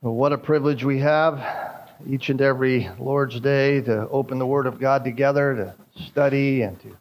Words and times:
Well, 0.00 0.14
what 0.14 0.32
a 0.32 0.38
privilege 0.38 0.84
we 0.84 1.00
have 1.00 1.44
each 2.08 2.30
and 2.30 2.40
every 2.40 2.88
Lord's 3.00 3.40
Day 3.40 3.80
to 3.80 4.08
open 4.10 4.38
the 4.38 4.46
Word 4.46 4.68
of 4.68 4.78
God 4.78 5.02
together, 5.02 5.74
to 5.96 6.02
study 6.04 6.62
and 6.62 6.80
to 6.82 6.96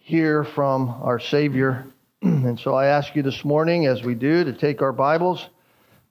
hear 0.00 0.42
from 0.42 0.88
our 1.00 1.20
Savior. 1.20 1.86
and 2.22 2.58
so 2.58 2.74
I 2.74 2.86
ask 2.86 3.14
you 3.14 3.22
this 3.22 3.44
morning, 3.44 3.86
as 3.86 4.02
we 4.02 4.16
do, 4.16 4.42
to 4.42 4.52
take 4.52 4.82
our 4.82 4.90
Bibles, 4.90 5.48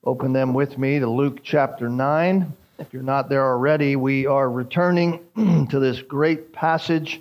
open 0.02 0.32
them 0.32 0.54
with 0.54 0.78
me 0.78 0.98
to 0.98 1.06
Luke 1.06 1.40
chapter 1.42 1.90
9. 1.90 2.50
If 2.78 2.94
you're 2.94 3.02
not 3.02 3.28
there 3.28 3.44
already, 3.44 3.94
we 3.94 4.24
are 4.26 4.50
returning 4.50 5.20
to 5.68 5.78
this 5.78 6.00
great 6.00 6.54
passage 6.54 7.20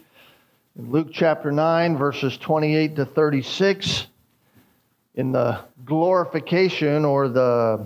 in 0.80 0.92
Luke 0.92 1.10
chapter 1.12 1.52
9, 1.52 1.98
verses 1.98 2.38
28 2.38 2.96
to 2.96 3.06
36, 3.06 4.08
in 5.16 5.34
the 5.34 5.60
glorification 5.84 7.04
or 7.04 7.28
the 7.28 7.86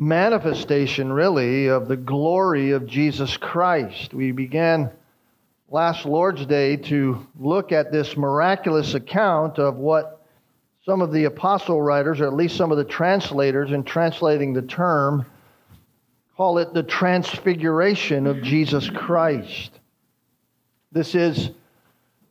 manifestation, 0.00 1.12
really, 1.12 1.66
of 1.68 1.86
the 1.86 1.96
glory 1.96 2.70
of 2.70 2.86
Jesus 2.86 3.36
Christ. 3.36 4.14
We 4.14 4.32
began 4.32 4.90
last 5.68 6.06
Lord's 6.06 6.46
Day 6.46 6.76
to 6.76 7.26
look 7.38 7.70
at 7.70 7.92
this 7.92 8.16
miraculous 8.16 8.94
account 8.94 9.58
of 9.58 9.76
what 9.76 10.26
some 10.86 11.02
of 11.02 11.12
the 11.12 11.24
apostle 11.24 11.82
writers, 11.82 12.22
or 12.22 12.26
at 12.26 12.32
least 12.32 12.56
some 12.56 12.72
of 12.72 12.78
the 12.78 12.84
translators, 12.84 13.72
in 13.72 13.84
translating 13.84 14.54
the 14.54 14.62
term, 14.62 15.26
call 16.34 16.56
it 16.56 16.72
the 16.72 16.82
transfiguration 16.82 18.26
of 18.26 18.42
Jesus 18.42 18.88
Christ. 18.88 19.78
This 20.92 21.14
is, 21.14 21.50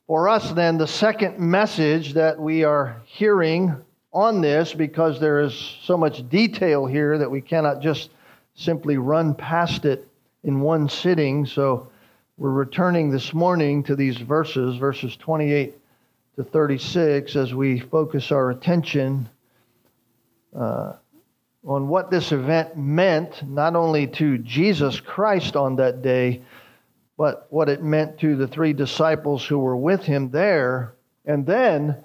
for 0.08 0.28
us, 0.28 0.52
then, 0.54 0.80
the 0.80 0.88
second 0.88 1.38
message 1.38 2.14
that 2.16 2.40
we 2.40 2.64
are 2.64 3.00
hearing 3.06 3.76
on 4.12 4.42
this 4.42 4.74
because 4.74 5.20
there 5.20 5.40
is 5.40 5.54
so 5.84 5.98
much 5.98 6.28
detail 6.30 6.86
here 6.86 7.18
that 7.18 7.30
we 7.30 7.42
cannot 7.42 7.82
just 7.82 8.10
simply 8.56 8.98
run 8.98 9.36
past 9.36 9.86
it 9.86 10.08
in 10.44 10.62
one 10.62 10.90
sitting. 10.90 11.46
So 11.46 11.90
we're 12.38 12.50
returning 12.52 13.12
this 13.12 13.34
morning 13.34 13.84
to 13.84 13.96
these 13.96 14.18
verses, 14.18 14.78
verses 14.78 15.16
28 15.18 15.78
to 16.38 16.44
36, 16.44 17.36
as 17.36 17.54
we 17.54 17.80
focus 17.80 18.32
our 18.32 18.50
attention 18.50 19.30
uh, 20.58 20.94
on 21.66 21.88
what 21.88 22.10
this 22.10 22.32
event 22.32 22.78
meant, 22.78 23.48
not 23.48 23.76
only 23.76 24.08
to 24.08 24.38
Jesus 24.40 25.00
Christ 25.00 25.56
on 25.56 25.76
that 25.76 26.02
day, 26.02 26.42
but 27.18 27.48
what 27.50 27.68
it 27.68 27.84
meant 27.84 28.18
to 28.20 28.38
the 28.38 28.48
three 28.48 28.72
disciples 28.72 29.46
who 29.46 29.60
were 29.60 29.76
with 29.76 30.04
him 30.04 30.32
there. 30.32 30.96
And 31.26 31.46
then 31.46 31.98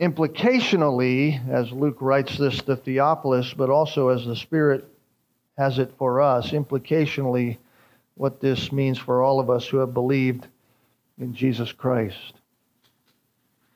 implicationally, 0.00 1.48
as 1.50 1.72
Luke 1.72 1.98
writes 2.00 2.38
this 2.38 2.62
to 2.62 2.76
Theophilus, 2.76 3.52
but 3.54 3.70
also 3.70 4.08
as 4.08 4.24
the 4.24 4.36
Spirit 4.36 4.86
has 5.56 5.78
it 5.78 5.92
for 5.98 6.20
us, 6.20 6.50
implicationally, 6.52 7.58
what 8.14 8.40
this 8.40 8.72
means 8.72 8.98
for 8.98 9.22
all 9.22 9.40
of 9.40 9.50
us 9.50 9.66
who 9.66 9.78
have 9.78 9.94
believed 9.94 10.46
in 11.18 11.34
Jesus 11.34 11.72
Christ. 11.72 12.34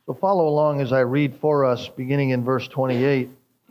So 0.06 0.14
follow 0.14 0.48
along 0.48 0.80
as 0.80 0.92
I 0.92 1.00
read 1.00 1.36
for 1.36 1.64
us, 1.64 1.88
beginning 1.88 2.30
in 2.30 2.44
verse 2.44 2.66
28. 2.68 3.30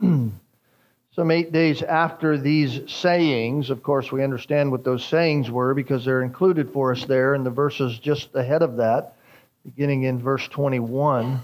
Some 1.14 1.30
eight 1.30 1.52
days 1.52 1.82
after 1.82 2.38
these 2.38 2.90
sayings, 2.90 3.68
of 3.68 3.82
course, 3.82 4.10
we 4.10 4.24
understand 4.24 4.70
what 4.70 4.82
those 4.82 5.04
sayings 5.04 5.50
were 5.50 5.74
because 5.74 6.06
they're 6.06 6.22
included 6.22 6.72
for 6.72 6.92
us 6.92 7.04
there 7.04 7.34
in 7.34 7.44
the 7.44 7.50
verses 7.50 7.98
just 7.98 8.34
ahead 8.34 8.62
of 8.62 8.76
that, 8.76 9.14
beginning 9.62 10.04
in 10.04 10.18
verse 10.18 10.48
21. 10.48 11.42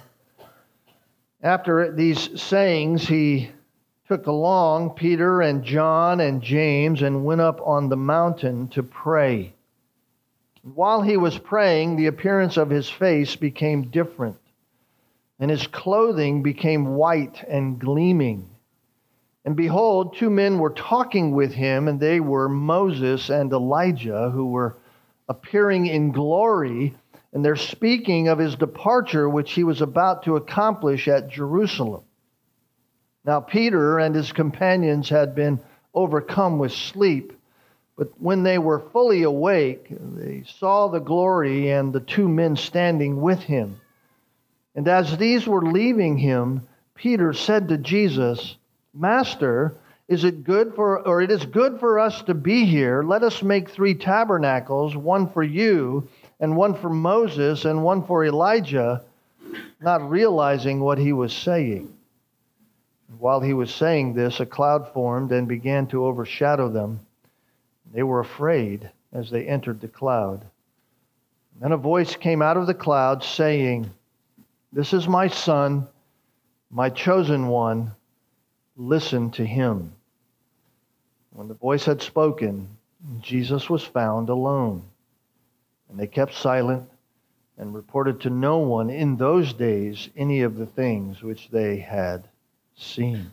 After 1.43 1.93
these 1.93 2.41
sayings, 2.41 3.07
he 3.07 3.51
took 4.09 4.27
along 4.27 4.95
Peter 4.95 5.41
and 5.41 5.63
John 5.63 6.19
and 6.19 6.43
James 6.43 7.01
and 7.03 7.25
went 7.25 7.41
up 7.41 7.61
on 7.65 7.89
the 7.89 7.97
mountain 7.97 8.69
to 8.69 8.83
pray. 8.83 9.55
While 10.63 11.03
he 11.03 11.17
was 11.17 11.39
praying, 11.39 11.95
the 11.95 12.07
appearance 12.07 12.57
of 12.57 12.71
his 12.71 12.91
face 12.91 13.37
became 13.37 13.91
different, 13.91 14.39
and 15.39 15.51
his 15.51 15.69
clothing 15.69 16.43
became 16.43 16.97
white 16.97 17.45
and 17.47 17.79
gleaming. 17.79 18.49
And 19.45 19.55
behold, 19.55 20.17
two 20.17 20.31
men 20.31 20.59
were 20.59 20.71
talking 20.71 21.31
with 21.33 21.53
him, 21.53 21.87
and 21.87 22.01
they 22.01 22.19
were 22.19 22.49
Moses 22.49 23.31
and 23.31 23.53
Elijah, 23.53 24.31
who 24.31 24.51
were 24.51 24.77
appearing 25.29 25.87
in 25.87 26.11
glory 26.11 26.97
and 27.33 27.45
they're 27.45 27.57
speaking 27.57 28.29
of 28.29 28.39
his 28.39 28.57
departure, 28.57 29.29
which 29.29 29.53
he 29.53 29.65
was 29.65 29.81
about 29.81 30.25
to 30.25 30.37
accomplish 30.37 31.09
at 31.09 31.29
Jerusalem. 31.29 32.05
Now, 33.25 33.41
Peter 33.41 33.99
and 33.99 34.15
his 34.15 34.33
companions 34.33 35.09
had 35.09 35.35
been 35.35 35.61
overcome 35.93 36.59
with 36.59 36.73
sleep, 36.73 37.33
but 37.97 38.09
when 38.19 38.43
they 38.43 38.59
were 38.59 38.79
fully 38.93 39.25
awake, 39.25 39.89
they 39.91 40.45
saw 40.59 40.89
the 40.89 41.01
glory 41.01 41.71
and 41.71 41.93
the 41.93 42.01
two 42.01 42.29
men 42.29 42.57
standing 42.57 43.21
with 43.21 43.41
him. 43.41 43.81
And 44.75 44.89
as 44.89 45.19
these 45.19 45.47
were 45.47 45.63
leaving 45.63 46.17
him, 46.17 46.69
Peter 46.95 47.33
said 47.33 47.69
to 47.69 47.79
Jesus, 47.79 48.57
Master, 48.95 49.77
is 50.09 50.25
it 50.25 50.45
good 50.45 50.75
for 50.75 51.07
or 51.07 51.21
it 51.21 51.31
is 51.31 51.45
good 51.45 51.79
for 51.79 51.99
us 51.99 52.23
to 52.23 52.35
be 52.35 52.65
here 52.65 53.03
let 53.03 53.23
us 53.23 53.43
make 53.43 53.69
three 53.69 53.95
tabernacles 53.95 54.97
one 54.97 55.29
for 55.31 55.43
you 55.43 56.09
and 56.41 56.57
one 56.57 56.75
for 56.75 56.91
Moses 56.91 57.65
and 57.65 57.83
one 57.83 58.05
for 58.05 58.25
Elijah, 58.25 59.03
not 59.81 60.09
realizing 60.09 60.81
what 60.81 60.99
he 60.99 61.13
was 61.13 61.33
saying. 61.33 61.93
While 63.19 63.41
he 63.41 63.55
was 63.55 63.75
saying 63.75 64.15
this, 64.15 64.39
a 64.39 64.47
cloud 64.47 64.93
formed 64.93 65.33
and 65.33 65.49
began 65.49 65.87
to 65.89 66.05
overshadow 66.05 66.69
them. 66.69 67.01
They 67.93 68.03
were 68.03 68.21
afraid 68.21 68.91
as 69.13 69.31
they 69.31 69.47
entered 69.47 69.81
the 69.81 69.89
cloud. 69.89 70.45
Then 71.61 71.73
a 71.73 71.77
voice 71.77 72.15
came 72.15 72.43
out 72.43 72.57
of 72.57 72.67
the 72.67 72.75
cloud 72.75 73.25
saying, 73.25 73.91
This 74.73 74.93
is 74.93 75.09
my 75.09 75.29
son, 75.29 75.89
my 76.71 76.91
chosen 76.91 77.49
one. 77.49 77.93
Listen 78.77 79.31
to 79.33 79.45
him. 79.45 79.93
When 81.31 81.49
the 81.49 81.55
voice 81.55 81.85
had 81.85 82.01
spoken, 82.01 82.69
Jesus 83.21 83.69
was 83.69 83.83
found 83.83 84.29
alone. 84.29 84.85
And 85.89 85.99
they 85.99 86.07
kept 86.07 86.35
silent 86.35 86.89
and 87.57 87.75
reported 87.75 88.21
to 88.23 88.31
no 88.31 88.59
one 88.59 88.91
in 88.91 89.17
those 89.17 89.53
days 89.53 90.09
any 90.17 90.43
of 90.43 90.57
the 90.57 90.67
things 90.67 91.23
which 91.23 91.49
they 91.51 91.79
had 91.79 92.29
seen. 92.77 93.31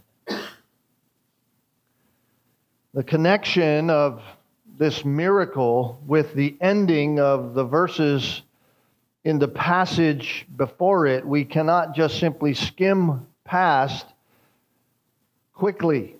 The 2.94 3.04
connection 3.04 3.90
of 3.90 4.22
this 4.78 5.06
miracle 5.06 6.02
with 6.06 6.34
the 6.34 6.56
ending 6.60 7.20
of 7.20 7.54
the 7.54 7.66
verses 7.66 8.42
in 9.24 9.40
the 9.40 9.48
passage 9.48 10.46
before 10.56 11.06
it, 11.08 11.26
we 11.26 11.46
cannot 11.46 11.96
just 11.96 12.20
simply 12.20 12.54
skim 12.54 13.28
past 13.44 14.06
quickly. 15.54 16.16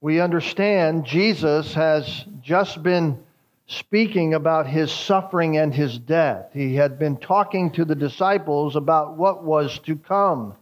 We 0.00 0.20
understand 0.20 1.04
Jesus 1.06 1.74
has 1.74 2.24
just 2.42 2.82
been 2.82 3.22
speaking 3.66 4.34
about 4.34 4.66
his 4.66 4.92
suffering 4.92 5.56
and 5.56 5.74
his 5.74 5.98
death. 5.98 6.50
He 6.52 6.74
had 6.74 6.98
been 6.98 7.16
talking 7.16 7.70
to 7.72 7.84
the 7.84 7.94
disciples 7.94 8.76
about 8.76 9.16
what 9.16 9.44
was 9.44 9.78
to 9.80 9.96
come. 9.96 10.54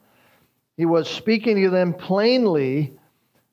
He 0.77 0.87
was 0.87 1.09
speaking 1.09 1.62
to 1.62 1.71
them 1.71 1.95
plainly 1.95 2.95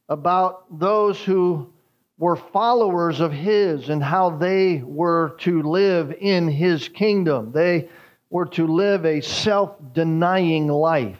about 0.07 0.79
those 0.79 1.19
who 1.19 1.71
were 2.17 2.35
followers 2.35 3.21
of 3.21 3.31
his 3.31 3.89
and 3.89 4.03
how 4.03 4.29
they 4.29 4.83
were 4.83 5.35
to 5.39 5.63
live 5.63 6.13
in 6.19 6.47
his 6.47 6.89
kingdom. 6.89 7.51
They 7.51 7.89
were 8.29 8.47
to 8.47 8.67
live 8.67 9.05
a 9.05 9.21
self 9.21 9.77
denying 9.93 10.67
life. 10.67 11.17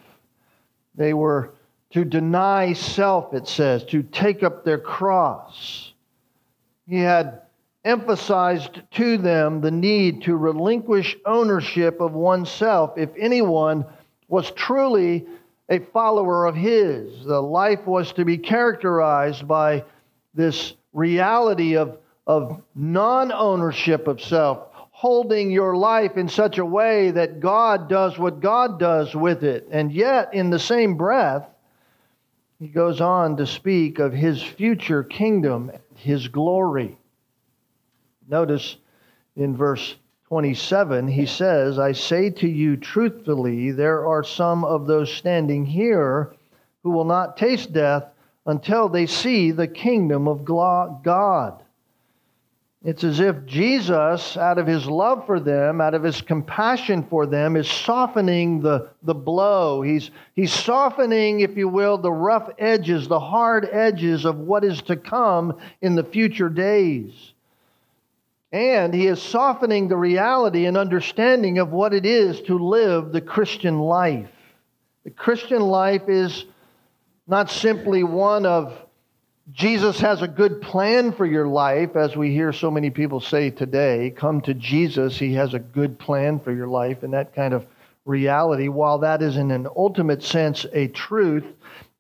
They 0.96 1.14
were 1.14 1.56
to 1.92 2.06
deny 2.06 2.74
self, 2.74 3.34
it 3.34 3.48
says, 3.48 3.84
to 3.86 4.04
take 4.04 4.44
up 4.44 4.64
their 4.64 4.78
cross. 4.78 5.94
He 6.88 6.98
had 6.98 7.42
emphasized 7.86 8.82
to 8.92 9.18
them 9.18 9.62
the 9.62 9.72
need 9.72 10.24
to 10.24 10.36
relinquish 10.36 11.16
ownership 11.26 12.02
of 12.02 12.14
oneself 12.14 12.98
if 12.98 13.10
anyone 13.18 13.86
was 14.28 14.52
truly 14.52 15.26
a 15.70 15.80
follower 15.80 16.46
of 16.46 16.56
his. 16.56 17.24
The 17.26 17.42
life 17.42 17.86
was 17.86 18.12
to 18.14 18.26
be 18.26 18.38
characterized 18.38 19.48
by 19.48 19.86
this 20.34 20.74
reality 20.94 21.78
of, 21.78 21.98
of 22.28 22.62
non 22.76 23.32
ownership 23.32 24.08
of 24.08 24.22
self, 24.22 24.68
holding 24.92 25.50
your 25.50 25.76
life 25.76 26.18
in 26.18 26.28
such 26.28 26.58
a 26.58 26.66
way 26.66 27.12
that 27.12 27.40
God 27.40 27.88
does 27.88 28.18
what 28.18 28.42
God 28.42 28.80
does 28.80 29.16
with 29.16 29.44
it. 29.44 29.68
And 29.72 29.92
yet, 29.92 30.34
in 30.34 30.50
the 30.50 30.60
same 30.60 30.96
breath, 30.96 31.48
he 32.60 32.68
goes 32.68 33.00
on 33.00 33.38
to 33.38 33.48
speak 33.48 34.00
of 34.00 34.12
his 34.12 34.44
future 34.44 35.04
kingdom, 35.04 35.72
his 35.96 36.28
glory. 36.28 36.98
Notice 38.30 38.78
in 39.36 39.58
verse 39.58 39.96
27, 40.28 41.08
he 41.08 41.26
says, 41.26 41.80
I 41.80 41.94
say 41.94 42.30
to 42.30 42.48
you 42.48 42.78
truthfully, 42.78 43.72
there 43.72 44.06
are 44.06 44.24
some 44.24 44.64
of 44.64 44.86
those 44.86 45.12
standing 45.12 45.66
here 45.66 46.36
who 46.84 46.92
will 46.92 47.06
not 47.06 47.38
taste 47.38 47.74
death 47.74 48.06
until 48.46 48.88
they 48.88 49.08
see 49.08 49.50
the 49.50 49.68
kingdom 49.68 50.28
of 50.28 50.46
God. 50.46 51.64
It's 52.84 53.04
as 53.04 53.20
if 53.20 53.46
Jesus, 53.46 54.38
out 54.38 54.60
of 54.60 54.68
his 54.68 54.86
love 54.86 55.26
for 55.26 55.40
them, 55.40 55.82
out 55.82 55.96
of 55.96 56.04
his 56.04 56.22
compassion 56.22 57.04
for 57.04 57.26
them, 57.26 57.56
is 57.56 57.70
softening 57.70 58.62
the, 58.62 58.90
the 59.04 59.16
blow. 59.16 59.82
He's, 59.82 60.12
he's 60.36 60.54
softening, 60.54 61.42
if 61.42 61.58
you 61.58 61.68
will, 61.68 61.98
the 61.98 62.12
rough 62.12 62.50
edges, 62.60 63.08
the 63.08 63.20
hard 63.20 63.68
edges 63.70 64.24
of 64.24 64.38
what 64.38 64.64
is 64.64 64.82
to 64.84 64.96
come 64.96 65.58
in 65.82 65.96
the 65.96 66.04
future 66.04 66.48
days. 66.48 67.34
And 68.52 68.94
he 68.94 69.06
is 69.08 69.22
softening 69.22 69.88
the 69.88 69.98
reality 69.98 70.66
and 70.66 70.76
understanding 70.76 71.60
of 71.60 71.72
what 71.72 71.94
it 71.94 72.06
is 72.06 72.42
to 72.42 72.58
live 72.58 73.12
the 73.12 73.22
Christian 73.22 73.80
life. 73.80 74.30
The 75.04 75.12
Christian 75.12 75.62
life 75.62 76.10
is 76.10 76.46
not 77.28 77.52
simply 77.52 78.04
one 78.04 78.46
of 78.46 78.74
Jesus 79.52 80.00
has 80.02 80.22
a 80.22 80.28
good 80.28 80.62
plan 80.62 81.12
for 81.12 81.26
your 81.26 81.48
life, 81.48 81.96
as 81.96 82.16
we 82.16 82.32
hear 82.32 82.54
so 82.54 82.70
many 82.70 82.92
people 82.92 83.20
say 83.20 83.50
today. 83.50 84.14
Come 84.16 84.42
to 84.42 84.54
Jesus, 84.54 85.18
He 85.18 85.34
has 85.34 85.56
a 85.56 85.60
good 85.60 85.98
plan 85.98 86.40
for 86.40 86.52
your 86.52 86.68
life, 86.68 87.02
and 87.02 87.14
that 87.14 87.34
kind 87.34 87.54
of 87.54 87.66
reality, 88.06 88.68
while 88.68 89.00
that 89.00 89.24
is 89.24 89.38
in 89.38 89.50
an 89.50 89.68
ultimate 89.76 90.22
sense 90.22 90.68
a 90.74 90.88
truth, 90.90 91.46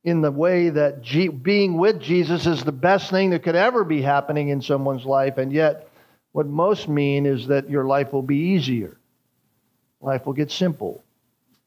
in 0.03 0.21
the 0.21 0.31
way 0.31 0.69
that 0.69 1.01
G- 1.01 1.27
being 1.27 1.77
with 1.77 1.99
Jesus 1.99 2.45
is 2.45 2.63
the 2.63 2.71
best 2.71 3.09
thing 3.09 3.31
that 3.31 3.43
could 3.43 3.55
ever 3.55 3.83
be 3.83 4.01
happening 4.01 4.49
in 4.49 4.61
someone's 4.61 5.05
life, 5.05 5.39
and 5.39 5.51
yet 5.51 5.88
what 6.31 6.47
most 6.47 6.87
mean 6.87 7.25
is 7.25 7.47
that 7.47 7.69
your 7.69 7.85
life 7.85 8.13
will 8.13 8.21
be 8.21 8.37
easier. 8.37 8.97
Life 10.01 10.25
will 10.25 10.33
get 10.33 10.51
simple. 10.51 11.03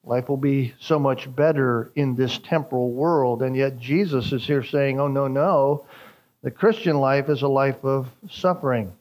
Life 0.04 0.28
will 0.28 0.36
be 0.36 0.74
so 0.80 0.98
much 0.98 1.34
better 1.34 1.92
in 1.94 2.16
this 2.16 2.38
temporal 2.38 2.90
world. 2.90 3.42
And 3.42 3.54
yet 3.54 3.78
Jesus 3.78 4.32
is 4.32 4.46
here 4.46 4.64
saying, 4.64 4.98
oh, 4.98 5.08
no, 5.08 5.28
no. 5.28 5.84
The 6.42 6.50
Christian 6.50 6.98
life 6.98 7.28
is 7.28 7.42
a 7.42 7.48
life 7.48 7.84
of 7.84 8.08
suffering. 8.30 8.92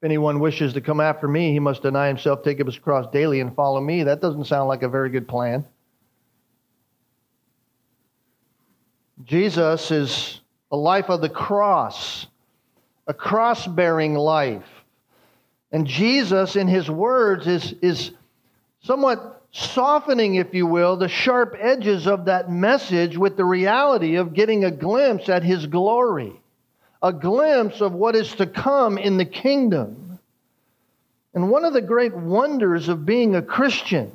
If 0.00 0.04
anyone 0.04 0.40
wishes 0.40 0.72
to 0.74 0.80
come 0.80 1.00
after 1.00 1.26
me, 1.26 1.52
he 1.52 1.58
must 1.58 1.82
deny 1.82 2.08
himself, 2.08 2.42
take 2.42 2.60
up 2.60 2.66
his 2.66 2.78
cross 2.78 3.10
daily, 3.12 3.40
and 3.40 3.54
follow 3.54 3.80
me. 3.80 4.04
That 4.04 4.20
doesn't 4.20 4.46
sound 4.46 4.68
like 4.68 4.82
a 4.82 4.88
very 4.88 5.10
good 5.10 5.26
plan. 5.26 5.64
Jesus 9.24 9.90
is 9.90 10.40
a 10.70 10.76
life 10.76 11.10
of 11.10 11.20
the 11.20 11.28
cross, 11.28 12.26
a 13.10 13.12
cross 13.12 13.66
bearing 13.66 14.14
life. 14.14 14.68
And 15.72 15.84
Jesus, 15.84 16.54
in 16.54 16.68
his 16.68 16.88
words, 16.88 17.48
is, 17.48 17.74
is 17.82 18.12
somewhat 18.84 19.42
softening, 19.50 20.36
if 20.36 20.54
you 20.54 20.64
will, 20.64 20.96
the 20.96 21.08
sharp 21.08 21.56
edges 21.58 22.06
of 22.06 22.26
that 22.26 22.52
message 22.52 23.18
with 23.18 23.36
the 23.36 23.44
reality 23.44 24.14
of 24.14 24.32
getting 24.32 24.64
a 24.64 24.70
glimpse 24.70 25.28
at 25.28 25.42
his 25.42 25.66
glory, 25.66 26.40
a 27.02 27.12
glimpse 27.12 27.80
of 27.80 27.94
what 27.94 28.14
is 28.14 28.32
to 28.36 28.46
come 28.46 28.96
in 28.96 29.16
the 29.16 29.24
kingdom. 29.24 30.20
And 31.34 31.50
one 31.50 31.64
of 31.64 31.72
the 31.72 31.82
great 31.82 32.14
wonders 32.14 32.88
of 32.88 33.04
being 33.04 33.34
a 33.34 33.42
Christian, 33.42 34.12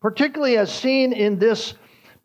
particularly 0.00 0.56
as 0.56 0.72
seen 0.72 1.12
in 1.12 1.38
this 1.38 1.74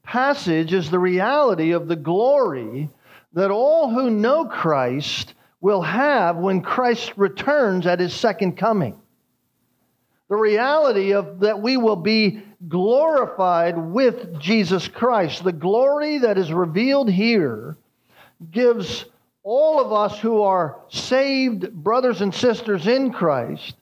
passage, 0.04 0.72
is 0.72 0.90
the 0.90 1.00
reality 1.00 1.72
of 1.72 1.90
the 1.90 1.98
glory 1.98 2.90
that 3.34 3.52
all 3.52 3.90
who 3.90 4.10
know 4.10 4.46
Christ 4.46 5.34
will 5.62 5.82
have 5.82 6.38
when 6.38 6.62
Christ 6.62 7.14
returns 7.16 7.88
at 7.88 8.00
his 8.00 8.14
second 8.14 8.58
coming 8.58 9.00
the 10.34 10.40
reality 10.40 11.14
of 11.14 11.42
that 11.42 11.62
we 11.62 11.78
will 11.78 11.96
be 11.96 12.42
glorified 12.68 13.78
with 13.78 14.40
Jesus 14.40 14.88
Christ. 14.88 15.44
The 15.44 15.52
glory 15.52 16.18
that 16.18 16.40
is 16.40 16.52
revealed 16.52 17.08
here 17.08 17.78
gives 18.50 19.06
all 19.44 19.80
of 19.80 19.94
us 19.94 20.20
who 20.20 20.42
are 20.42 20.80
saved 20.90 21.72
brothers 21.72 22.22
and 22.22 22.34
sisters 22.34 22.88
in 22.88 23.12
Christ, 23.12 23.76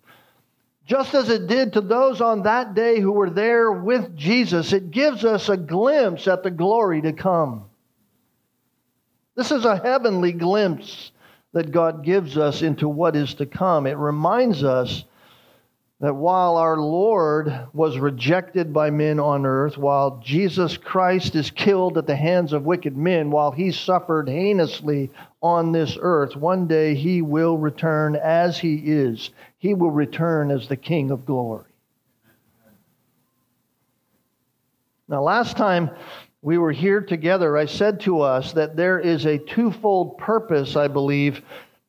just 0.85 1.13
as 1.13 1.29
it 1.29 1.47
did 1.47 1.71
to 1.71 1.79
those 1.79 2.19
on 2.19 2.43
that 2.43 2.73
day 2.73 2.99
who 2.99 3.13
were 3.13 3.29
there 3.29 3.71
with 3.71 4.17
Jesus, 4.17 4.73
it 4.73 4.91
gives 4.91 5.23
us 5.23 5.47
a 5.47 5.55
glimpse 5.55 6.27
at 6.27 6.43
the 6.43 6.51
glory 6.51 7.01
to 7.03 7.13
come. 7.13 7.63
This 9.41 9.49
is 9.49 9.65
a 9.65 9.75
heavenly 9.75 10.33
glimpse 10.33 11.11
that 11.53 11.71
God 11.71 12.03
gives 12.03 12.37
us 12.37 12.61
into 12.61 12.87
what 12.87 13.15
is 13.15 13.33
to 13.33 13.47
come. 13.47 13.87
It 13.87 13.97
reminds 13.97 14.63
us 14.63 15.03
that 15.99 16.13
while 16.13 16.57
our 16.57 16.77
Lord 16.77 17.51
was 17.73 17.97
rejected 17.97 18.71
by 18.71 18.91
men 18.91 19.19
on 19.19 19.47
earth, 19.47 19.79
while 19.79 20.21
Jesus 20.23 20.77
Christ 20.77 21.33
is 21.33 21.49
killed 21.49 21.97
at 21.97 22.05
the 22.05 22.15
hands 22.15 22.53
of 22.53 22.67
wicked 22.67 22.95
men, 22.95 23.31
while 23.31 23.49
he 23.49 23.71
suffered 23.71 24.29
heinously 24.29 25.09
on 25.41 25.71
this 25.71 25.97
earth, 25.99 26.35
one 26.35 26.67
day 26.67 26.93
he 26.93 27.23
will 27.23 27.57
return 27.57 28.15
as 28.15 28.59
he 28.59 28.75
is. 28.75 29.31
He 29.57 29.73
will 29.73 29.89
return 29.89 30.51
as 30.51 30.67
the 30.67 30.77
King 30.77 31.09
of 31.09 31.25
glory. 31.25 31.65
Now, 35.07 35.23
last 35.23 35.57
time 35.57 35.89
we 36.41 36.57
were 36.57 36.71
here 36.71 37.01
together, 37.01 37.55
I 37.55 37.65
said 37.67 37.99
to 38.01 38.21
us 38.21 38.53
that 38.53 38.75
there 38.75 38.99
is 38.99 39.25
a 39.25 39.37
twofold 39.37 40.17
purpose, 40.17 40.75
I 40.75 40.87
believe, 40.87 41.41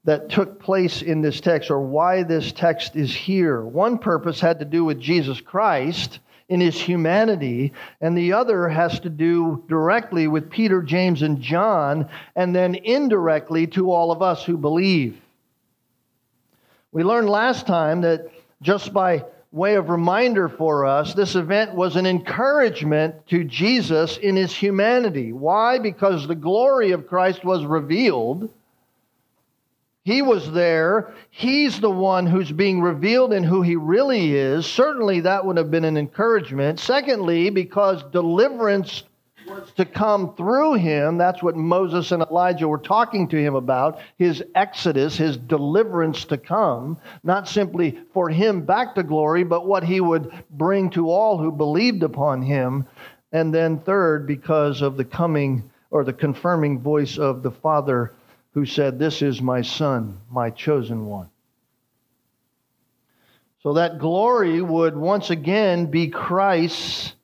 that 0.05 0.29
took 0.29 0.61
place 0.61 1.01
in 1.01 1.23
this 1.23 1.41
text 1.41 1.71
or 1.71 1.81
why 1.81 2.23
this 2.23 2.53
text 2.53 2.97
is 2.97 3.15
here. 3.15 3.63
One 3.63 3.99
purpose 3.99 4.41
had 4.41 4.59
to 4.59 4.65
do 4.65 4.85
with 4.85 5.01
Jesus 5.01 5.41
Christ 5.41 6.19
in 6.49 6.61
his 6.61 6.79
humanity, 6.79 7.73
and 8.01 8.19
the 8.19 8.35
other 8.35 8.69
has 8.69 9.01
to 9.01 9.09
do 9.09 9.65
directly 9.69 10.29
with 10.29 10.51
Peter, 10.51 10.83
James, 10.83 11.23
and 11.23 11.41
John, 11.41 12.11
and 12.37 12.55
then 12.55 12.75
indirectly 12.75 13.69
to 13.69 13.91
all 13.91 14.13
of 14.13 14.21
us 14.21 14.45
who 14.45 14.59
believe. 14.59 15.19
We 16.91 17.05
learned 17.05 17.31
last 17.31 17.67
time 17.67 18.03
that 18.03 18.29
just 18.61 18.93
by 18.93 19.25
way 19.53 19.77
of 19.77 19.91
reminder 19.91 20.49
for 20.49 20.87
us, 20.87 21.15
this 21.15 21.35
event 21.35 21.75
was 21.75 21.97
an 21.97 22.07
encouragement 22.07 23.27
to 23.29 23.45
Jesus 23.45 24.17
in 24.17 24.35
his 24.35 24.55
humanity. 24.55 25.33
Why? 25.33 25.79
Because 25.79 26.27
the 26.27 26.35
glory 26.35 26.91
of 26.93 27.07
Christ 27.07 27.45
was 27.45 27.65
revealed 27.65 28.51
he 30.05 30.21
was 30.21 30.51
there. 30.51 31.15
He's 31.31 31.79
the 31.79 31.91
one 31.91 32.27
who's 32.27 32.51
being 32.51 32.81
revealed 32.81 33.33
in 33.33 33.45
who 33.45 33.63
he 33.63 33.77
really 33.77 34.35
is. 34.35 34.67
Certainly, 34.67 35.21
that 35.21 35.47
would 35.47 35.57
have 35.57 35.71
been 35.71 35.85
an 35.85 35.97
encouragement. 35.97 36.81
Secondly, 36.81 37.51
because 37.51 38.03
deliverance 38.11 39.05
was 39.55 39.73
to 39.73 39.85
come 39.85 40.35
through 40.35 40.75
him. 40.75 41.19
That's 41.19 41.43
what 41.43 41.57
Moses 41.57 42.13
and 42.13 42.23
Elijah 42.23 42.69
were 42.69 42.79
talking 42.79 43.29
to 43.29 43.37
him 43.37 43.55
about 43.55 44.01
his 44.19 44.43
exodus, 44.55 45.17
his 45.17 45.37
deliverance 45.37 46.25
to 46.27 46.39
come. 46.39 46.99
Not 47.23 47.49
simply 47.49 47.99
for 48.13 48.29
him 48.29 48.63
back 48.63 48.95
to 48.95 49.03
glory, 49.03 49.45
but 49.45 49.67
what 49.67 49.85
he 49.85 50.01
would 50.01 50.33
bring 50.51 50.91
to 50.91 51.11
all 51.11 51.39
who 51.39 51.53
believed 51.53 52.03
upon 52.03 52.43
him. 52.43 52.87
And 53.33 53.55
then, 53.55 53.79
third, 53.79 54.27
because 54.27 54.83
of 54.83 54.97
the 54.97 55.05
coming 55.05 55.71
or 55.91 56.05
the 56.05 56.13
confirming 56.13 56.81
voice 56.81 57.19
of 57.19 57.43
the 57.43 57.51
Father 57.51 58.13
who 58.53 58.67
said, 58.67 58.99
This 58.99 59.23
is 59.23 59.41
my 59.41 59.63
son, 59.63 60.21
my 60.31 60.51
chosen 60.51 61.07
one. 61.07 61.29
So 63.63 63.75
that 63.75 63.99
glory 63.99 64.61
would 64.61 64.97
once 64.97 65.31
again 65.31 65.87
be 65.87 66.09
Christ's, 66.09 67.15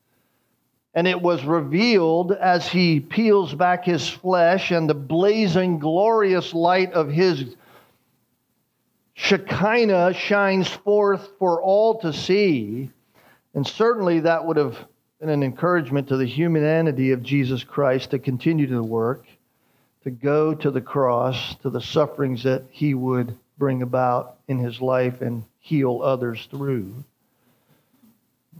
and 0.98 1.06
it 1.06 1.22
was 1.22 1.44
revealed 1.44 2.32
as 2.32 2.66
he 2.66 2.98
peels 2.98 3.54
back 3.54 3.84
his 3.84 4.08
flesh, 4.08 4.72
and 4.72 4.90
the 4.90 4.94
blazing, 4.94 5.78
glorious 5.78 6.52
light 6.52 6.92
of 6.92 7.08
his 7.08 7.54
Shekinah 9.14 10.14
shines 10.14 10.66
forth 10.66 11.28
for 11.38 11.62
all 11.62 12.00
to 12.00 12.12
see. 12.12 12.90
And 13.54 13.64
certainly 13.64 14.18
that 14.18 14.44
would 14.44 14.56
have 14.56 14.76
been 15.20 15.28
an 15.28 15.44
encouragement 15.44 16.08
to 16.08 16.16
the 16.16 16.26
humanity 16.26 17.12
of 17.12 17.22
Jesus 17.22 17.62
Christ 17.62 18.10
to 18.10 18.18
continue 18.18 18.66
to 18.66 18.82
work 18.82 19.24
to 20.02 20.10
go 20.10 20.52
to 20.52 20.68
the 20.72 20.80
cross, 20.80 21.54
to 21.62 21.70
the 21.70 21.80
sufferings 21.80 22.42
that 22.42 22.64
he 22.70 22.94
would 22.94 23.38
bring 23.56 23.82
about 23.82 24.38
in 24.48 24.58
his 24.58 24.80
life 24.80 25.20
and 25.20 25.44
heal 25.60 26.00
others 26.02 26.48
through. 26.50 26.92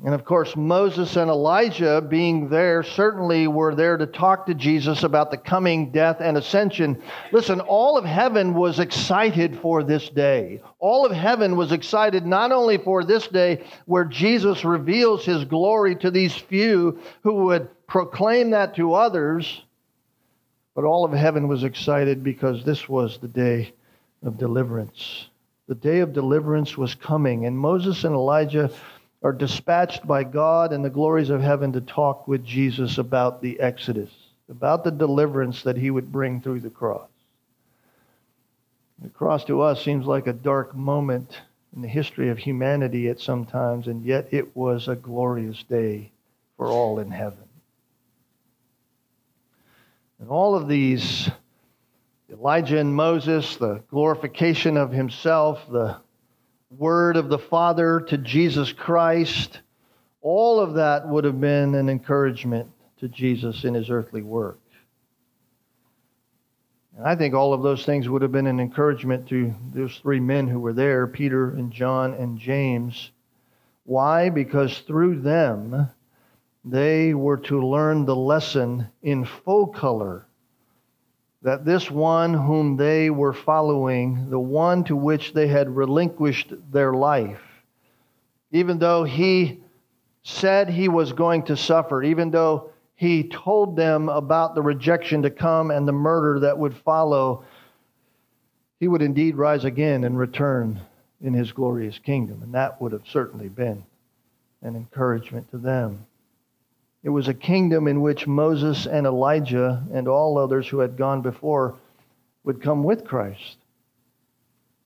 And 0.04 0.14
of 0.14 0.24
course, 0.24 0.54
Moses 0.54 1.16
and 1.16 1.28
Elijah, 1.28 2.00
being 2.00 2.48
there, 2.48 2.84
certainly 2.84 3.48
were 3.48 3.74
there 3.74 3.96
to 3.96 4.06
talk 4.06 4.46
to 4.46 4.54
Jesus 4.54 5.02
about 5.02 5.32
the 5.32 5.36
coming 5.36 5.90
death 5.90 6.18
and 6.20 6.36
ascension. 6.36 7.02
Listen, 7.32 7.60
all 7.60 7.98
of 7.98 8.04
heaven 8.04 8.54
was 8.54 8.78
excited 8.78 9.58
for 9.58 9.82
this 9.82 10.08
day. 10.08 10.62
All 10.78 11.04
of 11.04 11.10
heaven 11.10 11.56
was 11.56 11.72
excited 11.72 12.24
not 12.24 12.52
only 12.52 12.78
for 12.78 13.02
this 13.02 13.26
day 13.26 13.64
where 13.86 14.04
Jesus 14.04 14.64
reveals 14.64 15.24
his 15.24 15.44
glory 15.44 15.96
to 15.96 16.12
these 16.12 16.34
few 16.34 17.00
who 17.24 17.46
would 17.46 17.68
proclaim 17.88 18.50
that 18.50 18.76
to 18.76 18.94
others, 18.94 19.62
but 20.76 20.84
all 20.84 21.04
of 21.04 21.12
heaven 21.12 21.48
was 21.48 21.64
excited 21.64 22.22
because 22.22 22.64
this 22.64 22.88
was 22.88 23.18
the 23.18 23.26
day 23.26 23.72
of 24.22 24.38
deliverance. 24.38 25.26
The 25.66 25.74
day 25.74 25.98
of 25.98 26.12
deliverance 26.12 26.78
was 26.78 26.94
coming, 26.94 27.46
and 27.46 27.58
Moses 27.58 28.04
and 28.04 28.14
Elijah 28.14 28.70
are 29.22 29.32
dispatched 29.32 30.06
by 30.06 30.24
God 30.24 30.72
and 30.72 30.84
the 30.84 30.90
glories 30.90 31.30
of 31.30 31.40
heaven 31.40 31.72
to 31.72 31.80
talk 31.80 32.28
with 32.28 32.44
Jesus 32.44 32.98
about 32.98 33.42
the 33.42 33.58
Exodus. 33.60 34.10
about 34.48 34.82
the 34.82 34.90
deliverance 34.90 35.62
that 35.62 35.76
he 35.76 35.90
would 35.90 36.10
bring 36.10 36.40
through 36.40 36.60
the 36.60 36.70
cross. 36.70 37.08
The 39.00 39.10
cross 39.10 39.44
to 39.44 39.60
us 39.60 39.84
seems 39.84 40.06
like 40.06 40.26
a 40.26 40.32
dark 40.32 40.74
moment 40.74 41.40
in 41.76 41.82
the 41.82 41.88
history 41.88 42.30
of 42.30 42.38
humanity 42.38 43.08
at 43.08 43.20
some 43.20 43.44
times, 43.44 43.86
and 43.86 44.02
yet 44.04 44.28
it 44.30 44.56
was 44.56 44.88
a 44.88 44.96
glorious 44.96 45.62
day 45.64 46.10
for 46.56 46.66
all 46.66 46.98
in 46.98 47.10
heaven. 47.10 47.44
And 50.18 50.30
all 50.30 50.56
of 50.56 50.66
these 50.66 51.30
Elijah 52.30 52.78
and 52.78 52.94
Moses, 52.94 53.56
the 53.56 53.82
glorification 53.90 54.76
of 54.76 54.90
himself, 54.90 55.60
the 55.70 55.98
word 56.70 57.16
of 57.16 57.28
the 57.28 57.38
Father 57.38 58.00
to 58.08 58.18
Jesus 58.18 58.72
Christ, 58.72 59.60
all 60.20 60.60
of 60.60 60.74
that 60.74 61.08
would 61.08 61.24
have 61.24 61.40
been 61.40 61.74
an 61.74 61.88
encouragement 61.88 62.68
to 63.00 63.08
Jesus 63.08 63.64
in 63.64 63.74
his 63.74 63.90
earthly 63.90 64.22
work. 64.22 64.60
And 66.96 67.06
I 67.06 67.14
think 67.14 67.34
all 67.34 67.54
of 67.54 67.62
those 67.62 67.86
things 67.86 68.08
would 68.08 68.22
have 68.22 68.32
been 68.32 68.46
an 68.46 68.60
encouragement 68.60 69.28
to 69.28 69.54
those 69.72 69.96
three 69.98 70.20
men 70.20 70.48
who 70.48 70.60
were 70.60 70.72
there 70.72 71.06
Peter 71.06 71.52
and 71.52 71.72
John 71.72 72.12
and 72.14 72.38
James. 72.38 73.12
Why? 73.84 74.28
Because 74.28 74.80
through 74.80 75.22
them, 75.22 75.88
they 76.64 77.14
were 77.14 77.38
to 77.38 77.66
learn 77.66 78.04
the 78.04 78.16
lesson 78.16 78.88
in 79.02 79.24
full 79.24 79.68
color 79.68 80.27
that 81.42 81.64
this 81.64 81.90
one 81.90 82.34
whom 82.34 82.76
they 82.76 83.10
were 83.10 83.32
following, 83.32 84.28
the 84.30 84.38
one 84.38 84.84
to 84.84 84.96
which 84.96 85.32
they 85.32 85.46
had 85.46 85.68
relinquished 85.68 86.52
their 86.72 86.92
life, 86.92 87.40
even 88.50 88.78
though 88.78 89.04
he 89.04 89.60
said 90.22 90.68
he 90.68 90.88
was 90.88 91.12
going 91.12 91.44
to 91.44 91.56
suffer, 91.56 92.02
even 92.02 92.30
though 92.30 92.70
he 92.96 93.22
told 93.22 93.76
them 93.76 94.08
about 94.08 94.54
the 94.54 94.62
rejection 94.62 95.22
to 95.22 95.30
come 95.30 95.70
and 95.70 95.86
the 95.86 95.92
murder 95.92 96.40
that 96.40 96.58
would 96.58 96.76
follow, 96.76 97.44
he 98.80 98.88
would 98.88 99.02
indeed 99.02 99.36
rise 99.36 99.64
again 99.64 100.04
and 100.04 100.18
return 100.18 100.80
in 101.20 101.32
his 101.32 101.52
glorious 101.52 101.98
kingdom. 101.98 102.42
And 102.42 102.54
that 102.54 102.80
would 102.80 102.92
have 102.92 103.06
certainly 103.06 103.48
been 103.48 103.84
an 104.62 104.74
encouragement 104.74 105.50
to 105.52 105.58
them. 105.58 106.06
It 107.08 107.12
was 107.12 107.26
a 107.28 107.32
kingdom 107.32 107.88
in 107.88 108.02
which 108.02 108.26
Moses 108.26 108.86
and 108.86 109.06
Elijah 109.06 109.82
and 109.94 110.06
all 110.06 110.36
others 110.36 110.68
who 110.68 110.80
had 110.80 110.98
gone 110.98 111.22
before 111.22 111.76
would 112.44 112.60
come 112.60 112.84
with 112.84 113.06
Christ. 113.06 113.56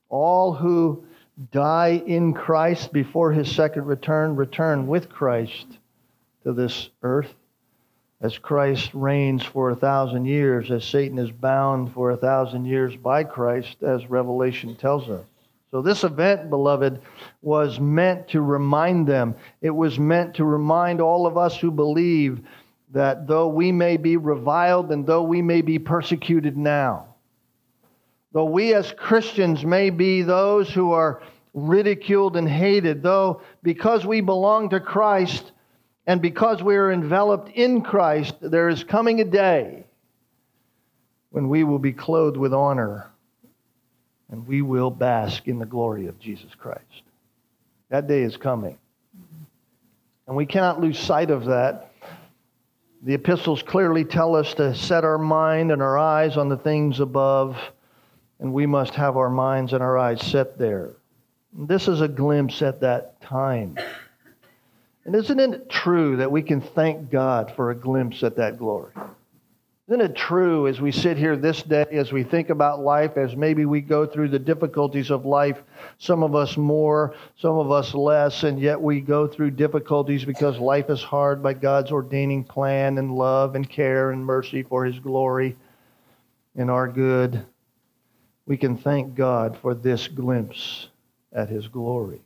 All 0.07 0.53
who 0.53 1.03
die 1.51 2.01
in 2.07 2.33
Christ 2.33 2.93
before 2.93 3.33
his 3.33 3.53
second 3.53 3.87
return 3.87 4.37
return 4.37 4.87
with 4.87 5.09
Christ 5.09 5.67
to 6.43 6.53
this 6.53 6.89
earth 7.01 7.33
as 8.21 8.37
Christ 8.37 8.91
reigns 8.93 9.43
for 9.43 9.71
a 9.71 9.75
thousand 9.75 10.23
years, 10.23 10.71
as 10.71 10.85
Satan 10.85 11.19
is 11.19 11.29
bound 11.29 11.91
for 11.91 12.11
a 12.11 12.15
thousand 12.15 12.63
years 12.63 12.95
by 12.95 13.25
Christ, 13.25 13.83
as 13.83 14.09
Revelation 14.09 14.77
tells 14.77 15.09
us. 15.09 15.25
So, 15.73 15.81
this 15.81 16.03
event, 16.03 16.51
beloved, 16.51 17.01
was 17.41 17.79
meant 17.79 18.27
to 18.27 18.41
remind 18.41 19.07
them. 19.07 19.33
It 19.59 19.71
was 19.71 19.97
meant 19.97 20.35
to 20.35 20.45
remind 20.45 21.01
all 21.01 21.25
of 21.25 21.35
us 21.35 21.57
who 21.57 21.71
believe 21.71 22.41
that 22.91 23.25
though 23.25 23.47
we 23.47 23.71
may 23.71 23.97
be 23.97 24.15
reviled 24.15 24.91
and 24.91 25.03
though 25.03 25.23
we 25.23 25.41
may 25.41 25.63
be 25.63 25.79
persecuted 25.79 26.55
now, 26.55 27.15
though 28.33 28.45
we 28.45 28.75
as 28.75 28.93
Christians 28.95 29.65
may 29.65 29.89
be 29.89 30.21
those 30.21 30.71
who 30.71 30.91
are 30.91 31.23
ridiculed 31.55 32.37
and 32.37 32.47
hated, 32.47 33.01
though 33.01 33.41
because 33.63 34.05
we 34.05 34.21
belong 34.21 34.69
to 34.69 34.79
Christ, 34.79 35.53
and 36.05 36.21
because 36.21 36.61
we 36.61 36.75
are 36.75 36.91
enveloped 36.91 37.49
in 37.49 37.81
Christ, 37.81 38.35
there 38.41 38.69
is 38.69 38.83
coming 38.83 39.21
a 39.21 39.25
day 39.25 39.87
when 41.31 41.49
we 41.49 41.63
will 41.63 41.79
be 41.79 41.93
clothed 41.93 42.37
with 42.37 42.53
honor 42.53 43.09
and 44.31 44.47
we 44.47 44.61
will 44.61 44.89
bask 44.89 45.47
in 45.47 45.59
the 45.59 45.65
glory 45.65 46.07
of 46.07 46.19
Jesus 46.19 46.53
Christ. 46.55 47.03
That 47.89 48.07
day 48.07 48.23
is 48.23 48.37
coming. 48.37 48.77
And 50.27 50.35
we 50.35 50.45
cannot 50.45 50.79
lose 50.79 50.97
sight 50.97 51.29
of 51.29 51.45
that. 51.45 51.91
The 53.03 53.13
epistles 53.13 53.61
clearly 53.61 54.05
tell 54.05 54.35
us 54.35 54.53
to 54.55 54.73
set 54.73 55.03
our 55.03 55.17
mind 55.17 55.71
and 55.71 55.81
our 55.81 55.97
eyes 55.97 56.37
on 56.37 56.47
the 56.47 56.57
things 56.57 57.01
above, 57.01 57.57
and 58.39 58.53
we 58.53 58.65
must 58.65 58.95
have 58.95 59.17
our 59.17 59.29
minds 59.29 59.73
and 59.73 59.83
our 59.83 59.97
eyes 59.97 60.21
set 60.25 60.57
there. 60.57 60.91
This 61.51 61.87
is 61.87 62.01
a 62.01 62.07
glimpse 62.07 62.61
at 62.61 62.81
that 62.81 63.21
time. 63.21 63.77
And 65.05 65.15
isn't 65.15 65.39
it 65.39 65.69
true 65.69 66.17
that 66.17 66.31
we 66.31 66.41
can 66.41 66.61
thank 66.61 67.11
God 67.11 67.53
for 67.55 67.71
a 67.71 67.75
glimpse 67.75 68.23
at 68.23 68.37
that 68.37 68.57
glory? 68.57 68.93
Isn't 69.89 69.99
it 69.99 70.15
true 70.15 70.67
as 70.67 70.79
we 70.79 70.93
sit 70.93 71.17
here 71.17 71.35
this 71.35 71.61
day, 71.61 71.85
as 71.91 72.13
we 72.13 72.23
think 72.23 72.49
about 72.49 72.79
life, 72.79 73.17
as 73.17 73.35
maybe 73.35 73.65
we 73.65 73.81
go 73.81 74.05
through 74.05 74.29
the 74.29 74.39
difficulties 74.39 75.11
of 75.11 75.25
life, 75.25 75.61
some 75.97 76.23
of 76.23 76.35
us 76.35 76.55
more, 76.55 77.13
some 77.35 77.57
of 77.57 77.69
us 77.69 77.93
less, 77.93 78.43
and 78.43 78.57
yet 78.61 78.79
we 78.79 79.01
go 79.01 79.27
through 79.27 79.51
difficulties 79.51 80.23
because 80.23 80.57
life 80.57 80.89
is 80.89 81.03
hard 81.03 81.43
by 81.43 81.53
God's 81.53 81.91
ordaining 81.91 82.45
plan 82.45 82.97
and 82.97 83.13
love 83.13 83.55
and 83.55 83.69
care 83.69 84.11
and 84.11 84.25
mercy 84.25 84.63
for 84.63 84.85
His 84.85 84.99
glory 84.99 85.57
and 86.55 86.71
our 86.71 86.87
good? 86.87 87.45
We 88.45 88.55
can 88.55 88.77
thank 88.77 89.15
God 89.15 89.57
for 89.61 89.75
this 89.75 90.07
glimpse 90.07 90.87
at 91.33 91.49
His 91.49 91.67
glory. 91.67 92.21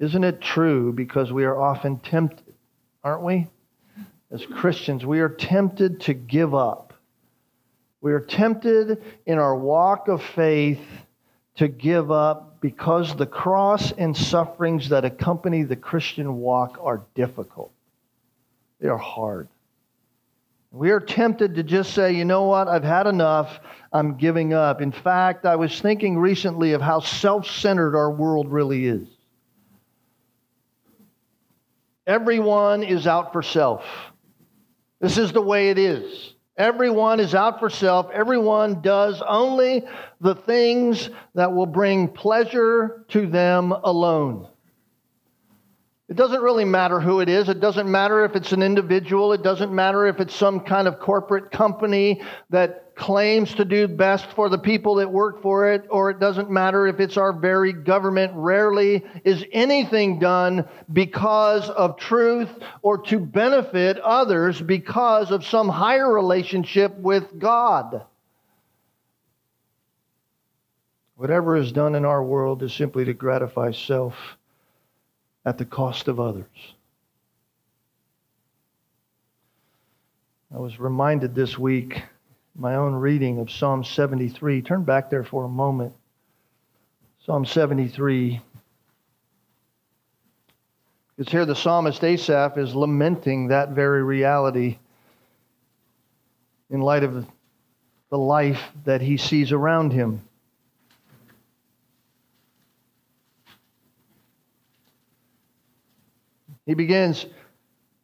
Isn't 0.00 0.24
it 0.24 0.40
true? 0.40 0.92
Because 0.92 1.32
we 1.32 1.44
are 1.44 1.60
often 1.60 2.00
tempted, 2.00 2.54
aren't 3.04 3.22
we? 3.22 3.46
As 4.32 4.46
Christians, 4.46 5.04
we 5.04 5.20
are 5.20 5.28
tempted 5.28 6.00
to 6.02 6.14
give 6.14 6.54
up. 6.54 6.94
We 8.00 8.12
are 8.12 8.20
tempted 8.20 9.02
in 9.26 9.38
our 9.38 9.56
walk 9.56 10.08
of 10.08 10.22
faith 10.22 10.80
to 11.56 11.68
give 11.68 12.10
up 12.10 12.60
because 12.60 13.16
the 13.16 13.26
cross 13.26 13.92
and 13.92 14.16
sufferings 14.16 14.88
that 14.90 15.04
accompany 15.04 15.62
the 15.64 15.76
Christian 15.76 16.36
walk 16.38 16.78
are 16.80 17.04
difficult. 17.14 17.72
They 18.80 18.88
are 18.88 18.98
hard. 18.98 19.48
We 20.72 20.90
are 20.90 21.00
tempted 21.00 21.56
to 21.56 21.64
just 21.64 21.94
say, 21.94 22.12
you 22.12 22.24
know 22.24 22.44
what, 22.44 22.68
I've 22.68 22.84
had 22.84 23.08
enough, 23.08 23.58
I'm 23.92 24.16
giving 24.16 24.54
up. 24.54 24.80
In 24.80 24.92
fact, 24.92 25.44
I 25.44 25.56
was 25.56 25.80
thinking 25.80 26.16
recently 26.16 26.72
of 26.72 26.80
how 26.80 27.00
self 27.00 27.46
centered 27.46 27.96
our 27.96 28.10
world 28.10 28.50
really 28.50 28.86
is. 28.86 29.08
Everyone 32.06 32.84
is 32.84 33.06
out 33.08 33.32
for 33.32 33.42
self. 33.42 33.84
This 35.00 35.18
is 35.18 35.32
the 35.32 35.42
way 35.42 35.70
it 35.70 35.78
is. 35.78 36.34
Everyone 36.56 37.20
is 37.20 37.34
out 37.34 37.58
for 37.58 37.70
self. 37.70 38.10
Everyone 38.12 38.82
does 38.82 39.22
only 39.26 39.84
the 40.20 40.34
things 40.34 41.08
that 41.34 41.52
will 41.52 41.66
bring 41.66 42.08
pleasure 42.08 43.06
to 43.08 43.26
them 43.26 43.72
alone. 43.72 44.46
It 46.10 46.16
doesn't 46.16 46.42
really 46.42 46.64
matter 46.64 47.00
who 47.00 47.20
it 47.20 47.28
is. 47.28 47.48
It 47.48 47.60
doesn't 47.60 47.90
matter 47.90 48.24
if 48.24 48.34
it's 48.34 48.52
an 48.52 48.62
individual. 48.62 49.32
It 49.32 49.42
doesn't 49.42 49.72
matter 49.72 50.06
if 50.06 50.20
it's 50.20 50.34
some 50.34 50.60
kind 50.60 50.86
of 50.86 50.98
corporate 50.98 51.50
company 51.50 52.20
that 52.50 52.89
claims 53.00 53.54
to 53.54 53.64
do 53.64 53.88
best 53.88 54.26
for 54.32 54.50
the 54.50 54.58
people 54.58 54.96
that 54.96 55.10
work 55.10 55.40
for 55.40 55.72
it, 55.72 55.86
or 55.88 56.10
it 56.10 56.20
doesn't 56.20 56.50
matter 56.50 56.86
if 56.86 57.00
it's 57.00 57.16
our 57.16 57.32
very 57.32 57.72
government. 57.72 58.30
Rarely 58.36 59.02
is 59.24 59.42
anything 59.52 60.18
done 60.18 60.68
because 60.92 61.68
of 61.70 61.96
truth 61.96 62.50
or 62.82 62.98
to 63.04 63.18
benefit 63.18 63.98
others 63.98 64.60
because 64.60 65.30
of 65.30 65.46
some 65.46 65.68
higher 65.68 66.12
relationship 66.12 66.94
with 66.98 67.38
God. 67.38 68.04
Whatever 71.16 71.56
is 71.56 71.72
done 71.72 71.94
in 71.94 72.04
our 72.04 72.22
world 72.22 72.62
is 72.62 72.72
simply 72.74 73.06
to 73.06 73.14
gratify 73.14 73.72
self 73.72 74.14
at 75.46 75.56
the 75.56 75.64
cost 75.64 76.06
of 76.06 76.20
others. 76.20 76.44
I 80.54 80.58
was 80.58 80.78
reminded 80.78 81.34
this 81.34 81.56
week, 81.56 82.02
my 82.54 82.74
own 82.74 82.94
reading 82.94 83.38
of 83.38 83.50
Psalm 83.50 83.84
73. 83.84 84.62
Turn 84.62 84.84
back 84.84 85.10
there 85.10 85.24
for 85.24 85.44
a 85.44 85.48
moment. 85.48 85.94
Psalm 87.24 87.44
73. 87.44 88.40
Because 91.16 91.32
here 91.32 91.44
the 91.44 91.54
psalmist 91.54 92.02
Asaph 92.02 92.56
is 92.56 92.74
lamenting 92.74 93.48
that 93.48 93.70
very 93.70 94.02
reality 94.02 94.78
in 96.70 96.80
light 96.80 97.04
of 97.04 97.26
the 98.10 98.18
life 98.18 98.62
that 98.84 99.00
he 99.00 99.16
sees 99.16 99.52
around 99.52 99.92
him. 99.92 100.22
He 106.66 106.74
begins 106.74 107.26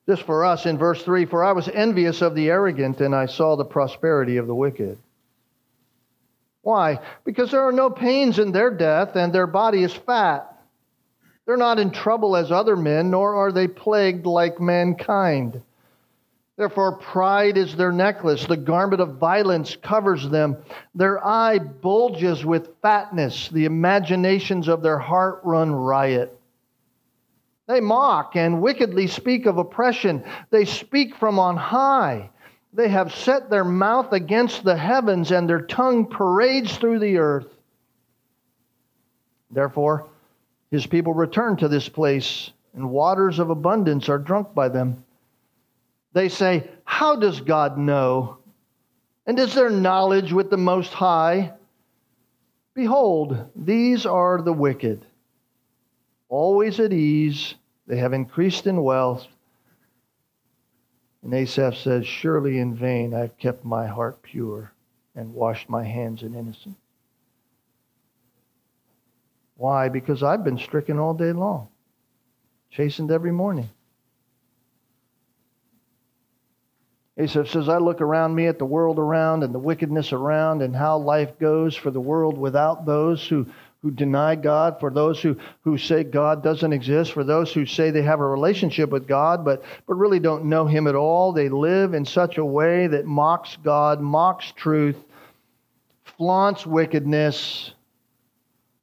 this 0.06 0.20
for 0.20 0.44
us 0.44 0.66
in 0.66 0.78
verse 0.78 1.02
3 1.02 1.26
For 1.26 1.44
I 1.44 1.52
was 1.52 1.68
envious 1.68 2.22
of 2.22 2.34
the 2.34 2.48
arrogant, 2.48 3.00
and 3.00 3.14
I 3.14 3.26
saw 3.26 3.56
the 3.56 3.64
prosperity 3.64 4.36
of 4.36 4.46
the 4.46 4.54
wicked. 4.54 4.98
Why? 6.62 7.00
Because 7.24 7.50
there 7.50 7.66
are 7.66 7.72
no 7.72 7.90
pains 7.90 8.38
in 8.38 8.52
their 8.52 8.70
death, 8.70 9.16
and 9.16 9.32
their 9.32 9.46
body 9.46 9.82
is 9.82 9.92
fat. 9.92 10.52
They're 11.44 11.56
not 11.56 11.78
in 11.78 11.92
trouble 11.92 12.36
as 12.36 12.50
other 12.50 12.76
men, 12.76 13.10
nor 13.10 13.36
are 13.36 13.52
they 13.52 13.68
plagued 13.68 14.26
like 14.26 14.60
mankind. 14.60 15.62
Therefore, 16.56 16.96
pride 16.96 17.58
is 17.58 17.76
their 17.76 17.92
necklace. 17.92 18.46
The 18.46 18.56
garment 18.56 19.00
of 19.00 19.18
violence 19.18 19.76
covers 19.76 20.28
them. 20.28 20.56
Their 20.94 21.24
eye 21.24 21.58
bulges 21.58 22.44
with 22.44 22.80
fatness. 22.80 23.48
The 23.50 23.66
imaginations 23.66 24.66
of 24.66 24.82
their 24.82 24.98
heart 24.98 25.40
run 25.44 25.72
riot. 25.72 26.35
They 27.66 27.80
mock 27.80 28.36
and 28.36 28.62
wickedly 28.62 29.06
speak 29.06 29.46
of 29.46 29.58
oppression. 29.58 30.24
They 30.50 30.64
speak 30.64 31.16
from 31.16 31.38
on 31.38 31.56
high. 31.56 32.30
They 32.72 32.88
have 32.88 33.14
set 33.14 33.48
their 33.48 33.64
mouth 33.64 34.12
against 34.12 34.62
the 34.62 34.76
heavens, 34.76 35.32
and 35.32 35.48
their 35.48 35.62
tongue 35.62 36.06
parades 36.06 36.76
through 36.76 36.98
the 36.98 37.16
earth. 37.16 37.48
Therefore, 39.50 40.08
his 40.70 40.86
people 40.86 41.14
return 41.14 41.56
to 41.56 41.68
this 41.68 41.88
place, 41.88 42.50
and 42.74 42.90
waters 42.90 43.38
of 43.38 43.50
abundance 43.50 44.08
are 44.08 44.18
drunk 44.18 44.54
by 44.54 44.68
them. 44.68 45.04
They 46.12 46.28
say, 46.28 46.68
How 46.84 47.16
does 47.16 47.40
God 47.40 47.78
know? 47.78 48.38
And 49.26 49.38
is 49.38 49.54
there 49.54 49.70
knowledge 49.70 50.32
with 50.32 50.50
the 50.50 50.58
Most 50.58 50.92
High? 50.92 51.52
Behold, 52.74 53.50
these 53.56 54.04
are 54.04 54.42
the 54.42 54.52
wicked, 54.52 55.05
always 56.28 56.80
at 56.80 56.92
ease. 56.92 57.54
They 57.86 57.96
have 57.96 58.12
increased 58.12 58.66
in 58.66 58.82
wealth. 58.82 59.26
And 61.22 61.34
Asaph 61.34 61.76
says, 61.76 62.06
Surely 62.06 62.58
in 62.58 62.74
vain 62.74 63.14
I've 63.14 63.36
kept 63.38 63.64
my 63.64 63.86
heart 63.86 64.22
pure 64.22 64.72
and 65.14 65.34
washed 65.34 65.68
my 65.68 65.84
hands 65.84 66.22
in 66.22 66.34
innocence. 66.34 66.76
Why? 69.56 69.88
Because 69.88 70.22
I've 70.22 70.44
been 70.44 70.58
stricken 70.58 70.98
all 70.98 71.14
day 71.14 71.32
long, 71.32 71.68
chastened 72.70 73.10
every 73.10 73.32
morning. 73.32 73.70
Asaph 77.18 77.48
says, 77.48 77.68
I 77.68 77.78
look 77.78 78.02
around 78.02 78.34
me 78.34 78.46
at 78.46 78.58
the 78.58 78.66
world 78.66 78.98
around 78.98 79.42
and 79.42 79.54
the 79.54 79.58
wickedness 79.58 80.12
around 80.12 80.60
and 80.60 80.76
how 80.76 80.98
life 80.98 81.38
goes 81.38 81.74
for 81.74 81.90
the 81.90 82.00
world 82.00 82.36
without 82.36 82.84
those 82.84 83.26
who, 83.26 83.46
who 83.82 83.90
deny 83.90 84.34
God, 84.34 84.80
for 84.80 84.90
those 84.90 85.20
who, 85.20 85.36
who 85.62 85.78
say 85.78 86.02
God 86.02 86.42
doesn't 86.42 86.72
exist, 86.72 87.12
for 87.12 87.24
those 87.24 87.52
who 87.52 87.66
say 87.66 87.90
they 87.90 88.02
have 88.02 88.20
a 88.20 88.26
relationship 88.26 88.90
with 88.90 89.06
God 89.06 89.44
but, 89.44 89.62
but 89.86 89.94
really 89.94 90.18
don't 90.18 90.46
know 90.46 90.66
Him 90.66 90.86
at 90.86 90.94
all. 90.94 91.32
They 91.32 91.48
live 91.48 91.94
in 91.94 92.04
such 92.04 92.38
a 92.38 92.44
way 92.44 92.86
that 92.88 93.06
mocks 93.06 93.56
God, 93.62 94.00
mocks 94.00 94.52
truth, 94.56 94.96
flaunts 96.16 96.66
wickedness, 96.66 97.72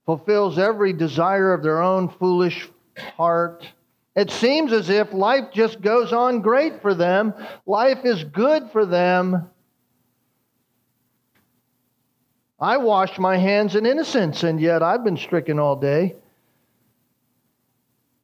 fulfills 0.05 0.57
every 0.57 0.93
desire 0.93 1.53
of 1.53 1.63
their 1.63 1.81
own 1.81 2.09
foolish 2.09 2.69
heart 3.17 3.65
it 4.15 4.29
seems 4.29 4.71
as 4.73 4.89
if 4.89 5.11
life 5.11 5.45
just 5.51 5.81
goes 5.81 6.13
on 6.13 6.41
great 6.41 6.81
for 6.81 6.93
them. 6.93 7.33
Life 7.65 8.05
is 8.05 8.23
good 8.23 8.69
for 8.71 8.85
them. 8.85 9.49
I 12.63 12.77
washed 12.77 13.19
my 13.19 13.35
hands 13.35 13.75
in 13.75 13.85
innocence, 13.85 14.41
and 14.43 14.57
yet 14.57 14.81
I've 14.81 15.03
been 15.03 15.17
stricken 15.17 15.59
all 15.59 15.75
day. 15.75 16.15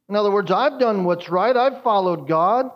In 0.08 0.16
other 0.16 0.30
words, 0.30 0.50
I've 0.50 0.80
done 0.80 1.04
what's 1.04 1.28
right. 1.28 1.54
I've 1.54 1.82
followed 1.82 2.26
God. 2.26 2.70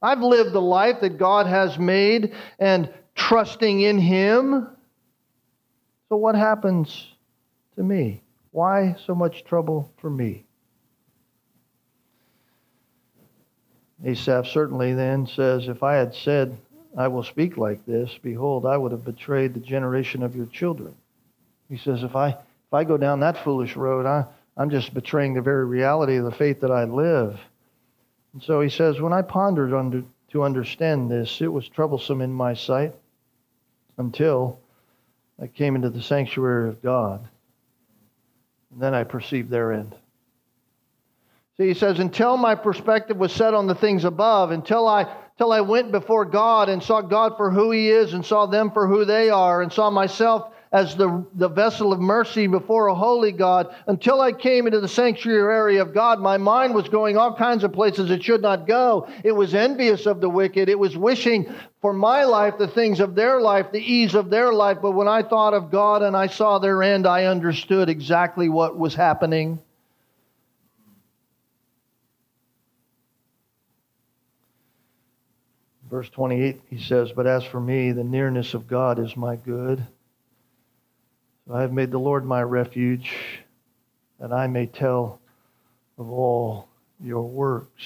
I've 0.00 0.20
lived 0.22 0.54
the 0.54 0.62
life 0.62 1.02
that 1.02 1.18
God 1.18 1.46
has 1.46 1.78
made 1.78 2.34
and 2.58 2.90
trusting 3.14 3.82
in 3.82 3.98
Him. 3.98 4.68
So, 6.08 6.16
what 6.16 6.34
happens 6.34 7.08
to 7.76 7.82
me? 7.82 8.22
Why 8.52 8.96
so 9.04 9.14
much 9.14 9.44
trouble 9.44 9.92
for 9.98 10.08
me? 10.08 10.46
Asaph 14.02 14.46
certainly 14.46 14.94
then 14.94 15.26
says, 15.26 15.68
If 15.68 15.82
I 15.82 15.96
had 15.96 16.14
said, 16.14 16.56
I 16.96 17.08
will 17.08 17.22
speak 17.22 17.56
like 17.56 17.86
this, 17.86 18.18
behold, 18.22 18.66
I 18.66 18.76
would 18.76 18.92
have 18.92 19.04
betrayed 19.04 19.54
the 19.54 19.60
generation 19.60 20.22
of 20.22 20.34
your 20.34 20.46
children. 20.46 20.94
He 21.68 21.76
says, 21.76 22.02
If 22.02 22.16
I, 22.16 22.30
if 22.30 22.72
I 22.72 22.84
go 22.84 22.96
down 22.96 23.20
that 23.20 23.44
foolish 23.44 23.76
road, 23.76 24.06
I, 24.06 24.24
I'm 24.56 24.70
just 24.70 24.92
betraying 24.92 25.34
the 25.34 25.40
very 25.40 25.64
reality 25.64 26.16
of 26.16 26.24
the 26.24 26.32
faith 26.32 26.60
that 26.60 26.70
I 26.70 26.84
live. 26.84 27.40
And 28.32 28.42
so 28.42 28.60
he 28.60 28.68
says, 28.68 29.00
When 29.00 29.12
I 29.12 29.22
pondered 29.22 29.72
under, 29.72 30.02
to 30.32 30.42
understand 30.42 31.10
this, 31.10 31.40
it 31.40 31.52
was 31.52 31.68
troublesome 31.68 32.20
in 32.20 32.32
my 32.32 32.54
sight 32.54 32.94
until 33.98 34.58
I 35.40 35.46
came 35.46 35.74
into 35.74 35.90
the 35.90 36.02
sanctuary 36.02 36.68
of 36.68 36.82
God. 36.82 37.26
And 38.72 38.80
then 38.80 38.94
I 38.94 39.04
perceived 39.04 39.50
their 39.50 39.72
end. 39.72 39.94
See, 41.56 41.68
he 41.68 41.74
says, 41.74 41.98
until 41.98 42.36
my 42.36 42.54
perspective 42.54 43.16
was 43.16 43.32
set 43.32 43.54
on 43.54 43.66
the 43.66 43.74
things 43.74 44.04
above, 44.04 44.50
until 44.50 44.88
I, 44.88 45.14
until 45.40 45.52
I 45.54 45.62
went 45.62 45.90
before 45.90 46.26
God 46.26 46.68
and 46.68 46.82
saw 46.82 47.00
God 47.00 47.38
for 47.38 47.50
who 47.50 47.70
he 47.70 47.88
is 47.88 48.12
and 48.12 48.22
saw 48.26 48.44
them 48.44 48.70
for 48.72 48.86
who 48.86 49.06
they 49.06 49.30
are 49.30 49.62
and 49.62 49.72
saw 49.72 49.88
myself 49.88 50.52
as 50.70 50.94
the, 50.96 51.24
the 51.34 51.48
vessel 51.48 51.94
of 51.94 51.98
mercy 51.98 52.46
before 52.46 52.88
a 52.88 52.94
holy 52.94 53.32
God, 53.32 53.74
until 53.86 54.20
I 54.20 54.32
came 54.32 54.66
into 54.66 54.80
the 54.80 54.86
sanctuary 54.86 55.78
of 55.78 55.94
God, 55.94 56.20
my 56.20 56.36
mind 56.36 56.74
was 56.74 56.90
going 56.90 57.16
all 57.16 57.34
kinds 57.34 57.64
of 57.64 57.72
places 57.72 58.10
it 58.10 58.22
should 58.22 58.42
not 58.42 58.66
go. 58.66 59.08
It 59.24 59.32
was 59.32 59.54
envious 59.54 60.04
of 60.04 60.20
the 60.20 60.28
wicked. 60.28 60.68
It 60.68 60.78
was 60.78 60.94
wishing 60.94 61.50
for 61.80 61.94
my 61.94 62.24
life 62.24 62.58
the 62.58 62.68
things 62.68 63.00
of 63.00 63.14
their 63.14 63.40
life, 63.40 63.72
the 63.72 63.80
ease 63.80 64.14
of 64.14 64.28
their 64.28 64.52
life. 64.52 64.76
But 64.82 64.92
when 64.92 65.08
I 65.08 65.22
thought 65.22 65.54
of 65.54 65.70
God 65.70 66.02
and 66.02 66.14
I 66.14 66.26
saw 66.26 66.58
their 66.58 66.82
end, 66.82 67.06
I 67.06 67.24
understood 67.24 67.88
exactly 67.88 68.50
what 68.50 68.78
was 68.78 68.94
happening. 68.94 69.58
Verse 75.90 76.08
28, 76.10 76.60
he 76.70 76.80
says, 76.80 77.10
But 77.10 77.26
as 77.26 77.42
for 77.42 77.60
me, 77.60 77.90
the 77.90 78.04
nearness 78.04 78.54
of 78.54 78.68
God 78.68 79.00
is 79.00 79.16
my 79.16 79.34
good. 79.34 79.84
So 81.46 81.54
I 81.54 81.62
have 81.62 81.72
made 81.72 81.90
the 81.90 81.98
Lord 81.98 82.24
my 82.24 82.42
refuge, 82.42 83.12
that 84.20 84.32
I 84.32 84.46
may 84.46 84.66
tell 84.66 85.20
of 85.98 86.08
all 86.08 86.68
your 87.02 87.22
works. 87.22 87.82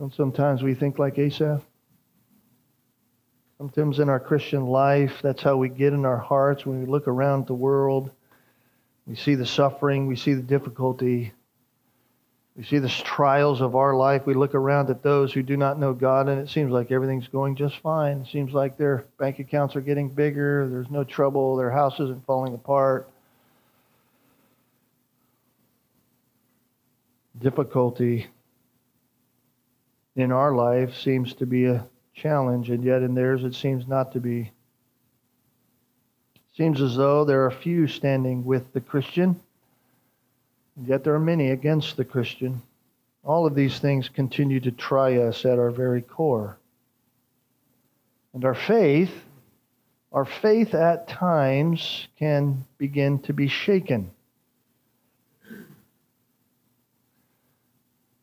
And 0.00 0.12
sometimes 0.12 0.64
we 0.64 0.74
think 0.74 0.98
like 0.98 1.16
Asaph? 1.16 1.62
Sometimes 3.58 4.00
in 4.00 4.08
our 4.08 4.18
Christian 4.18 4.66
life, 4.66 5.20
that's 5.22 5.42
how 5.42 5.56
we 5.56 5.68
get 5.68 5.92
in 5.92 6.04
our 6.04 6.18
hearts 6.18 6.66
when 6.66 6.80
we 6.80 6.86
look 6.86 7.06
around 7.06 7.46
the 7.46 7.54
world. 7.54 8.10
We 9.06 9.14
see 9.14 9.36
the 9.36 9.46
suffering, 9.46 10.08
we 10.08 10.16
see 10.16 10.34
the 10.34 10.42
difficulty, 10.42 11.32
we 12.56 12.64
see 12.64 12.78
the 12.78 12.88
trials 12.88 13.62
of 13.62 13.74
our 13.74 13.94
life. 13.94 14.26
We 14.26 14.34
look 14.34 14.54
around 14.54 14.90
at 14.90 15.02
those 15.02 15.32
who 15.32 15.42
do 15.42 15.56
not 15.56 15.78
know 15.78 15.94
God, 15.94 16.28
and 16.28 16.38
it 16.38 16.50
seems 16.50 16.70
like 16.70 16.90
everything's 16.90 17.28
going 17.28 17.56
just 17.56 17.78
fine. 17.78 18.18
It 18.18 18.26
seems 18.26 18.52
like 18.52 18.76
their 18.76 19.06
bank 19.18 19.38
accounts 19.38 19.74
are 19.74 19.80
getting 19.80 20.10
bigger. 20.10 20.68
There's 20.68 20.90
no 20.90 21.02
trouble. 21.02 21.56
Their 21.56 21.70
house 21.70 21.98
isn't 21.98 22.26
falling 22.26 22.52
apart. 22.52 23.08
Difficulty 27.38 28.26
in 30.14 30.30
our 30.30 30.54
life 30.54 30.94
seems 30.94 31.32
to 31.34 31.46
be 31.46 31.64
a 31.64 31.86
challenge, 32.14 32.68
and 32.68 32.84
yet 32.84 33.02
in 33.02 33.14
theirs 33.14 33.44
it 33.44 33.54
seems 33.54 33.88
not 33.88 34.12
to 34.12 34.20
be. 34.20 34.52
Seems 36.54 36.82
as 36.82 36.96
though 36.96 37.24
there 37.24 37.46
are 37.46 37.50
few 37.50 37.86
standing 37.86 38.44
with 38.44 38.74
the 38.74 38.80
Christian 38.82 39.40
Yet 40.76 41.04
there 41.04 41.14
are 41.14 41.20
many 41.20 41.50
against 41.50 41.96
the 41.96 42.04
Christian. 42.04 42.62
All 43.24 43.46
of 43.46 43.54
these 43.54 43.78
things 43.78 44.08
continue 44.08 44.60
to 44.60 44.70
try 44.70 45.18
us 45.18 45.44
at 45.44 45.58
our 45.58 45.70
very 45.70 46.02
core. 46.02 46.56
And 48.34 48.44
our 48.44 48.54
faith, 48.54 49.12
our 50.12 50.24
faith 50.24 50.74
at 50.74 51.08
times 51.08 52.08
can 52.18 52.64
begin 52.78 53.18
to 53.20 53.32
be 53.32 53.48
shaken. 53.48 54.10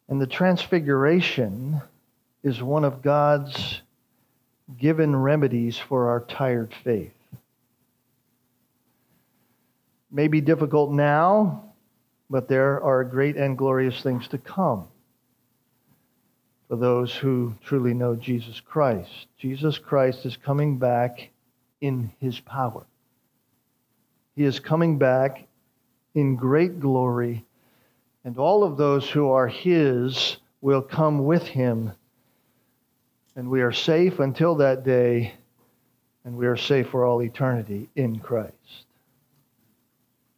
And 0.08 0.20
the 0.20 0.28
transfiguration 0.28 1.82
is 2.44 2.64
one 2.64 2.84
of 2.84 3.04
God's 3.04 3.82
given 4.76 5.16
remedies 5.16 5.78
for 5.78 6.10
our 6.10 6.22
tired 6.22 6.74
faith. 6.84 7.14
May 10.12 10.28
be 10.28 10.42
difficult 10.42 10.92
now, 10.92 11.69
but 12.30 12.48
there 12.48 12.82
are 12.82 13.04
great 13.04 13.36
and 13.36 13.58
glorious 13.58 14.02
things 14.02 14.28
to 14.30 14.38
come 14.38 14.88
for 16.68 16.76
those 16.76 17.16
who 17.16 17.56
truly 17.64 17.94
know 17.96 18.16
Jesus 18.16 18.60
Christ. 18.60 19.28
Jesus 19.40 19.80
Christ 19.80 20.26
is 20.26 20.38
coming 20.38 20.78
back 20.78 21.30
in 21.82 22.12
his 22.20 22.40
power. 22.40 22.86
He 24.36 24.44
is 24.44 24.60
coming 24.60 25.00
back 25.00 25.48
in 26.14 26.36
great 26.36 26.80
glory, 26.80 27.46
and 28.24 28.38
all 28.38 28.64
of 28.64 28.78
those 28.78 29.10
who 29.10 29.30
are 29.32 29.48
his 29.48 30.38
will 30.62 30.82
come 30.82 31.26
with 31.26 31.44
him. 31.44 31.92
And 33.36 33.50
we 33.50 33.62
are 33.62 33.72
safe 33.72 34.20
until 34.20 34.56
that 34.56 34.84
day, 34.84 35.34
and 36.24 36.36
we 36.36 36.46
are 36.46 36.58
safe 36.58 36.90
for 36.90 37.06
all 37.06 37.22
eternity 37.24 37.90
in 37.96 38.20
Christ. 38.20 38.86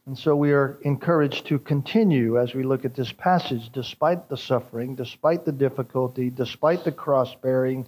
And 0.08 0.18
so 0.18 0.36
we 0.36 0.52
are 0.52 0.80
encouraged 0.82 1.46
to 1.48 1.60
continue 1.60 2.40
as 2.40 2.56
we 2.56 2.64
look 2.64 2.86
at 2.86 2.96
this 2.96 3.12
passage, 3.12 3.70
despite 3.72 4.30
the 4.30 4.38
suffering, 4.38 4.96
despite 4.96 5.46
the 5.46 5.52
difficulty, 5.52 6.30
despite 6.32 6.84
the 6.84 6.92
cross 6.92 7.36
bearing, 7.36 7.88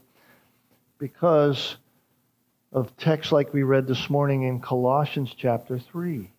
because 1.00 1.76
of 2.72 2.96
texts 2.98 3.32
like 3.32 3.52
we 3.54 3.64
read 3.64 3.88
this 3.88 4.10
morning 4.10 4.44
in 4.44 4.60
Colossians 4.60 5.34
chapter 5.36 5.80
3. 5.80 6.30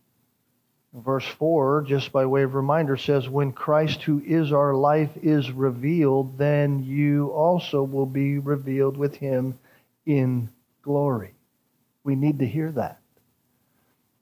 Verse 0.94 1.26
4, 1.26 1.82
just 1.88 2.12
by 2.12 2.24
way 2.24 2.44
of 2.44 2.54
reminder, 2.54 2.96
says, 2.96 3.28
When 3.28 3.50
Christ, 3.50 4.02
who 4.02 4.22
is 4.24 4.52
our 4.52 4.74
life, 4.74 5.10
is 5.22 5.50
revealed, 5.50 6.38
then 6.38 6.84
you 6.84 7.30
also 7.30 7.82
will 7.82 8.06
be 8.06 8.38
revealed 8.38 8.96
with 8.96 9.16
him 9.16 9.58
in 10.06 10.50
glory. 10.82 11.34
We 12.04 12.14
need 12.14 12.38
to 12.38 12.46
hear 12.46 12.70
that. 12.72 13.00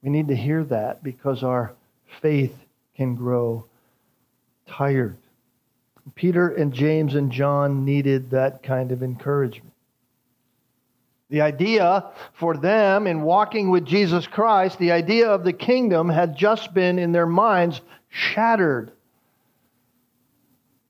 We 0.03 0.11
need 0.11 0.29
to 0.29 0.37
hear 0.37 0.65
that 0.65 1.03
because 1.03 1.43
our 1.43 1.75
faith 2.21 2.57
can 2.97 3.15
grow 3.15 3.67
tired. 4.67 5.17
Peter 6.15 6.49
and 6.49 6.73
James 6.73 7.15
and 7.15 7.31
John 7.31 7.85
needed 7.85 8.31
that 8.31 8.63
kind 8.63 8.91
of 8.91 9.03
encouragement. 9.03 9.73
The 11.31 11.41
idea 11.41 12.11
for 12.35 12.57
them 12.57 13.07
in 13.07 13.23
walking 13.23 13.71
with 13.71 13.87
Jesus 13.87 14.27
Christ, 14.27 14.79
the 14.79 14.93
idea 14.93 15.31
of 15.31 15.45
the 15.45 15.53
kingdom 15.53 16.09
had 16.09 16.37
just 16.37 16.75
been 16.75 16.99
in 16.99 17.13
their 17.13 17.27
minds 17.27 17.81
shattered. 18.11 18.93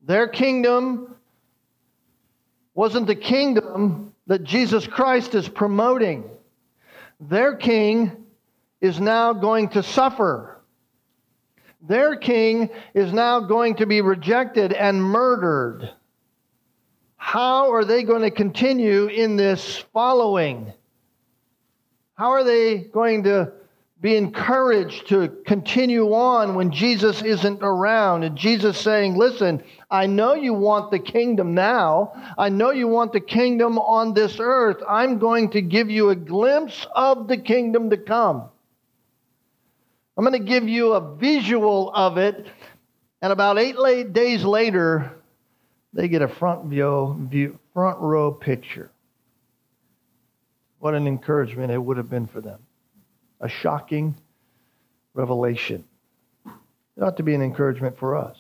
Their 0.05 0.27
kingdom 0.27 1.15
wasn't 2.75 3.07
the 3.07 3.15
kingdom 3.15 4.15
that 4.27 4.43
Jesus 4.43 4.87
Christ 4.87 5.35
is 5.35 5.49
promoting. 5.49 6.25
Their 7.21 7.55
king 7.55 8.22
is 8.83 9.01
now 9.01 9.33
going 9.33 9.69
to 9.71 9.83
suffer. 9.83 10.61
Their 11.81 12.17
king 12.17 12.69
is 12.95 13.13
now 13.13 13.41
going 13.41 13.77
to 13.77 13.87
be 13.87 14.03
rejected 14.03 14.73
and 14.73 15.03
murdered. 15.03 15.89
How 17.17 17.73
are 17.73 17.85
they 17.85 18.03
going 18.03 18.23
to 18.23 18.31
continue 18.31 19.07
in 19.07 19.37
this 19.37 19.85
following? 19.93 20.73
How 22.15 22.31
are 22.31 22.45
they 22.45 22.79
going 22.79 23.23
to 23.25 23.53
be 24.01 24.17
encouraged 24.17 25.09
to 25.09 25.29
continue 25.47 26.13
on 26.13 26.57
when 26.57 26.73
Jesus 26.73 27.23
isn't 27.23 27.63
around? 27.63 28.25
And 28.25 28.37
Jesus 28.37 28.79
saying, 28.79 29.17
Listen, 29.17 29.63
I 29.91 30.07
know 30.07 30.35
you 30.35 30.55
want 30.55 30.91
the 30.91 30.99
kingdom 30.99 31.55
now. 31.55 32.13
I 32.37 32.49
know 32.49 32.73
you 32.73 32.89
want 32.89 33.13
the 33.13 33.21
kingdom 33.21 33.79
on 33.79 34.13
this 34.15 34.39
earth. 34.41 34.83
I'm 34.89 35.19
going 35.19 35.51
to 35.51 35.63
give 35.63 35.89
you 35.89 36.11
a 36.11 36.17
glimpse 36.17 36.87
of 36.95 37.29
the 37.29 37.37
kingdom 37.37 37.91
to 37.91 37.97
come. 37.97 38.49
I'm 40.17 40.25
going 40.25 40.39
to 40.39 40.51
give 40.51 40.69
you 40.69 40.93
a 40.93 41.17
visual 41.17 41.91
of 41.93 42.19
it. 42.19 42.47
And 43.23 43.33
about 43.33 43.59
eight 43.59 44.13
days 44.13 44.45
later, 44.45 45.13
they 45.93 46.09
get 46.09 46.23
a 46.23 46.29
front 46.29 46.67
view, 46.67 47.17
view, 47.31 47.59
front 47.73 47.99
row 47.99 48.33
picture. 48.33 48.91
What 50.79 50.95
an 50.95 51.07
encouragement 51.07 51.71
it 51.71 51.79
would 51.79 51.97
have 51.97 52.11
been 52.11 52.27
for 52.27 52.41
them. 52.41 52.61
A 53.41 53.49
shocking 53.49 54.17
revelation. 55.15 55.85
It 56.97 57.03
ought 57.03 57.17
to 57.17 57.23
be 57.23 57.35
an 57.35 57.43
encouragement 57.43 57.99
for 57.99 58.17
us. 58.17 58.37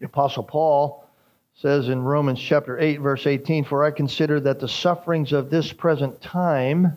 The 0.00 0.06
Apostle 0.06 0.42
Paul 0.42 1.06
says 1.54 1.88
in 1.88 2.02
Romans 2.02 2.40
chapter 2.40 2.78
8, 2.78 3.00
verse 3.00 3.26
18, 3.26 3.64
For 3.64 3.84
I 3.84 3.90
consider 3.90 4.40
that 4.40 4.60
the 4.60 4.68
sufferings 4.68 5.32
of 5.32 5.50
this 5.50 5.72
present 5.72 6.20
time 6.22 6.96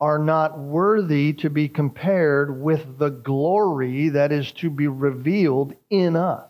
are 0.00 0.18
not 0.18 0.58
worthy 0.58 1.32
to 1.34 1.50
be 1.50 1.68
compared 1.68 2.62
with 2.62 2.98
the 2.98 3.10
glory 3.10 4.08
that 4.10 4.32
is 4.32 4.50
to 4.52 4.70
be 4.70 4.88
revealed 4.88 5.74
in 5.90 6.16
us. 6.16 6.48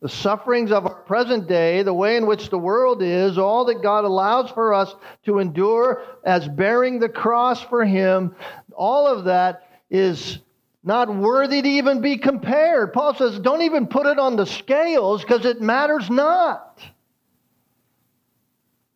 The 0.00 0.08
sufferings 0.08 0.72
of 0.72 0.86
our 0.86 0.94
present 0.94 1.46
day, 1.46 1.82
the 1.82 1.92
way 1.92 2.16
in 2.16 2.26
which 2.26 2.48
the 2.48 2.58
world 2.58 3.02
is, 3.02 3.36
all 3.36 3.66
that 3.66 3.82
God 3.82 4.06
allows 4.06 4.50
for 4.50 4.72
us 4.72 4.94
to 5.26 5.40
endure 5.40 6.02
as 6.24 6.48
bearing 6.48 6.98
the 6.98 7.10
cross 7.10 7.62
for 7.62 7.84
Him, 7.84 8.34
all 8.74 9.06
of 9.06 9.24
that 9.24 9.68
is 9.90 10.38
not 10.82 11.14
worthy 11.14 11.60
to 11.60 11.68
even 11.68 12.00
be 12.00 12.16
compared. 12.16 12.94
Paul 12.94 13.14
says, 13.14 13.38
don't 13.40 13.60
even 13.60 13.86
put 13.86 14.06
it 14.06 14.18
on 14.18 14.36
the 14.36 14.46
scales 14.46 15.20
because 15.20 15.44
it 15.44 15.60
matters 15.60 16.08
not. 16.08 16.80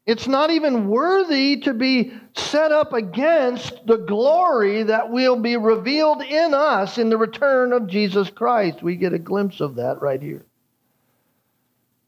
It's 0.06 0.28
not 0.28 0.50
even 0.50 0.88
worthy 0.88 1.56
to 1.58 1.72
be 1.72 2.12
set 2.36 2.72
up 2.72 2.92
against 2.92 3.86
the 3.86 3.96
glory 3.96 4.82
that 4.82 5.10
will 5.10 5.36
be 5.36 5.56
revealed 5.56 6.22
in 6.22 6.52
us 6.52 6.98
in 6.98 7.08
the 7.08 7.16
return 7.16 7.72
of 7.72 7.86
Jesus 7.86 8.28
Christ. 8.28 8.82
We 8.82 8.96
get 8.96 9.14
a 9.14 9.18
glimpse 9.18 9.60
of 9.60 9.76
that 9.76 10.02
right 10.02 10.20
here. 10.20 10.44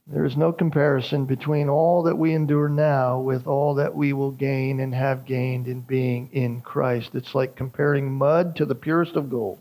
There 0.09 0.26
is 0.26 0.37
no 0.37 0.52
comparison 0.52 1.24
between 1.24 1.68
all 1.68 2.04
that 2.04 2.16
we 2.16 2.35
endure 2.35 2.68
now 2.68 3.18
with 3.18 3.46
all 3.46 3.74
that 3.76 3.94
we 3.94 4.12
will 4.12 4.30
gain 4.30 4.78
and 4.78 4.94
have 4.94 5.24
gained 5.24 5.66
in 5.66 5.80
being 5.80 6.28
in 6.32 6.61
Christ. 6.61 7.14
It's 7.14 7.35
like 7.35 7.56
comparing 7.56 8.12
mud 8.12 8.56
to 8.56 8.66
the 8.66 8.76
purest 8.76 9.16
of 9.16 9.30
gold. 9.30 9.59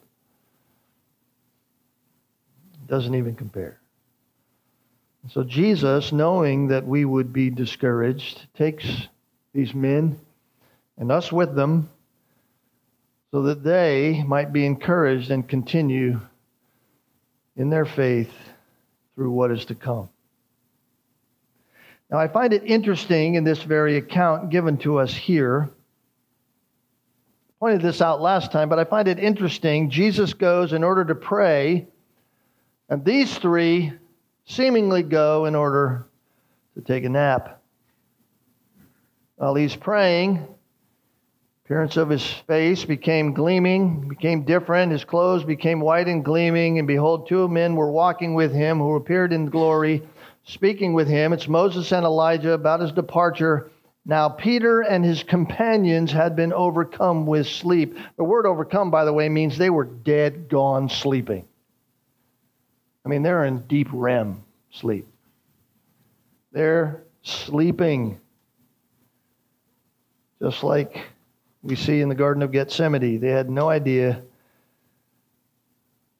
It 2.74 2.88
doesn't 2.88 3.15
even 3.15 3.36
compare. 3.36 3.80
So 5.30 5.44
Jesus, 5.44 6.12
knowing 6.12 6.68
that 6.68 6.86
we 6.86 7.04
would 7.04 7.34
be 7.34 7.50
discouraged, 7.50 8.46
takes 8.56 8.86
these 9.54 9.74
men 9.74 10.20
and 10.98 11.12
us 11.12 11.32
with 11.32 11.56
them 11.56 11.90
so 13.32 13.44
that 13.44 13.64
they 13.64 14.24
might 14.26 14.54
be 14.54 14.66
encouraged 14.66 15.32
and 15.32 15.48
continue 15.48 16.22
in 17.58 17.70
their 17.70 17.86
faith 17.86 18.32
through 19.16 19.32
what 19.32 19.52
is 19.52 19.66
to 19.66 19.76
come. 19.76 20.10
Now, 22.10 22.20
I 22.20 22.28
find 22.28 22.54
it 22.54 22.64
interesting 22.64 23.34
in 23.34 23.44
this 23.44 23.64
very 23.64 23.98
account 23.98 24.52
given 24.52 24.78
to 24.80 25.00
us 25.00 25.14
here. 25.14 25.70
I 27.50 27.54
pointed 27.60 27.82
this 27.82 28.00
out 28.00 28.22
last 28.22 28.52
time, 28.52 28.70
but 28.70 28.78
I 28.78 28.84
find 28.84 29.08
it 29.08 29.18
interesting. 29.18 29.90
Jesus 29.90 30.34
goes 30.34 30.72
in 30.72 30.84
order 30.84 31.04
to 31.04 31.16
pray, 31.16 31.88
and 32.90 33.04
these 33.04 33.36
three 33.38 33.92
seemingly 34.46 35.04
go 35.04 35.46
in 35.46 35.56
order 35.56 36.08
to 36.76 36.82
take 36.82 37.04
a 37.04 37.10
nap. 37.10 37.62
While 39.38 39.56
he's 39.56 39.76
praying, 39.76 40.48
appearance 41.66 41.98
of 41.98 42.10
his 42.10 42.26
face 42.26 42.86
became 42.86 43.34
gleaming, 43.34 44.08
became 44.08 44.44
different. 44.44 44.92
His 44.92 45.04
clothes 45.04 45.44
became 45.44 45.80
white 45.80 46.08
and 46.08 46.24
gleaming, 46.24 46.80
and 46.80 46.88
behold, 46.88 47.28
two 47.28 47.48
men 47.48 47.76
were 47.76 47.92
walking 47.92 48.34
with 48.34 48.54
him 48.54 48.78
who 48.78 48.96
appeared 48.96 49.34
in 49.34 49.48
glory, 49.48 50.08
speaking 50.44 50.94
with 50.94 51.08
him. 51.08 51.34
It's 51.34 51.48
Moses 51.48 51.92
and 51.92 52.06
Elijah 52.06 52.54
about 52.54 52.80
his 52.80 52.92
departure. 52.92 53.72
Now, 54.06 54.30
Peter 54.30 54.82
and 54.82 55.04
his 55.04 55.24
companions 55.24 56.12
had 56.12 56.36
been 56.36 56.54
overcome 56.54 57.26
with 57.26 57.48
sleep. 57.48 57.98
The 58.18 58.24
word 58.24 58.46
overcome, 58.46 58.92
by 58.92 59.04
the 59.04 59.14
way, 59.14 59.28
means 59.28 59.58
they 59.58 59.72
were 59.72 59.86
dead, 59.86 60.48
gone, 60.48 60.88
sleeping. 60.88 61.48
I 63.06 63.08
mean, 63.08 63.22
they're 63.22 63.46
in 63.46 63.60
deep 63.68 63.88
REM 63.94 64.44
sleep. 64.72 65.08
They're 66.52 67.04
sleeping. 67.22 68.20
Just 70.41 70.63
like 70.63 71.06
we 71.62 71.76
see 71.76 72.02
in 72.02 72.10
the 72.10 72.15
Garden 72.15 72.41
of 72.41 72.52
Gethsemane. 72.52 73.20
They 73.20 73.30
had 73.30 73.50
no 73.50 73.70
idea 73.70 74.22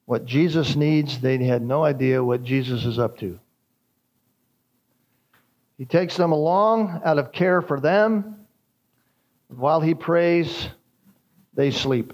what 0.04 0.24
Jesus 0.24 0.76
needs, 0.76 1.20
they 1.20 1.36
had 1.44 1.62
no 1.62 1.84
idea 1.84 2.22
what 2.22 2.44
Jesus 2.44 2.84
is 2.84 2.96
up 2.96 3.18
to. 3.18 3.40
He 5.78 5.84
takes 5.84 6.16
them 6.16 6.30
along 6.30 7.00
out 7.04 7.18
of 7.18 7.32
care 7.32 7.60
for 7.60 7.80
them. 7.80 8.46
While 9.48 9.80
he 9.80 9.94
prays, 9.94 10.68
they 11.54 11.72
sleep. 11.72 12.12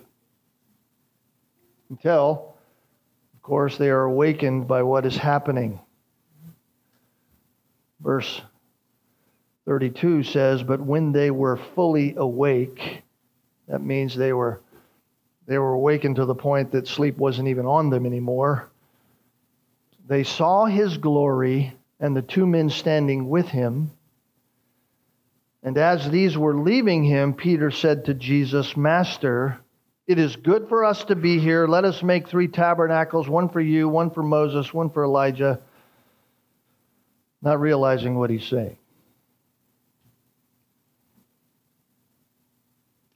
Until 1.91 2.52
of 3.43 3.47
course, 3.47 3.77
they 3.77 3.91
are 3.91 4.05
awakened 4.05 4.69
by 4.69 4.85
what 4.85 5.05
is 5.05 5.17
happening. 5.17 5.81
Verse 8.01 8.41
32 9.67 10.23
says, 10.23 10.63
But 10.63 10.81
when 10.81 11.11
they 11.11 11.33
were 11.33 11.57
fully 11.75 12.15
awake, 12.17 13.03
that 13.67 13.83
means 13.83 14.15
they 14.15 14.33
were, 14.33 14.61
they 15.49 15.59
were 15.59 15.73
awakened 15.73 16.17
to 16.17 16.25
the 16.25 16.37
point 16.37 16.71
that 16.71 16.87
sleep 16.87 17.19
wasn't 17.19 17.49
even 17.49 17.67
on 17.67 17.91
them 17.91 18.07
anymore. 18.07 18.71
They 20.07 20.23
saw 20.23 20.67
his 20.67 20.97
glory 20.97 21.77
and 21.99 22.17
the 22.17 22.23
two 22.23 22.47
men 22.47 22.71
standing 22.71 23.29
with 23.29 23.49
him. 23.49 23.91
And 25.65 25.77
as 25.77 26.09
these 26.09 26.39
were 26.39 26.55
leaving 26.55 27.03
him, 27.03 27.35
Peter 27.35 27.73
said 27.73 28.05
to 28.05 28.15
Jesus, 28.15 28.77
Master, 28.77 29.59
it 30.07 30.19
is 30.19 30.37
good 30.37 30.69
for 30.69 30.85
us 30.85 31.05
to 31.05 31.17
be 31.17 31.39
here. 31.39 31.67
Let 31.67 31.85
us 31.85 32.03
make 32.03 32.29
three 32.29 32.49
tabernacles 32.49 33.29
one 33.29 33.49
for 33.49 33.61
you, 33.61 33.89
one 33.89 34.11
for 34.11 34.23
Moses, 34.23 34.73
one 34.75 34.91
for 34.91 35.05
Elijah. 35.05 35.61
Not 37.41 37.61
realizing 37.61 38.19
what 38.19 38.31
he's 38.31 38.47
saying. 38.47 38.77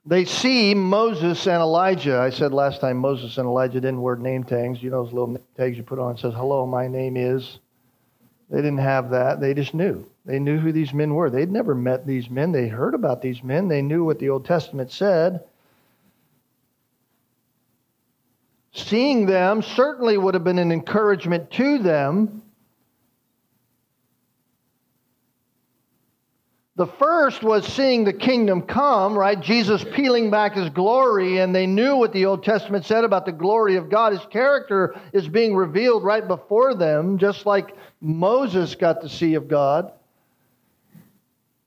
They 0.09 0.25
see 0.25 0.73
Moses 0.75 1.49
and 1.49 1.61
Elijah. 1.61 2.21
I 2.21 2.31
said 2.31 2.53
last 2.53 2.81
time 2.81 2.97
Moses 2.99 3.39
and 3.39 3.47
Elijah 3.47 3.81
didn't 3.81 4.01
wear 4.01 4.15
name 4.15 4.45
tags. 4.45 4.81
You 4.81 4.91
know 4.91 5.03
those 5.03 5.13
little 5.13 5.37
tags 5.57 5.77
you 5.77 5.83
put 5.83 5.99
on 5.99 6.17
says, 6.17 6.33
Hello, 6.35 6.65
my 6.65 6.87
name 6.87 7.17
is. 7.17 7.59
They 8.49 8.59
didn't 8.59 8.79
have 8.79 9.11
that. 9.11 9.41
They 9.41 9.53
just 9.55 9.75
knew. 9.75 10.07
They 10.25 10.39
knew 10.39 10.59
who 10.59 10.71
these 10.71 10.95
men 10.95 11.15
were. 11.15 11.29
They'd 11.29 11.51
never 11.51 11.75
met 11.75 12.07
these 12.07 12.31
men. 12.31 12.53
They 12.53 12.69
heard 12.69 12.95
about 12.95 13.21
these 13.21 13.43
men. 13.43 13.67
They 13.67 13.83
knew 13.83 14.05
what 14.05 14.21
the 14.21 14.31
Old 14.31 14.45
Testament 14.45 14.93
said. 14.93 15.41
Seeing 18.77 19.25
them 19.25 19.63
certainly 19.63 20.19
would 20.19 20.35
have 20.35 20.45
been 20.45 20.59
an 20.59 20.71
encouragement 20.71 21.51
to 21.53 21.79
them. 21.79 22.43
The 26.77 26.87
first 26.87 27.43
was 27.43 27.67
seeing 27.67 28.05
the 28.05 28.13
kingdom 28.13 28.61
come, 28.61 29.17
right? 29.17 29.41
Jesus 29.41 29.83
peeling 29.83 30.31
back 30.31 30.57
his 30.57 30.69
glory, 30.69 31.39
and 31.39 31.55
they 31.55 31.67
knew 31.67 31.97
what 31.97 32.13
the 32.13 32.27
Old 32.27 32.45
Testament 32.45 32.85
said 32.85 33.03
about 33.03 33.25
the 33.25 33.33
glory 33.33 33.77
of 33.77 33.89
God. 33.89 34.13
His 34.13 34.27
character 34.27 34.95
is 35.15 35.27
being 35.27 35.57
revealed 35.57 36.05
right 36.05 36.29
before 36.29 36.75
them, 36.75 37.17
just 37.17 37.47
like 37.47 37.75
Moses 38.03 38.75
got 38.75 39.01
to 39.01 39.09
see 39.09 39.35
of 39.35 39.49
God. 39.49 39.91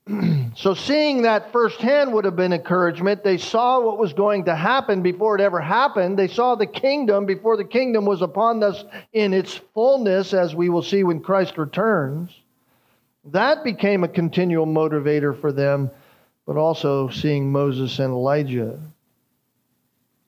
so 0.56 0.74
seeing 0.74 1.24
that 1.24 1.52
firsthand 1.52 2.14
would 2.14 2.26
have 2.26 2.36
been 2.36 2.54
encouragement. 2.54 3.24
They 3.24 3.38
saw 3.38 3.80
what 3.80 3.98
was 3.98 4.14
going 4.14 4.46
to 4.46 4.56
happen 4.56 5.02
before 5.02 5.36
it 5.36 5.42
ever 5.42 5.60
happened. 5.60 6.18
They 6.18 6.28
saw 6.28 6.56
the 6.56 6.66
kingdom 6.66 7.26
before 7.26 7.58
the 7.58 7.66
kingdom 7.66 8.06
was 8.06 8.22
upon 8.22 8.64
us 8.64 8.84
in 9.14 9.34
its 9.34 9.56
fullness, 9.74 10.34
as 10.34 10.56
we 10.56 10.70
will 10.70 10.82
see 10.82 11.04
when 11.04 11.22
Christ 11.22 11.58
returns. 11.58 12.32
That 13.26 13.64
became 13.64 14.04
a 14.04 14.08
continual 14.08 14.66
motivator 14.66 15.40
for 15.40 15.52
them, 15.52 15.92
but 16.48 16.58
also 16.58 17.10
seeing 17.10 17.52
Moses 17.52 18.00
and 18.00 18.12
Elijah. 18.12 18.80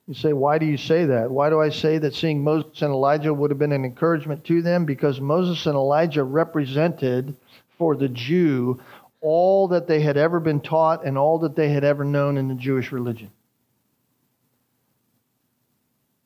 You 0.07 0.13
say, 0.13 0.33
why 0.33 0.57
do 0.57 0.65
you 0.65 0.77
say 0.77 1.05
that? 1.05 1.31
Why 1.31 1.49
do 1.49 1.61
I 1.61 1.69
say 1.69 1.97
that 1.99 2.13
seeing 2.13 2.43
Moses 2.43 2.81
and 2.81 2.91
Elijah 2.91 3.33
would 3.33 3.49
have 3.49 3.59
been 3.59 3.71
an 3.71 3.85
encouragement 3.85 4.43
to 4.45 4.61
them? 4.61 4.85
Because 4.85 5.21
Moses 5.21 5.65
and 5.65 5.75
Elijah 5.75 6.23
represented 6.23 7.35
for 7.77 7.95
the 7.95 8.09
Jew 8.09 8.79
all 9.21 9.69
that 9.69 9.87
they 9.87 10.01
had 10.01 10.17
ever 10.17 10.39
been 10.39 10.59
taught 10.59 11.05
and 11.05 11.17
all 11.17 11.39
that 11.39 11.55
they 11.55 11.69
had 11.69 11.83
ever 11.83 12.03
known 12.03 12.37
in 12.37 12.47
the 12.47 12.55
Jewish 12.55 12.91
religion. 12.91 13.31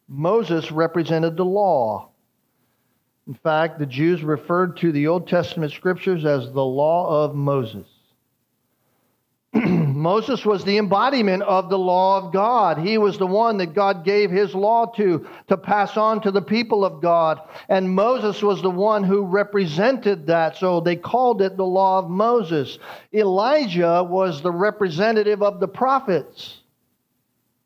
Moses 0.08 0.72
represented 0.72 1.36
the 1.36 1.46
law. 1.46 2.10
In 3.28 3.34
fact, 3.34 3.80
the 3.80 3.86
Jews 3.86 4.24
referred 4.24 4.78
to 4.78 4.92
the 4.92 5.08
Old 5.08 5.28
Testament 5.28 5.72
scriptures 5.72 6.26
as 6.26 6.52
the 6.52 6.64
law 6.64 7.26
of 7.26 7.36
Moses. 7.36 7.88
Moses 10.06 10.46
was 10.46 10.64
the 10.64 10.78
embodiment 10.78 11.42
of 11.42 11.68
the 11.68 11.80
law 11.80 12.20
of 12.20 12.32
God. 12.32 12.78
He 12.78 13.00
was 13.00 13.18
the 13.18 13.26
one 13.26 13.58
that 13.58 13.74
God 13.74 14.06
gave 14.06 14.30
his 14.30 14.54
law 14.54 14.86
to, 14.98 15.28
to 15.48 15.58
pass 15.58 15.98
on 15.98 16.22
to 16.22 16.30
the 16.30 16.44
people 16.44 16.86
of 16.86 17.02
God. 17.02 17.42
And 17.70 17.90
Moses 17.90 18.44
was 18.44 18.62
the 18.62 18.70
one 18.70 19.04
who 19.04 19.24
represented 19.24 20.28
that. 20.28 20.58
So 20.58 20.80
they 20.80 20.96
called 20.96 21.42
it 21.42 21.58
the 21.58 21.66
law 21.66 21.98
of 21.98 22.08
Moses. 22.12 22.78
Elijah 23.12 24.04
was 24.04 24.44
the 24.44 24.52
representative 24.52 25.42
of 25.42 25.60
the 25.60 25.68
prophets. 25.68 26.62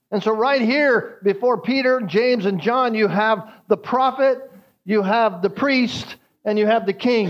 And 0.09 0.23
so, 0.23 0.31
right 0.31 0.61
here, 0.61 1.19
before 1.21 1.59
Peter, 1.59 1.99
James, 1.99 2.45
and 2.45 2.61
John, 2.61 2.95
you 2.95 3.09
have 3.09 3.51
the 3.67 3.75
prophet 3.75 4.49
you 4.85 5.03
have 5.03 5.41
the 5.41 5.49
priest, 5.49 6.15
and 6.45 6.57
you 6.57 6.65
have 6.65 6.85
the 6.85 6.93
king. 6.93 7.27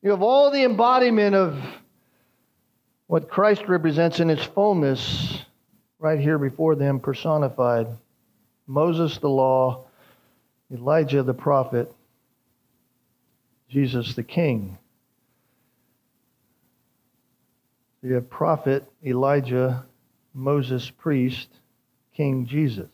You 0.00 0.10
have 0.12 0.22
all 0.22 0.52
the 0.52 0.62
embodiment 0.62 1.34
of 1.34 1.58
what 3.06 3.28
Christ 3.28 3.68
represents 3.68 4.20
in 4.20 4.30
its 4.30 4.44
fullness 4.44 5.44
right 5.98 6.18
here 6.18 6.38
before 6.38 6.74
them, 6.74 7.00
personified. 7.00 7.86
Moses, 8.66 9.18
the 9.18 9.28
law, 9.28 9.84
Elijah, 10.72 11.22
the 11.22 11.34
prophet, 11.34 11.92
Jesus, 13.68 14.14
the 14.14 14.22
king. 14.22 14.76
You 18.02 18.14
have 18.14 18.28
prophet, 18.28 18.84
Elijah, 19.04 19.84
Moses, 20.34 20.90
priest, 20.90 21.48
King 22.14 22.46
Jesus. 22.46 22.90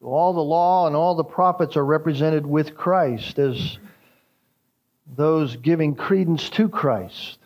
So 0.00 0.06
All 0.06 0.32
the 0.32 0.40
law 0.40 0.86
and 0.86 0.94
all 0.96 1.14
the 1.14 1.24
prophets 1.24 1.76
are 1.76 1.84
represented 1.84 2.46
with 2.46 2.76
Christ 2.76 3.38
as 3.38 3.78
those 5.06 5.56
giving 5.56 5.94
credence 5.94 6.50
to 6.50 6.68
Christ. 6.68 7.38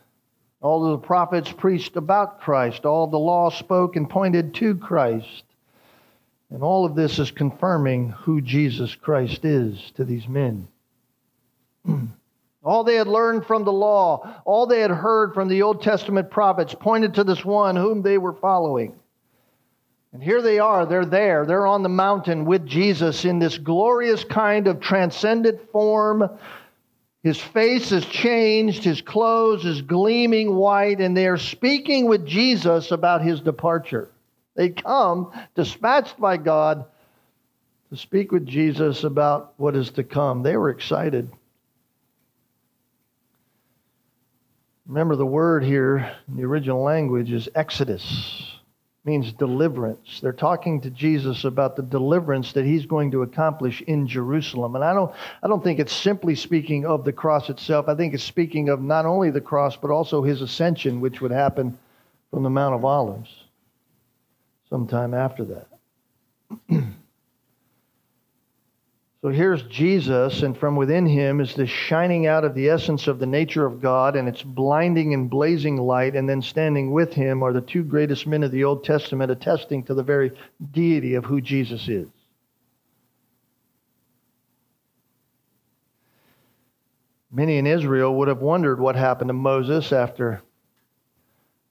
All 0.61 0.85
of 0.85 1.01
the 1.01 1.07
prophets 1.07 1.53
preached 1.53 1.97
about 1.97 2.41
Christ. 2.41 2.85
All 2.85 3.07
the 3.07 3.19
law 3.19 3.51
spoke 3.51 3.97
and 3.97 4.11
pointed 4.11 4.55
to 4.55 4.75
Christ. 4.77 5.45
And 6.51 6.63
all 6.63 6.85
of 6.85 6.95
this 6.95 7.19
is 7.19 7.31
confirming 7.31 8.11
who 8.11 8.41
Jesus 8.41 8.95
Christ 8.95 9.45
is 9.45 9.93
to 9.97 10.05
these 10.05 10.27
men. 10.27 10.67
all 12.65 12.85
they 12.85 12.97
had 12.97 13.07
learned 13.07 13.47
from 13.47 13.65
the 13.65 13.73
law, 13.73 14.43
all 14.45 14.67
they 14.67 14.81
had 14.81 14.91
heard 14.91 15.35
from 15.35 15.49
the 15.49 15.63
Old 15.63 15.83
Testament 15.83 16.31
prophets 16.31 16.75
pointed 16.75 17.15
to 17.15 17.25
this 17.25 17.45
one 17.45 17.77
whom 17.77 18.03
they 18.03 18.19
were 18.19 18.33
following. 18.33 18.99
And 20.13 20.23
here 20.23 20.41
they 20.41 20.59
are, 20.59 20.87
they're 20.87 21.05
there, 21.05 21.45
they're 21.45 21.67
on 21.67 21.83
the 21.83 21.91
mountain 21.91 22.47
with 22.47 22.67
Jesus 22.67 23.27
in 23.27 23.39
this 23.39 23.59
glorious 23.59 24.25
kind 24.25 24.67
of 24.67 24.81
transcendent 24.81 25.71
form. 25.71 26.29
His 27.29 27.39
face 27.39 27.93
is 27.93 28.07
changed, 28.07 28.85
his 28.85 29.03
clothes 29.03 29.67
is 29.67 29.83
gleaming 29.83 30.55
white, 30.55 30.99
and 30.99 31.15
they 31.15 31.27
are 31.27 31.37
speaking 31.37 32.07
with 32.07 32.25
Jesus 32.25 32.91
about 32.91 33.21
his 33.21 33.43
departure. 33.43 34.09
They 34.55 34.71
come, 34.71 35.31
dispatched 35.55 36.19
by 36.19 36.39
God, 36.39 36.87
to 37.91 37.97
speak 37.99 38.33
with 38.33 38.47
Jesus 38.47 39.05
about 39.05 39.53
what 39.59 39.77
is 39.77 39.91
to 39.91 40.05
come. 40.05 40.43
They 40.43 40.57
were 40.57 40.71
excited. 40.71 41.31
Remember, 44.87 45.15
the 45.15 45.27
word 45.27 45.63
here 45.63 46.11
in 46.29 46.37
the 46.39 46.45
original 46.45 46.83
language 46.83 47.31
is 47.31 47.47
Exodus 47.55 48.58
means 49.05 49.33
deliverance. 49.33 50.21
They're 50.21 50.33
talking 50.33 50.81
to 50.83 50.91
Jesus 50.91 51.45
about 51.45 51.77
the 51.77 51.83
deliverance 51.83 52.53
that 52.53 52.65
he's 52.65 52.85
going 52.85 53.11
to 53.13 53.23
accomplish 53.23 53.81
in 53.83 54.07
Jerusalem. 54.07 54.75
And 54.75 54.85
I 54.85 54.93
don't 54.93 55.15
I 55.43 55.49
don't 55.49 55.63
think 55.63 55.79
it's 55.79 55.93
simply 55.93 56.35
speaking 56.35 56.85
of 56.85 57.05
the 57.05 57.13
cross 57.13 57.49
itself. 57.49 57.89
I 57.89 57.95
think 57.95 58.15
it's 58.15 58.25
speaking 58.25 58.69
of 58.69 58.83
not 58.83 59.07
only 59.07 59.31
the 59.31 59.41
cross 59.41 59.77
but 59.77 59.91
also 59.91 60.23
his 60.23 60.43
ascension 60.43 61.01
which 61.01 61.21
would 61.21 61.31
happen 61.31 61.79
from 62.31 62.43
the 62.43 62.51
Mount 62.51 62.75
of 62.75 62.85
Olives 62.85 63.45
sometime 64.69 65.15
after 65.15 65.45
that. 65.45 65.69
So 69.21 69.31
here's 69.31 69.65
Jesus, 69.65 70.43
and 70.43 70.57
from 70.57 70.77
within 70.77 71.05
him 71.05 71.41
is 71.41 71.53
this 71.55 71.69
shining 71.69 72.29
out 72.29 72.45
of 72.45 72.55
the 72.55 72.69
essence 72.69 73.09
of 73.09 73.19
the 73.19 73.27
nature 73.27 73.67
of 73.67 73.83
God, 73.83 74.15
and 74.15 74.29
it's 74.29 74.45
blinding 74.45 75.13
and 75.13 75.29
blazing 75.29 75.77
light. 75.77 76.15
And 76.15 76.29
then 76.29 76.41
standing 76.41 76.93
with 76.93 77.13
him 77.13 77.43
are 77.43 77.53
the 77.53 77.61
two 77.61 77.83
greatest 77.83 78.29
men 78.29 78.45
of 78.45 78.53
the 78.53 78.63
Old 78.63 78.85
Testament, 78.85 79.33
attesting 79.33 79.83
to 79.85 79.95
the 79.95 80.05
very 80.05 80.31
deity 80.71 81.15
of 81.15 81.25
who 81.25 81.41
Jesus 81.41 81.89
is. 81.89 82.07
Many 87.33 87.59
in 87.59 87.67
Israel 87.67 88.15
would 88.15 88.29
have 88.29 88.41
wondered 88.41 88.79
what 88.79 88.95
happened 88.95 89.31
to 89.31 89.35
Moses 89.35 89.93
after 89.93 90.43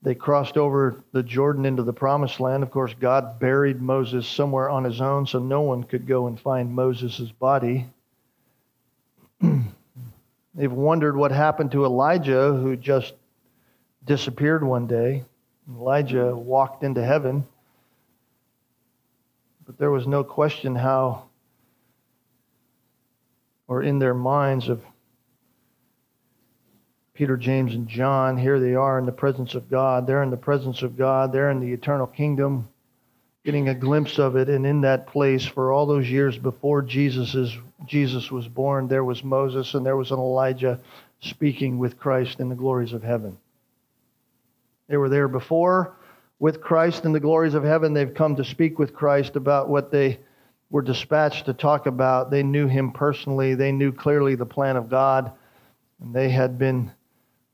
they 0.01 0.15
crossed 0.15 0.57
over 0.57 1.03
the 1.11 1.23
Jordan 1.23 1.65
into 1.65 1.83
the 1.83 1.93
promised 1.93 2.39
land. 2.39 2.63
Of 2.63 2.71
course, 2.71 2.93
God 2.99 3.39
buried 3.39 3.81
Moses 3.81 4.27
somewhere 4.27 4.69
on 4.69 4.83
his 4.83 5.01
own, 5.01 5.25
so 5.25 5.39
no 5.39 5.61
one 5.61 5.83
could 5.83 6.07
go 6.07 6.27
and 6.27 6.39
find 6.39 6.71
Moses' 6.71 7.31
body. 7.31 7.87
They've 10.55 10.71
wondered 10.71 11.15
what 11.15 11.31
happened 11.31 11.71
to 11.71 11.85
Elijah, 11.85 12.53
who 12.53 12.75
just 12.75 13.13
disappeared 14.05 14.63
one 14.63 14.87
day. 14.87 15.23
Elijah 15.69 16.35
walked 16.35 16.83
into 16.83 17.03
heaven. 17.03 17.45
But 19.65 19.77
there 19.77 19.91
was 19.91 20.07
no 20.07 20.23
question 20.23 20.75
how, 20.75 21.25
or 23.67 23.83
in 23.83 23.99
their 23.99 24.13
minds, 24.13 24.69
of 24.69 24.81
Peter, 27.17 27.35
James, 27.35 27.73
and 27.73 27.87
John, 27.87 28.37
here 28.37 28.59
they 28.59 28.75
are 28.75 28.99
in 28.99 29.07
the 29.07 29.11
presence 29.11 29.55
of 29.55 29.71
God. 29.71 30.05
They're 30.05 30.21
in 30.21 30.29
the 30.29 30.37
presence 30.37 30.83
of 30.83 30.95
God. 30.95 31.31
They're 31.31 31.49
in 31.49 31.59
the 31.59 31.73
eternal 31.73 32.05
kingdom, 32.05 32.69
getting 33.43 33.69
a 33.69 33.73
glimpse 33.73 34.19
of 34.19 34.35
it. 34.35 34.49
And 34.49 34.67
in 34.67 34.81
that 34.81 35.07
place, 35.07 35.43
for 35.43 35.71
all 35.71 35.87
those 35.87 36.07
years 36.07 36.37
before 36.37 36.83
Jesus's, 36.83 37.57
Jesus 37.87 38.29
was 38.29 38.47
born, 38.47 38.87
there 38.87 39.03
was 39.03 39.23
Moses 39.23 39.73
and 39.73 39.83
there 39.83 39.95
was 39.95 40.11
an 40.11 40.19
Elijah 40.19 40.79
speaking 41.19 41.79
with 41.79 41.97
Christ 41.97 42.39
in 42.39 42.49
the 42.49 42.55
glories 42.55 42.93
of 42.93 43.01
heaven. 43.01 43.39
They 44.87 44.97
were 44.97 45.09
there 45.09 45.27
before 45.27 45.95
with 46.37 46.61
Christ 46.61 47.03
in 47.03 47.13
the 47.13 47.19
glories 47.19 47.55
of 47.55 47.63
heaven. 47.63 47.93
They've 47.93 48.13
come 48.13 48.35
to 48.35 48.45
speak 48.45 48.77
with 48.77 48.93
Christ 48.93 49.35
about 49.35 49.69
what 49.69 49.89
they 49.91 50.19
were 50.69 50.83
dispatched 50.83 51.47
to 51.47 51.55
talk 51.55 51.87
about. 51.87 52.29
They 52.29 52.43
knew 52.43 52.67
him 52.67 52.91
personally, 52.91 53.55
they 53.55 53.71
knew 53.71 53.91
clearly 53.91 54.35
the 54.35 54.45
plan 54.45 54.75
of 54.75 54.87
God, 54.87 55.31
and 55.99 56.13
they 56.13 56.29
had 56.29 56.59
been 56.59 56.91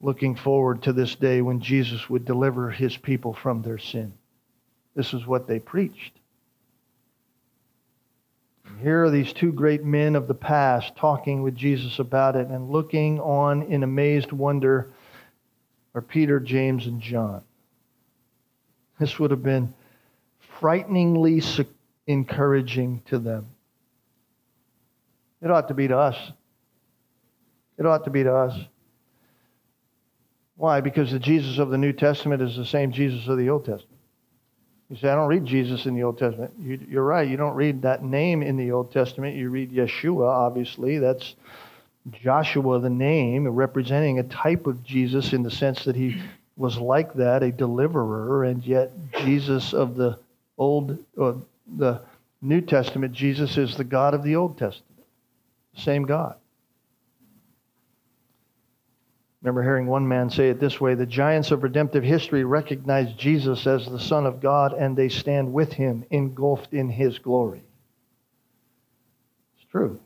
looking 0.03 0.35
forward 0.35 0.83
to 0.83 0.91
this 0.91 1.15
day 1.15 1.41
when 1.41 1.61
Jesus 1.61 2.09
would 2.09 2.25
deliver 2.25 2.69
his 2.69 2.97
people 2.97 3.33
from 3.33 3.61
their 3.61 3.77
sin. 3.77 4.13
This 4.95 5.13
is 5.13 5.25
what 5.25 5.47
they 5.47 5.59
preached. 5.59 6.11
And 8.67 8.81
here 8.81 9.05
are 9.05 9.09
these 9.09 9.31
two 9.31 9.53
great 9.53 9.85
men 9.85 10.17
of 10.17 10.27
the 10.27 10.33
past 10.33 10.95
talking 10.97 11.41
with 11.41 11.55
Jesus 11.55 11.99
about 11.99 12.35
it 12.35 12.47
and 12.47 12.69
looking 12.69 13.21
on 13.21 13.63
in 13.63 13.81
amazed 13.81 14.33
wonder 14.33 14.91
are 15.95 16.01
Peter, 16.01 16.39
James, 16.39 16.85
and 16.85 16.99
John. 16.99 17.41
This 18.99 19.17
would 19.19 19.31
have 19.31 19.43
been 19.43 19.73
frighteningly 20.59 21.41
encouraging 22.07 23.01
to 23.05 23.19
them. 23.19 23.47
It 25.41 25.49
ought 25.49 25.69
to 25.69 25.73
be 25.73 25.87
to 25.87 25.97
us. 25.97 26.31
It 27.77 27.85
ought 27.85 28.03
to 28.03 28.09
be 28.09 28.23
to 28.23 28.35
us. 28.35 28.59
Why? 30.55 30.81
Because 30.81 31.11
the 31.11 31.19
Jesus 31.19 31.57
of 31.57 31.69
the 31.69 31.77
New 31.77 31.93
Testament 31.93 32.41
is 32.41 32.55
the 32.55 32.65
same 32.65 32.91
Jesus 32.91 33.27
of 33.27 33.37
the 33.37 33.49
Old 33.49 33.65
Testament. 33.65 33.99
You 34.89 34.97
say, 34.97 35.09
I 35.09 35.15
don't 35.15 35.27
read 35.27 35.45
Jesus 35.45 35.85
in 35.85 35.95
the 35.95 36.03
Old 36.03 36.19
Testament. 36.19 36.53
You, 36.59 36.99
are 36.99 37.03
right. 37.03 37.27
You 37.27 37.37
don't 37.37 37.55
read 37.55 37.81
that 37.81 38.03
name 38.03 38.43
in 38.43 38.57
the 38.57 38.71
Old 38.71 38.91
Testament. 38.91 39.35
You 39.35 39.49
read 39.49 39.71
Yeshua, 39.71 40.27
obviously. 40.27 40.99
That's 40.99 41.35
Joshua, 42.11 42.79
the 42.79 42.89
name, 42.89 43.47
representing 43.47 44.19
a 44.19 44.23
type 44.23 44.67
of 44.67 44.83
Jesus 44.83 45.33
in 45.33 45.41
the 45.41 45.49
sense 45.49 45.85
that 45.85 45.95
he 45.95 46.21
was 46.57 46.77
like 46.77 47.13
that, 47.15 47.41
a 47.41 47.51
deliverer, 47.51 48.43
and 48.43 48.63
yet 48.63 48.91
Jesus 49.19 49.73
of 49.73 49.95
the 49.95 50.19
Old, 50.57 50.99
or 51.17 51.41
the 51.77 52.01
New 52.41 52.61
Testament, 52.61 53.13
Jesus 53.13 53.57
is 53.57 53.75
the 53.75 53.83
God 53.83 54.13
of 54.13 54.21
the 54.21 54.35
Old 54.35 54.57
Testament. 54.57 55.03
Same 55.75 56.03
God. 56.03 56.35
Remember 59.43 59.61
hearing 59.61 59.87
one 59.87 60.07
man 60.07 60.29
say 60.29 60.49
it 60.49 60.59
this 60.59 60.79
way 60.79 60.95
the 60.95 61.05
giants 61.05 61.51
of 61.51 61.63
redemptive 61.63 62.03
history 62.03 62.45
recognize 62.45 63.13
Jesus 63.13 63.67
as 63.67 63.85
the 63.85 63.99
Son 63.99 64.25
of 64.25 64.39
God 64.39 64.71
and 64.71 64.95
they 64.95 65.09
stand 65.09 65.51
with 65.51 65.73
him, 65.73 66.05
engulfed 66.09 66.73
in 66.73 66.89
his 66.89 67.19
glory. 67.19 67.61
It's 69.57 69.69
true. 69.69 69.99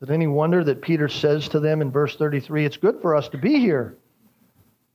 Is 0.00 0.08
it 0.08 0.12
any 0.12 0.26
wonder 0.26 0.64
that 0.64 0.80
Peter 0.80 1.08
says 1.08 1.50
to 1.50 1.60
them 1.60 1.82
in 1.82 1.90
verse 1.90 2.16
33 2.16 2.64
it's 2.64 2.78
good 2.78 3.02
for 3.02 3.14
us 3.14 3.28
to 3.28 3.38
be 3.38 3.60
here? 3.60 3.98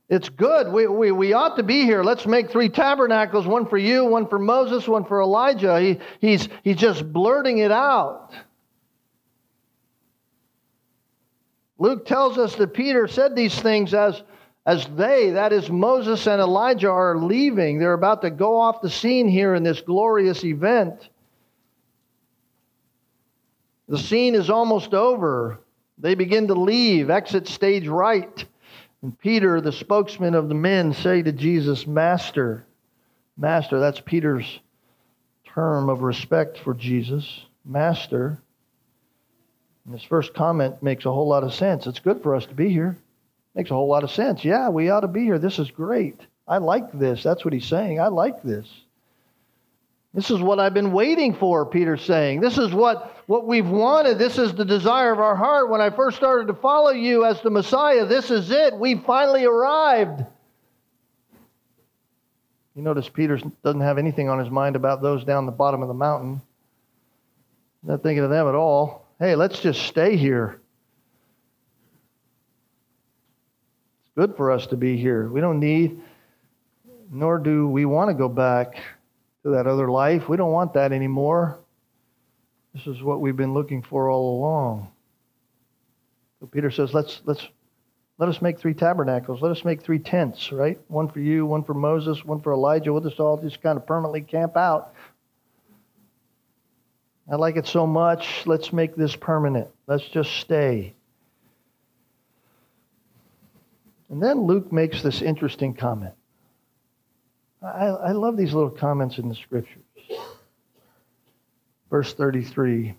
It's 0.08 0.28
good. 0.30 0.72
We, 0.72 0.86
we, 0.86 1.12
we 1.12 1.32
ought 1.34 1.56
to 1.56 1.62
be 1.62 1.84
here. 1.84 2.02
Let's 2.02 2.26
make 2.26 2.50
three 2.50 2.70
tabernacles 2.70 3.46
one 3.46 3.66
for 3.66 3.76
you, 3.76 4.06
one 4.06 4.26
for 4.26 4.38
Moses, 4.38 4.88
one 4.88 5.04
for 5.04 5.20
Elijah. 5.20 5.78
He, 5.78 5.98
he's, 6.20 6.48
he's 6.64 6.76
just 6.76 7.12
blurting 7.12 7.58
it 7.58 7.70
out. 7.70 8.32
Luke 11.78 12.06
tells 12.06 12.38
us 12.38 12.54
that 12.56 12.74
Peter 12.74 13.06
said 13.06 13.36
these 13.36 13.58
things 13.58 13.94
as, 13.94 14.22
as 14.66 14.86
they, 14.96 15.30
that 15.30 15.52
is 15.52 15.70
Moses 15.70 16.26
and 16.26 16.40
Elijah, 16.40 16.90
are 16.90 17.16
leaving. 17.16 17.78
They're 17.78 17.92
about 17.92 18.22
to 18.22 18.30
go 18.30 18.58
off 18.58 18.82
the 18.82 18.90
scene 18.90 19.28
here 19.28 19.54
in 19.54 19.62
this 19.62 19.80
glorious 19.80 20.44
event. 20.44 21.08
The 23.88 23.98
scene 23.98 24.34
is 24.34 24.50
almost 24.50 24.92
over. 24.92 25.60
They 25.96 26.14
begin 26.14 26.48
to 26.48 26.54
leave, 26.54 27.10
exit 27.10 27.48
stage 27.48 27.86
right. 27.86 28.44
And 29.02 29.16
Peter, 29.18 29.60
the 29.60 29.72
spokesman 29.72 30.34
of 30.34 30.48
the 30.48 30.54
men, 30.54 30.92
say 30.92 31.22
to 31.22 31.32
Jesus, 31.32 31.86
Master, 31.86 32.66
Master, 33.36 33.78
that's 33.78 34.00
Peter's 34.00 34.60
term 35.46 35.88
of 35.88 36.02
respect 36.02 36.58
for 36.58 36.74
Jesus. 36.74 37.46
Master, 37.64 38.42
and 39.88 39.98
his 39.98 40.06
first 40.06 40.34
comment 40.34 40.82
makes 40.82 41.06
a 41.06 41.10
whole 41.10 41.26
lot 41.26 41.42
of 41.42 41.54
sense. 41.54 41.86
It's 41.86 41.98
good 41.98 42.22
for 42.22 42.36
us 42.36 42.44
to 42.44 42.54
be 42.54 42.68
here. 42.68 42.98
Makes 43.54 43.70
a 43.70 43.74
whole 43.74 43.88
lot 43.88 44.04
of 44.04 44.10
sense. 44.10 44.44
Yeah, 44.44 44.68
we 44.68 44.90
ought 44.90 45.00
to 45.00 45.08
be 45.08 45.24
here. 45.24 45.38
This 45.38 45.58
is 45.58 45.70
great. 45.70 46.20
I 46.46 46.58
like 46.58 46.92
this. 46.92 47.22
That's 47.22 47.42
what 47.42 47.54
he's 47.54 47.64
saying. 47.64 47.98
I 47.98 48.08
like 48.08 48.42
this. 48.42 48.68
This 50.12 50.30
is 50.30 50.40
what 50.40 50.60
I've 50.60 50.74
been 50.74 50.92
waiting 50.92 51.34
for, 51.34 51.64
Peter's 51.64 52.02
saying. 52.02 52.42
This 52.42 52.58
is 52.58 52.70
what, 52.74 53.16
what 53.28 53.46
we've 53.46 53.66
wanted. 53.66 54.18
This 54.18 54.36
is 54.36 54.52
the 54.52 54.64
desire 54.66 55.10
of 55.10 55.20
our 55.20 55.34
heart. 55.34 55.70
When 55.70 55.80
I 55.80 55.88
first 55.88 56.18
started 56.18 56.48
to 56.48 56.54
follow 56.54 56.90
you 56.90 57.24
as 57.24 57.40
the 57.40 57.48
Messiah, 57.48 58.04
this 58.04 58.30
is 58.30 58.50
it. 58.50 58.76
We 58.76 58.96
finally 58.96 59.46
arrived. 59.46 60.22
You 62.74 62.82
notice 62.82 63.08
Peter 63.08 63.40
doesn't 63.64 63.80
have 63.80 63.96
anything 63.96 64.28
on 64.28 64.38
his 64.38 64.50
mind 64.50 64.76
about 64.76 65.00
those 65.00 65.24
down 65.24 65.46
the 65.46 65.52
bottom 65.52 65.80
of 65.80 65.88
the 65.88 65.94
mountain. 65.94 66.42
Not 67.82 68.02
thinking 68.02 68.22
of 68.22 68.28
them 68.28 68.48
at 68.48 68.54
all 68.54 69.07
hey, 69.18 69.34
let's 69.34 69.58
just 69.60 69.82
stay 69.82 70.16
here. 70.16 70.60
It's 74.02 74.12
good 74.14 74.36
for 74.36 74.52
us 74.52 74.66
to 74.68 74.76
be 74.76 74.96
here. 74.96 75.28
We 75.28 75.40
don't 75.40 75.58
need, 75.58 76.00
nor 77.10 77.38
do 77.38 77.68
we 77.68 77.84
want 77.84 78.10
to 78.10 78.14
go 78.14 78.28
back 78.28 78.76
to 79.42 79.50
that 79.50 79.66
other 79.66 79.90
life. 79.90 80.28
We 80.28 80.36
don't 80.36 80.52
want 80.52 80.74
that 80.74 80.92
anymore. 80.92 81.58
This 82.74 82.86
is 82.86 83.02
what 83.02 83.20
we've 83.20 83.36
been 83.36 83.54
looking 83.54 83.82
for 83.82 84.08
all 84.08 84.38
along. 84.38 84.92
So 86.38 86.46
Peter 86.46 86.70
says, 86.70 86.94
let's, 86.94 87.20
let's, 87.24 87.48
let 88.18 88.28
us 88.28 88.40
make 88.40 88.60
three 88.60 88.74
tabernacles. 88.74 89.42
Let 89.42 89.50
us 89.50 89.64
make 89.64 89.82
three 89.82 89.98
tents, 89.98 90.52
right? 90.52 90.78
One 90.86 91.08
for 91.08 91.18
you, 91.18 91.44
one 91.44 91.64
for 91.64 91.74
Moses, 91.74 92.24
one 92.24 92.40
for 92.40 92.52
Elijah. 92.52 92.92
We'll 92.92 93.02
just 93.02 93.18
all 93.18 93.36
just 93.36 93.60
kind 93.62 93.76
of 93.76 93.84
permanently 93.84 94.20
camp 94.20 94.56
out 94.56 94.94
I 97.30 97.36
like 97.36 97.56
it 97.56 97.66
so 97.66 97.86
much. 97.86 98.46
Let's 98.46 98.72
make 98.72 98.96
this 98.96 99.14
permanent. 99.14 99.68
Let's 99.86 100.08
just 100.08 100.32
stay. 100.36 100.94
And 104.08 104.22
then 104.22 104.46
Luke 104.46 104.72
makes 104.72 105.02
this 105.02 105.20
interesting 105.20 105.74
comment. 105.74 106.14
I, 107.62 107.86
I 107.86 108.12
love 108.12 108.36
these 108.36 108.54
little 108.54 108.70
comments 108.70 109.18
in 109.18 109.28
the 109.28 109.34
scriptures. 109.34 109.82
Verse 111.90 112.12
33, 112.14 112.94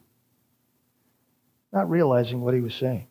not 1.71 1.89
realizing 1.89 2.41
what 2.41 2.53
he 2.53 2.59
was 2.59 2.73
saying. 2.73 3.07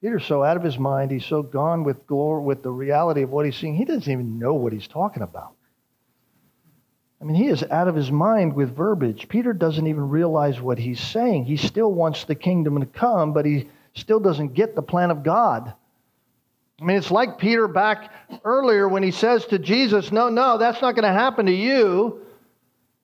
Peter's 0.00 0.24
so 0.24 0.42
out 0.42 0.56
of 0.56 0.62
his 0.62 0.78
mind, 0.78 1.10
he's 1.10 1.26
so 1.26 1.42
gone 1.42 1.84
with 1.84 2.06
glory, 2.06 2.42
with 2.42 2.62
the 2.62 2.70
reality 2.70 3.22
of 3.22 3.30
what 3.30 3.44
he's 3.44 3.56
seeing, 3.56 3.74
he 3.74 3.84
doesn't 3.84 4.10
even 4.10 4.38
know 4.38 4.54
what 4.54 4.72
he's 4.72 4.88
talking 4.88 5.22
about. 5.22 5.54
I 7.20 7.24
mean, 7.24 7.36
he 7.36 7.48
is 7.48 7.62
out 7.64 7.86
of 7.86 7.94
his 7.94 8.10
mind 8.10 8.54
with 8.54 8.74
verbiage. 8.74 9.28
Peter 9.28 9.52
doesn't 9.52 9.86
even 9.86 10.08
realize 10.08 10.60
what 10.60 10.78
he's 10.78 11.00
saying. 11.00 11.44
He 11.44 11.56
still 11.56 11.92
wants 11.92 12.24
the 12.24 12.34
kingdom 12.34 12.80
to 12.80 12.86
come, 12.86 13.34
but 13.34 13.44
he 13.44 13.68
still 13.94 14.20
doesn't 14.20 14.54
get 14.54 14.74
the 14.74 14.82
plan 14.82 15.10
of 15.10 15.22
God. 15.22 15.74
I 16.80 16.84
mean, 16.84 16.96
it's 16.96 17.10
like 17.10 17.36
Peter 17.36 17.68
back 17.68 18.10
earlier 18.42 18.88
when 18.88 19.02
he 19.02 19.10
says 19.10 19.44
to 19.46 19.58
Jesus, 19.58 20.10
No, 20.10 20.30
no, 20.30 20.56
that's 20.56 20.80
not 20.80 20.94
going 20.94 21.04
to 21.04 21.12
happen 21.12 21.44
to 21.44 21.52
you. 21.52 22.22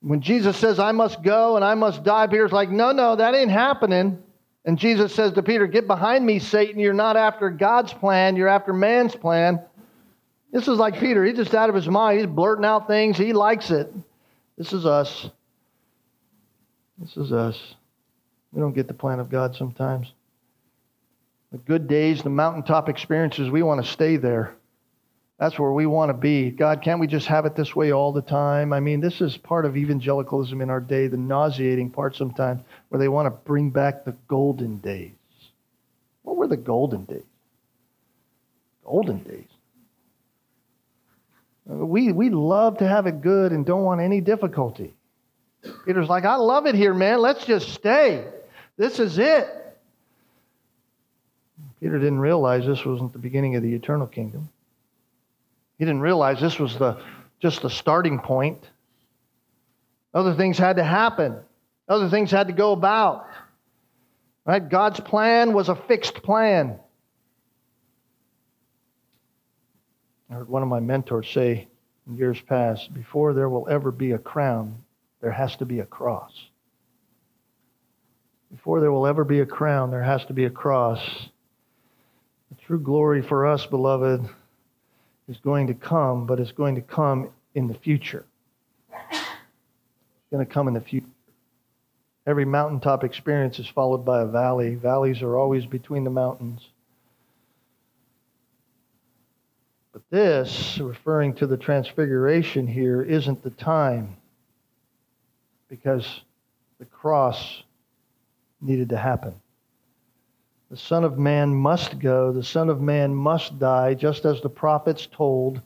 When 0.01 0.21
Jesus 0.21 0.57
says, 0.57 0.79
I 0.79 0.93
must 0.93 1.21
go 1.21 1.55
and 1.55 1.63
I 1.63 1.75
must 1.75 2.03
die, 2.03 2.25
Peter's 2.25 2.51
like, 2.51 2.71
No, 2.71 2.91
no, 2.91 3.15
that 3.15 3.35
ain't 3.35 3.51
happening. 3.51 4.23
And 4.65 4.79
Jesus 4.79 5.13
says 5.13 5.33
to 5.33 5.43
Peter, 5.43 5.67
Get 5.67 5.85
behind 5.85 6.25
me, 6.25 6.39
Satan. 6.39 6.79
You're 6.79 6.93
not 6.93 7.17
after 7.17 7.51
God's 7.51 7.93
plan, 7.93 8.35
you're 8.35 8.47
after 8.47 8.73
man's 8.73 9.15
plan. 9.15 9.61
This 10.51 10.67
is 10.67 10.77
like 10.77 10.99
Peter. 10.99 11.23
He's 11.23 11.35
just 11.35 11.53
out 11.53 11.69
of 11.69 11.75
his 11.75 11.87
mind. 11.87 12.19
He's 12.19 12.27
blurting 12.27 12.65
out 12.65 12.87
things. 12.87 13.17
He 13.17 13.33
likes 13.33 13.69
it. 13.69 13.93
This 14.57 14.73
is 14.73 14.85
us. 14.85 15.29
This 16.97 17.15
is 17.17 17.31
us. 17.31 17.75
We 18.51 18.61
don't 18.61 18.73
get 18.73 18.87
the 18.87 18.93
plan 18.93 19.19
of 19.19 19.29
God 19.29 19.55
sometimes. 19.55 20.11
The 21.51 21.57
good 21.59 21.87
days, 21.87 22.23
the 22.23 22.29
mountaintop 22.29 22.89
experiences, 22.89 23.49
we 23.49 23.61
want 23.61 23.83
to 23.83 23.91
stay 23.91 24.17
there. 24.17 24.55
That's 25.39 25.59
where 25.59 25.71
we 25.71 25.85
want 25.85 26.09
to 26.09 26.13
be. 26.13 26.49
God, 26.49 26.81
can't 26.81 26.99
we 26.99 27.05
just 27.05 27.27
have 27.27 27.45
it 27.45 27.55
this 27.55 27.75
way 27.75 27.91
all 27.91 28.11
the 28.11 28.23
time? 28.23 28.73
I 28.73 28.79
mean, 28.79 28.99
this 28.99 29.21
is 29.21 29.37
part 29.37 29.65
of 29.65 29.77
evangelicalism 29.77 30.59
in 30.61 30.69
our 30.71 30.79
day, 30.79 31.07
the 31.07 31.17
nauseating 31.17 31.91
part 31.91 32.15
sometimes, 32.15 32.61
where 32.89 32.97
they 32.97 33.07
want 33.07 33.27
to 33.27 33.29
bring 33.29 33.69
back 33.69 34.03
the 34.03 34.15
golden 34.27 34.77
days. 34.77 35.11
What 36.23 36.37
were 36.37 36.47
the 36.47 36.57
golden 36.57 37.05
days? 37.05 37.23
Golden 38.83 39.19
days. 39.19 39.47
We, 41.67 42.13
we 42.13 42.29
love 42.29 42.77
to 42.77 42.87
have 42.87 43.07
it 43.07 43.21
good 43.21 43.51
and 43.51 43.65
don't 43.65 43.83
want 43.83 43.99
any 43.99 44.21
difficulty. 44.21 44.93
Peter's 45.85 46.07
like, 46.07 46.23
I 46.23 46.35
love 46.35 46.65
it 46.65 46.75
here, 46.75 46.93
man. 46.93 47.19
Let's 47.19 47.45
just 47.45 47.69
stay. 47.73 48.25
This 48.77 48.99
is 48.99 49.17
it. 49.17 49.47
Peter 51.81 51.99
didn't 51.99 52.19
realize 52.19 52.65
this 52.65 52.85
wasn't 52.85 53.11
the 53.11 53.19
beginning 53.19 53.55
of 53.55 53.63
the 53.63 53.73
eternal 53.73 54.07
kingdom. 54.07 54.49
He 55.77 55.85
didn't 55.85 56.01
realize 56.01 56.39
this 56.39 56.57
was 56.57 56.77
the, 56.77 57.01
just 57.39 57.61
the 57.61 57.69
starting 57.69 58.19
point. 58.19 58.63
Other 60.13 60.33
things 60.33 60.57
had 60.57 60.77
to 60.77 60.83
happen, 60.83 61.37
other 61.87 62.09
things 62.09 62.31
had 62.31 62.47
to 62.47 62.53
go 62.53 62.71
about. 62.71 63.27
Right? 64.45 64.67
God's 64.67 65.01
plan 65.01 65.53
was 65.53 65.67
a 65.67 65.75
fixed 65.75 66.23
plan. 66.23 66.79
I 70.29 70.33
heard 70.33 70.49
one 70.49 70.63
of 70.63 70.67
my 70.67 70.79
mentors 70.79 71.29
say 71.29 71.67
in 72.07 72.17
years 72.17 72.39
past 72.41 72.93
before 72.93 73.33
there 73.33 73.49
will 73.49 73.67
ever 73.69 73.91
be 73.91 74.11
a 74.11 74.17
crown, 74.17 74.83
there 75.21 75.31
has 75.31 75.55
to 75.57 75.65
be 75.65 75.79
a 75.79 75.85
cross. 75.85 76.31
Before 78.51 78.79
there 78.79 78.91
will 78.91 79.07
ever 79.07 79.23
be 79.23 79.39
a 79.39 79.45
crown, 79.45 79.91
there 79.91 80.03
has 80.03 80.23
to 80.25 80.33
be 80.33 80.45
a 80.45 80.49
cross. 80.49 80.99
The 82.49 82.55
True 82.65 82.79
glory 82.79 83.21
for 83.21 83.45
us, 83.45 83.65
beloved, 83.65 84.27
is 85.27 85.37
going 85.37 85.67
to 85.67 85.73
come, 85.73 86.25
but 86.25 86.39
it's 86.39 86.53
going 86.53 86.75
to 86.75 86.81
come 86.81 87.29
in 87.55 87.67
the 87.67 87.73
future. 87.73 88.25
It's 89.11 90.31
going 90.31 90.45
to 90.45 90.51
come 90.51 90.67
in 90.67 90.73
the 90.73 90.81
future. 90.81 91.07
Every 92.25 92.45
mountaintop 92.45 93.03
experience 93.03 93.59
is 93.59 93.67
followed 93.67 94.03
by 94.05 94.21
a 94.21 94.25
valley. 94.25 94.75
Valleys 94.75 95.21
are 95.21 95.37
always 95.37 95.65
between 95.65 96.03
the 96.03 96.09
mountains. 96.09 96.61
But 99.97 100.15
this, 100.15 100.77
referring 100.77 101.33
to 101.37 101.47
the 101.47 101.57
transfiguration 101.57 102.67
here, 102.67 103.01
isn't 103.01 103.41
the 103.41 103.49
time 103.49 104.17
because 105.69 106.21
the 106.77 106.85
cross 106.85 107.63
needed 108.61 108.89
to 108.89 108.97
happen. 108.97 109.33
The 110.69 110.77
Son 110.77 111.03
of 111.03 111.17
Man 111.17 111.55
must 111.55 111.97
go, 111.97 112.31
the 112.31 112.43
Son 112.43 112.69
of 112.69 112.79
Man 112.79 113.15
must 113.15 113.57
die, 113.57 113.95
just 113.95 114.25
as 114.25 114.39
the 114.39 114.49
prophets 114.49 115.07
told. 115.11 115.61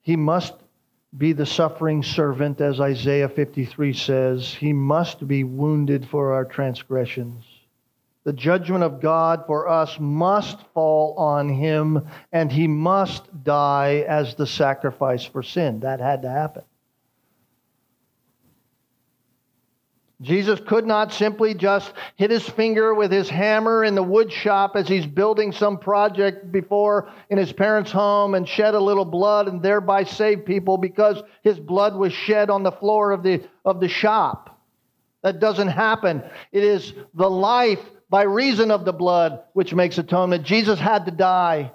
He 0.00 0.16
must 0.16 0.54
be 1.16 1.32
the 1.32 1.46
suffering 1.46 2.02
servant, 2.02 2.60
as 2.60 2.80
Isaiah 2.80 3.28
53 3.28 3.92
says. 3.92 4.52
He 4.52 4.72
must 4.72 5.28
be 5.28 5.44
wounded 5.44 6.08
for 6.08 6.32
our 6.32 6.44
transgressions. 6.44 7.44
The 8.28 8.34
judgment 8.34 8.84
of 8.84 9.00
God 9.00 9.44
for 9.46 9.70
us 9.70 9.96
must 9.98 10.58
fall 10.74 11.14
on 11.16 11.48
him, 11.48 12.06
and 12.30 12.52
he 12.52 12.66
must 12.66 13.42
die 13.42 14.04
as 14.06 14.34
the 14.34 14.46
sacrifice 14.46 15.24
for 15.24 15.42
sin. 15.42 15.80
That 15.80 15.98
had 15.98 16.20
to 16.20 16.28
happen. 16.28 16.64
Jesus 20.20 20.60
could 20.60 20.84
not 20.84 21.10
simply 21.10 21.54
just 21.54 21.90
hit 22.16 22.30
his 22.30 22.46
finger 22.46 22.92
with 22.92 23.10
his 23.10 23.30
hammer 23.30 23.82
in 23.82 23.94
the 23.94 24.02
wood 24.02 24.30
shop 24.30 24.72
as 24.76 24.86
he's 24.86 25.06
building 25.06 25.50
some 25.50 25.78
project 25.78 26.52
before 26.52 27.08
in 27.30 27.38
his 27.38 27.54
parents' 27.54 27.92
home 27.92 28.34
and 28.34 28.46
shed 28.46 28.74
a 28.74 28.78
little 28.78 29.06
blood 29.06 29.48
and 29.48 29.62
thereby 29.62 30.04
save 30.04 30.44
people 30.44 30.76
because 30.76 31.22
his 31.42 31.58
blood 31.58 31.96
was 31.96 32.12
shed 32.12 32.50
on 32.50 32.62
the 32.62 32.72
floor 32.72 33.10
of 33.10 33.22
the, 33.22 33.42
of 33.64 33.80
the 33.80 33.88
shop. 33.88 34.60
That 35.22 35.40
doesn't 35.40 35.68
happen. 35.68 36.22
It 36.52 36.62
is 36.62 36.92
the 37.14 37.30
life 37.30 37.80
by 38.10 38.22
reason 38.22 38.70
of 38.70 38.84
the 38.84 38.92
blood 38.92 39.42
which 39.52 39.74
makes 39.74 39.98
atonement. 39.98 40.44
Jesus 40.44 40.78
had 40.78 41.06
to 41.06 41.10
die. 41.10 41.72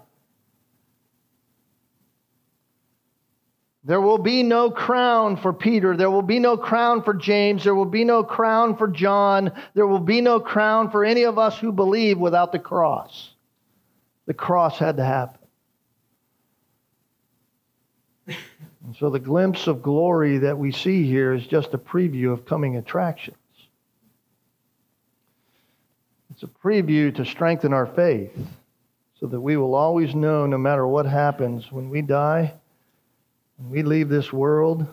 There 3.85 3.99
will 3.99 4.17
be 4.17 4.43
no 4.43 4.71
crown 4.71 5.35
for 5.35 5.51
Peter. 5.51 5.97
There 5.97 6.09
will 6.09 6.21
be 6.21 6.39
no 6.39 6.55
crown 6.55 7.03
for 7.03 7.13
James. 7.13 7.65
There 7.65 7.75
will 7.75 7.83
be 7.85 8.05
no 8.05 8.23
crown 8.23 8.77
for 8.77 8.87
John. 8.87 9.51
There 9.73 9.85
will 9.85 9.99
be 9.99 10.21
no 10.21 10.39
crown 10.39 10.89
for 10.89 11.03
any 11.03 11.23
of 11.23 11.37
us 11.37 11.59
who 11.59 11.73
believe 11.73 12.17
without 12.17 12.53
the 12.53 12.59
cross. 12.59 13.31
The 14.25 14.33
cross 14.33 14.79
had 14.79 14.97
to 14.97 15.03
happen. 15.03 15.39
And 18.85 18.95
so 18.97 19.09
the 19.09 19.19
glimpse 19.19 19.67
of 19.67 19.81
glory 19.81 20.39
that 20.39 20.57
we 20.57 20.71
see 20.71 21.05
here 21.05 21.33
is 21.33 21.45
just 21.45 21.73
a 21.73 21.77
preview 21.77 22.31
of 22.31 22.45
coming 22.45 22.77
attractions. 22.77 23.37
It's 26.43 26.51
a 26.51 26.67
preview 26.67 27.15
to 27.15 27.25
strengthen 27.25 27.71
our 27.71 27.85
faith 27.85 28.35
so 29.17 29.27
that 29.27 29.39
we 29.39 29.55
will 29.55 29.75
always 29.75 30.13
know, 30.13 30.45
no 30.45 30.57
matter 30.57 30.85
what 30.85 31.05
happens, 31.05 31.71
when 31.71 31.89
we 31.89 32.01
die 32.01 32.53
when 33.55 33.69
we 33.69 33.81
leave 33.81 34.09
this 34.09 34.33
world, 34.33 34.85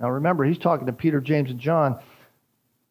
now 0.00 0.10
remember, 0.10 0.44
he's 0.44 0.58
talking 0.58 0.86
to 0.86 0.92
Peter, 0.92 1.20
James, 1.20 1.50
and 1.50 1.60
John. 1.60 2.00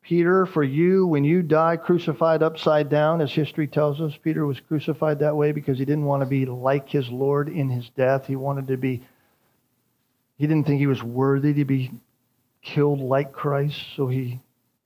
Peter, 0.03 0.45
for 0.45 0.63
you, 0.63 1.05
when 1.05 1.25
you 1.25 1.41
die 1.41 1.75
crucified 1.75 2.41
upside 2.41 2.87
down, 2.87 3.19
as 3.19 3.33
history 3.33 3.67
tells 3.67 3.99
us, 3.99 4.15
Peter 4.15 4.45
was 4.45 4.61
crucified 4.61 5.19
that 5.19 5.35
way 5.35 5.51
because 5.51 5.77
he 5.77 5.83
didn't 5.83 6.05
want 6.05 6.21
to 6.21 6.27
be 6.27 6.45
like 6.45 6.87
his 6.87 7.09
Lord 7.09 7.49
in 7.49 7.69
his 7.69 7.89
death. 7.89 8.25
He 8.25 8.37
wanted 8.37 8.67
to 8.67 8.77
be, 8.77 9.03
he 10.37 10.47
didn't 10.47 10.65
think 10.65 10.79
he 10.79 10.87
was 10.87 11.03
worthy 11.03 11.53
to 11.55 11.65
be 11.65 11.91
killed 12.61 13.01
like 13.01 13.33
Christ, 13.33 13.83
so 13.97 14.07
he 14.07 14.39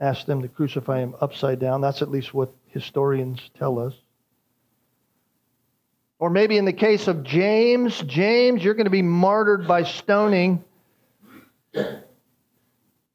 asked 0.03 0.27
them 0.27 0.41
to 0.41 0.49
crucify 0.49 0.99
him 0.99 1.15
upside 1.21 1.59
down. 1.59 1.79
That's 1.79 2.01
at 2.01 2.11
least 2.11 2.33
what 2.33 2.51
historians 2.67 3.39
tell 3.57 3.79
us. 3.79 3.93
Or 6.19 6.29
maybe 6.29 6.57
in 6.57 6.65
the 6.65 6.73
case 6.73 7.07
of 7.07 7.23
James, 7.23 7.97
James, 8.01 8.63
you're 8.63 8.73
going 8.73 8.85
to 8.85 8.91
be 8.91 9.01
martyred 9.01 9.65
by 9.67 9.83
stoning. 9.83 10.63
You're 11.73 12.03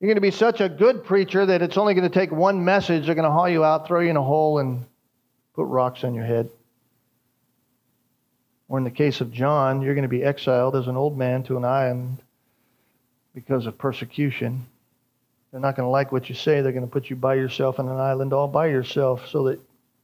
going 0.00 0.14
to 0.14 0.20
be 0.20 0.30
such 0.30 0.60
a 0.60 0.68
good 0.68 1.04
preacher 1.04 1.44
that 1.44 1.60
it's 1.60 1.76
only 1.76 1.94
going 1.94 2.08
to 2.08 2.14
take 2.14 2.32
one 2.32 2.64
message. 2.64 3.06
They're 3.06 3.14
going 3.14 3.24
to 3.24 3.30
haul 3.30 3.48
you 3.48 3.64
out, 3.64 3.86
throw 3.86 4.00
you 4.00 4.10
in 4.10 4.16
a 4.16 4.22
hole, 4.22 4.58
and 4.58 4.84
put 5.54 5.64
rocks 5.64 6.04
on 6.04 6.14
your 6.14 6.24
head. 6.24 6.48
Or 8.68 8.78
in 8.78 8.84
the 8.84 8.90
case 8.90 9.20
of 9.20 9.32
John, 9.32 9.82
you're 9.82 9.94
going 9.94 10.02
to 10.02 10.08
be 10.08 10.22
exiled 10.22 10.76
as 10.76 10.86
an 10.86 10.96
old 10.96 11.18
man 11.18 11.42
to 11.44 11.56
an 11.56 11.64
island 11.64 12.18
because 13.34 13.66
of 13.66 13.76
persecution. 13.76 14.66
They're 15.50 15.60
not 15.60 15.76
going 15.76 15.86
to 15.86 15.90
like 15.90 16.12
what 16.12 16.28
you 16.28 16.34
say. 16.34 16.60
They're 16.60 16.72
going 16.72 16.84
to 16.84 16.90
put 16.90 17.10
you 17.10 17.16
by 17.16 17.34
yourself 17.34 17.78
on 17.78 17.88
an 17.88 17.96
island 17.96 18.32
all 18.32 18.48
by 18.48 18.66
yourself 18.66 19.28
so 19.28 19.44
that 19.44 19.60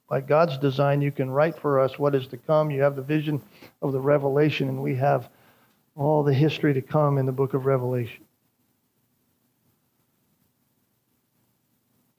by 0.09 0.21
God's 0.21 0.59
design, 0.59 1.03
you 1.03 1.11
can 1.11 1.31
write 1.31 1.59
for 1.59 1.81
us 1.81 1.99
what 1.99 2.15
is 2.15 2.27
to 2.29 2.37
come. 2.37 2.71
You 2.71 2.83
have 2.83 2.97
the 2.97 3.03
vision 3.03 3.43
of 3.83 3.93
the 3.93 4.01
revelation, 4.01 4.69
and 4.69 4.83
we 4.83 4.95
have 4.97 5.29
all 5.97 6.23
the 6.23 6.35
history 6.35 6.75
to 6.75 6.83
come 6.83 7.19
in 7.19 7.27
the 7.27 7.33
book 7.33 7.55
of 7.55 7.67
Revelation. 7.67 8.25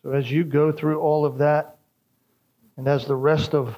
So, 0.03 0.11
as 0.11 0.29
you 0.29 0.43
go 0.43 0.71
through 0.71 0.99
all 0.99 1.25
of 1.25 1.37
that, 1.39 1.77
and 2.77 2.87
as 2.87 3.05
the 3.05 3.15
rest 3.15 3.53
of 3.53 3.75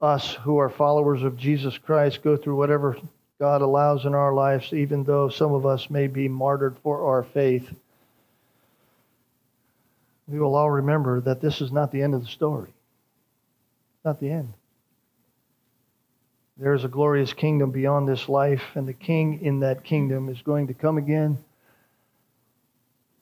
us 0.00 0.34
who 0.34 0.58
are 0.58 0.68
followers 0.68 1.22
of 1.22 1.36
Jesus 1.36 1.78
Christ 1.78 2.22
go 2.22 2.36
through 2.36 2.56
whatever 2.56 2.96
God 3.38 3.62
allows 3.62 4.04
in 4.04 4.14
our 4.14 4.34
lives, 4.34 4.72
even 4.72 5.02
though 5.02 5.28
some 5.28 5.54
of 5.54 5.66
us 5.66 5.88
may 5.88 6.06
be 6.06 6.28
martyred 6.28 6.76
for 6.82 7.06
our 7.06 7.22
faith, 7.22 7.72
we 10.26 10.38
will 10.38 10.54
all 10.54 10.70
remember 10.70 11.20
that 11.20 11.40
this 11.40 11.60
is 11.60 11.72
not 11.72 11.92
the 11.92 12.02
end 12.02 12.14
of 12.14 12.22
the 12.22 12.28
story 12.28 12.74
not 14.04 14.20
the 14.20 14.30
end. 14.30 14.52
There 16.56 16.74
is 16.74 16.84
a 16.84 16.88
glorious 16.88 17.32
kingdom 17.32 17.70
beyond 17.70 18.06
this 18.06 18.28
life, 18.28 18.62
and 18.74 18.86
the 18.86 18.92
king 18.92 19.40
in 19.42 19.60
that 19.60 19.82
kingdom 19.82 20.28
is 20.28 20.40
going 20.42 20.68
to 20.68 20.74
come 20.74 20.98
again. 20.98 21.38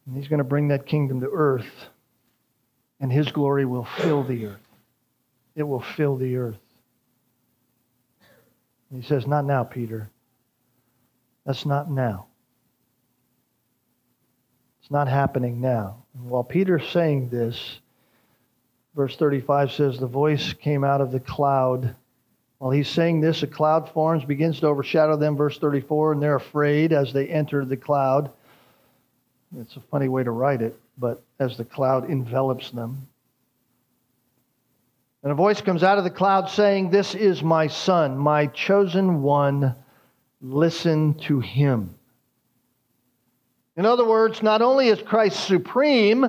And 0.05 0.16
he's 0.16 0.28
going 0.28 0.38
to 0.38 0.44
bring 0.44 0.68
that 0.68 0.84
kingdom 0.84 1.20
to 1.20 1.30
earth, 1.32 1.88
and 3.00 3.11
his 3.12 3.30
glory 3.30 3.64
will 3.64 3.84
fill 3.84 4.24
the 4.24 4.46
earth. 4.46 4.68
It 5.55 5.62
will 5.62 5.80
fill 5.80 6.16
the 6.16 6.36
earth. 6.36 6.59
And 8.90 9.03
he 9.03 9.09
says, 9.09 9.26
Not 9.26 9.44
now, 9.44 9.64
Peter. 9.64 10.11
That's 11.46 11.64
not 11.64 11.90
now. 11.90 12.26
Not 14.93 15.09
happening 15.09 15.61
now. 15.61 16.05
And 16.14 16.30
while 16.30 16.45
Peter's 16.45 16.88
saying 16.88 17.30
this, 17.30 17.80
Verse 18.95 19.16
35 19.16 19.72
says, 19.72 19.99
The 19.99 20.07
voice 20.07 20.53
came 20.53 20.84
out 20.84 21.01
of 21.01 21.12
the 21.12 21.20
cloud. 21.20 21.95
While 22.59 22.70
he's 22.70 22.88
saying 22.88 23.20
this, 23.20 23.43
a 23.43 23.47
cloud 23.47 23.88
forms, 23.90 24.24
begins 24.24 24.61
to 24.61 24.66
overshadow 24.66 25.16
them. 25.16 25.36
Verse 25.36 25.59
34, 25.59 26.12
and 26.12 26.22
they're 26.22 26.36
afraid 26.36 26.93
as 26.93 27.12
they 27.12 27.26
enter 27.26 27.64
the 27.64 27.76
cloud. 27.76 28.30
It's 29.59 29.76
a 29.76 29.80
funny 29.80 30.09
way 30.09 30.24
to 30.24 30.30
write 30.30 30.62
it, 30.62 30.78
but 30.99 31.22
as 31.38 31.57
the 31.57 31.64
cloud 31.64 32.11
envelops 32.11 32.70
them. 32.70 33.09
And 35.22 35.32
a 35.32 35.34
voice 35.36 35.61
comes 35.61 35.82
out 35.82 35.99
of 35.99 36.05
the 36.05 36.11
cloud 36.11 36.51
saying, 36.51 36.90
This 36.90 37.14
is 37.14 37.43
my 37.43 37.68
son, 37.68 38.18
my 38.18 38.47
chosen 38.47 39.22
one. 39.22 39.74
Listen 40.40 41.14
to 41.14 41.40
him. 41.40 41.95
In 43.77 43.87
other 43.87 44.05
words, 44.05 44.43
not 44.43 44.62
only 44.62 44.89
is 44.89 45.01
Christ 45.01 45.47
supreme, 45.47 46.27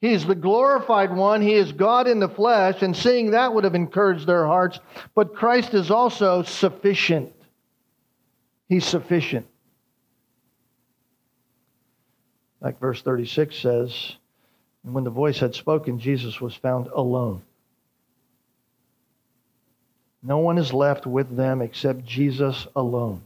He's 0.00 0.26
the 0.26 0.34
glorified 0.34 1.14
one. 1.14 1.40
He 1.40 1.54
is 1.54 1.72
God 1.72 2.06
in 2.06 2.20
the 2.20 2.28
flesh, 2.28 2.82
and 2.82 2.94
seeing 2.94 3.30
that 3.30 3.52
would 3.52 3.64
have 3.64 3.74
encouraged 3.74 4.26
their 4.26 4.46
hearts. 4.46 4.78
But 5.14 5.34
Christ 5.34 5.72
is 5.74 5.90
also 5.90 6.42
sufficient. 6.42 7.32
He's 8.68 8.84
sufficient. 8.84 9.46
Like 12.60 12.78
verse 12.78 13.00
36 13.02 13.56
says, 13.56 14.16
and 14.84 14.94
when 14.94 15.04
the 15.04 15.10
voice 15.10 15.38
had 15.38 15.54
spoken, 15.54 15.98
Jesus 15.98 16.40
was 16.40 16.54
found 16.54 16.88
alone. 16.88 17.42
No 20.22 20.38
one 20.38 20.58
is 20.58 20.72
left 20.72 21.06
with 21.06 21.36
them 21.36 21.62
except 21.62 22.04
Jesus 22.04 22.66
alone. 22.76 23.22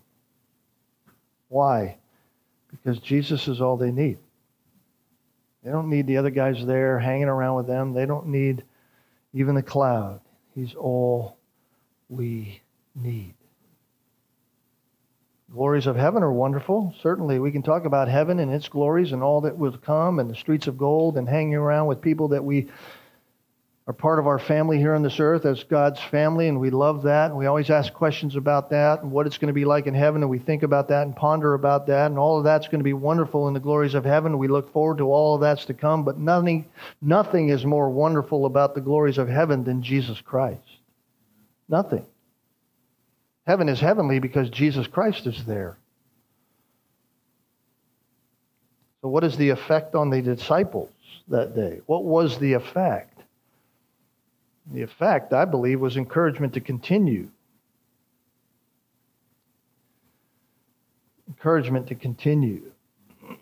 Why? 1.49 1.97
Because 2.71 2.99
Jesus 3.01 3.49
is 3.49 3.61
all 3.61 3.77
they 3.77 3.91
need. 3.91 4.19
They 5.63 5.71
don't 5.71 5.91
need 5.91 6.07
the 6.07 6.17
other 6.17 6.31
guys 6.31 6.65
there 6.65 6.99
hanging 6.99 7.29
around 7.29 7.57
with 7.57 7.67
them. 7.67 7.93
They 7.93 8.07
don't 8.07 8.29
need 8.29 8.65
even 9.35 9.55
the 9.55 9.63
cloud. 9.63 10.21
He's 10.55 10.75
all 10.75 11.37
we 12.09 12.63
need. 12.95 13.35
Glories 15.53 15.87
of 15.87 15.97
heaven 15.97 16.23
are 16.23 16.33
wonderful. 16.33 16.95
Certainly, 17.03 17.41
we 17.41 17.51
can 17.51 17.63
talk 17.63 17.85
about 17.85 18.09
heaven 18.09 18.39
and 18.39 18.53
its 18.53 18.69
glories 18.69 19.13
and 19.13 19.23
all 19.23 19.41
that 19.41 19.59
will 19.59 19.77
come 19.77 20.21
and 20.21 20.31
the 20.31 20.35
streets 20.35 20.69
of 20.69 20.79
gold 20.79 21.19
and 21.19 21.29
hanging 21.29 21.57
around 21.57 21.89
with 21.89 22.01
people 22.01 22.29
that 22.29 22.45
we 22.45 22.69
are 23.91 23.93
part 23.93 24.21
of 24.21 24.29
our 24.29 24.39
family 24.39 24.79
here 24.79 24.95
on 24.95 25.03
this 25.03 25.19
earth 25.19 25.45
as 25.45 25.65
God's 25.65 25.99
family, 25.99 26.47
and 26.47 26.61
we 26.61 26.71
love 26.71 27.03
that. 27.03 27.31
And 27.31 27.37
we 27.37 27.47
always 27.47 27.71
ask 27.71 27.93
questions 27.93 28.37
about 28.37 28.71
that 28.71 29.03
and 29.03 29.11
what 29.11 29.27
it's 29.27 29.37
going 29.37 29.49
to 29.49 29.53
be 29.53 29.65
like 29.65 29.89
in 29.89 29.95
heaven, 29.95 30.23
and 30.23 30.31
we 30.31 30.39
think 30.39 30.63
about 30.63 30.87
that 30.89 31.09
and 31.09 31.17
ponder 31.17 31.55
about 31.55 31.89
that, 31.89 32.09
and 32.09 32.17
all 32.17 32.39
of 32.39 32.45
that's 32.45 32.69
going 32.69 32.79
to 32.79 32.85
be 32.85 32.93
wonderful 32.93 33.49
in 33.49 33.55
the 33.55 33.59
glories 33.59 33.95
of 33.95 34.05
heaven. 34.05 34.39
We 34.39 34.47
look 34.47 34.73
forward 34.73 34.99
to 34.99 35.11
all 35.11 35.35
of 35.35 35.41
that's 35.41 35.65
to 35.65 35.75
come, 35.75 36.05
but 36.05 36.19
nothing, 36.19 36.67
nothing 37.03 37.49
is 37.49 37.67
more 37.67 37.91
wonderful 37.91 38.47
about 38.47 38.77
the 38.77 38.81
glories 38.81 39.19
of 39.19 39.29
heaven 39.29 39.65
than 39.65 39.83
Jesus 39.83 40.21
Christ. 40.21 40.63
Nothing. 41.69 42.07
Heaven 43.45 43.69
is 43.69 43.81
heavenly 43.81 44.21
because 44.21 44.51
Jesus 44.51 44.87
Christ 44.87 45.27
is 45.27 45.45
there. 45.47 45.79
So, 49.03 49.09
what 49.09 49.25
is 49.25 49.37
the 49.37 49.49
effect 49.49 49.97
on 49.97 50.11
the 50.11 50.23
disciples 50.23 50.93
that 51.27 51.57
day? 51.57 51.81
What 51.87 52.05
was 52.05 52.39
the 52.39 52.53
effect? 52.53 53.10
The 54.73 54.83
effect, 54.83 55.33
I 55.33 55.45
believe, 55.45 55.81
was 55.81 55.97
encouragement 55.97 56.55
to 56.55 56.61
continue. 56.61 57.29
Encouragement 61.29 61.89
to 61.89 61.95
continue. 61.95 62.71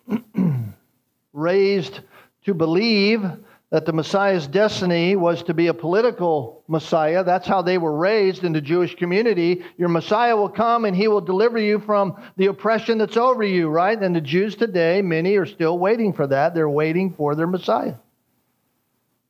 Raised 1.33 1.99
to 2.45 2.53
believe 2.53 3.29
that 3.71 3.85
the 3.85 3.93
Messiah's 3.93 4.47
destiny 4.47 5.15
was 5.15 5.43
to 5.43 5.53
be 5.53 5.67
a 5.67 5.73
political 5.73 6.63
Messiah. 6.67 7.23
That's 7.23 7.47
how 7.47 7.61
they 7.61 7.77
were 7.77 7.95
raised 7.95 8.43
in 8.43 8.51
the 8.51 8.61
Jewish 8.61 8.95
community. 8.95 9.63
Your 9.77 9.89
Messiah 9.89 10.35
will 10.35 10.49
come 10.49 10.85
and 10.85 10.95
he 10.95 11.07
will 11.07 11.21
deliver 11.21 11.59
you 11.59 11.79
from 11.79 12.19
the 12.37 12.47
oppression 12.47 12.97
that's 12.97 13.17
over 13.17 13.43
you, 13.43 13.69
right? 13.69 14.01
And 14.01 14.15
the 14.15 14.21
Jews 14.21 14.55
today, 14.55 15.03
many 15.03 15.35
are 15.35 15.45
still 15.45 15.77
waiting 15.77 16.13
for 16.13 16.25
that. 16.27 16.55
They're 16.55 16.69
waiting 16.69 17.13
for 17.13 17.35
their 17.35 17.45
Messiah. 17.45 17.95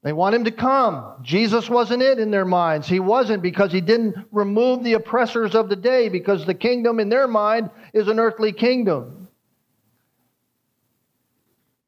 They 0.01 0.13
want 0.13 0.35
him 0.35 0.45
to 0.45 0.51
come. 0.51 1.15
Jesus 1.21 1.69
wasn't 1.69 2.01
it 2.01 2.19
in 2.19 2.31
their 2.31 2.45
minds. 2.45 2.87
He 2.87 3.01
wasn't 3.01 3.43
because 3.43 3.71
he 3.71 3.81
didn't 3.81 4.15
remove 4.31 4.83
the 4.83 4.93
oppressors 4.93 5.55
of 5.55 5.67
the 5.67 5.75
day, 5.75 6.07
because 6.07 6.45
the 6.45 6.53
kingdom 6.53 6.99
in 7.01 7.09
their 7.09 7.27
mind 7.27 7.69
is 7.93 8.07
an 8.07 8.19
earthly 8.19 8.53
kingdom. 8.53 9.27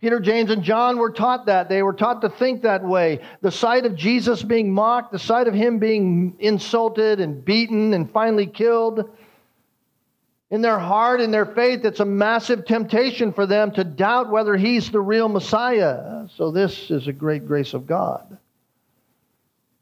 Peter, 0.01 0.19
James, 0.19 0.49
and 0.49 0.63
John 0.63 0.97
were 0.97 1.11
taught 1.11 1.45
that. 1.45 1.69
They 1.69 1.83
were 1.83 1.93
taught 1.93 2.21
to 2.21 2.29
think 2.29 2.63
that 2.63 2.83
way. 2.83 3.19
The 3.41 3.51
sight 3.51 3.85
of 3.85 3.95
Jesus 3.95 4.41
being 4.41 4.73
mocked, 4.73 5.11
the 5.11 5.19
sight 5.19 5.47
of 5.47 5.53
him 5.53 5.77
being 5.77 6.35
insulted 6.39 7.19
and 7.19 7.45
beaten 7.45 7.93
and 7.93 8.11
finally 8.11 8.47
killed, 8.47 9.09
in 10.51 10.61
their 10.61 10.77
heart, 10.77 11.21
in 11.21 11.31
their 11.31 11.45
faith, 11.45 11.85
it's 11.85 12.01
a 12.01 12.05
massive 12.05 12.65
temptation 12.65 13.31
for 13.31 13.45
them 13.45 13.71
to 13.71 13.85
doubt 13.85 14.29
whether 14.29 14.57
he's 14.57 14.91
the 14.91 14.99
real 14.99 15.29
Messiah. 15.29 16.27
So, 16.35 16.51
this 16.51 16.91
is 16.91 17.07
a 17.07 17.13
great 17.13 17.47
grace 17.47 17.73
of 17.73 17.87
God. 17.87 18.37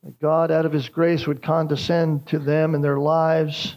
That 0.04 0.20
God, 0.20 0.52
out 0.52 0.68
of 0.68 0.72
his 0.72 0.88
grace, 0.88 1.26
would 1.26 1.42
condescend 1.42 2.28
to 2.28 2.38
them 2.38 2.76
in 2.76 2.82
their 2.82 3.00
lives 3.00 3.76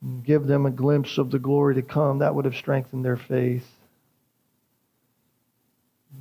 and 0.00 0.24
give 0.24 0.46
them 0.46 0.64
a 0.64 0.70
glimpse 0.70 1.18
of 1.18 1.32
the 1.32 1.40
glory 1.40 1.74
to 1.74 1.82
come. 1.82 2.20
That 2.20 2.36
would 2.36 2.44
have 2.44 2.56
strengthened 2.56 3.04
their 3.04 3.16
faith. 3.16 3.68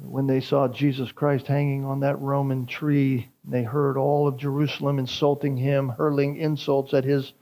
When 0.01 0.25
they 0.25 0.41
saw 0.41 0.67
Jesus 0.67 1.11
Christ 1.11 1.45
hanging 1.45 1.85
on 1.85 1.99
that 1.99 2.19
Roman 2.19 2.65
tree, 2.65 3.29
they 3.45 3.61
heard 3.61 3.97
all 3.97 4.27
of 4.27 4.37
Jerusalem 4.37 4.97
insulting 4.97 5.57
him, 5.57 5.89
hurling 5.89 6.37
insults 6.37 6.93
at 6.95 7.03
his 7.03 7.33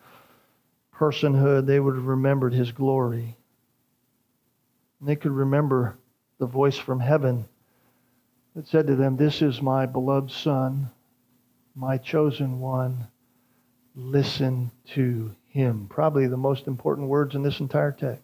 personhood, 1.00 1.66
they 1.66 1.80
would 1.80 1.96
have 1.96 2.06
remembered 2.06 2.54
his 2.54 2.72
glory. 2.72 3.38
And 5.00 5.08
they 5.08 5.16
could 5.16 5.32
remember 5.32 5.98
the 6.40 6.46
voice 6.46 6.78
from 6.78 7.00
heaven 7.00 7.46
that 8.56 8.68
said 8.68 8.88
to 8.88 8.96
them, 8.96 9.16
This 9.16 9.42
is 9.42 9.62
my 9.62 9.86
beloved 9.86 10.30
Son, 10.30 10.90
my 11.74 11.98
chosen 11.98 12.60
one. 12.60 13.08
Listen 13.96 14.72
to 14.94 15.34
him. 15.48 15.88
Probably 15.90 16.28
the 16.28 16.38
most 16.38 16.68
important 16.68 17.08
words 17.08 17.36
in 17.36 17.44
this 17.44 17.60
entire 17.60 17.92
text. 17.92 18.24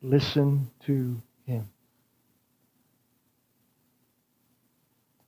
Listen 0.00 0.70
to 0.86 1.20
him. 1.44 1.68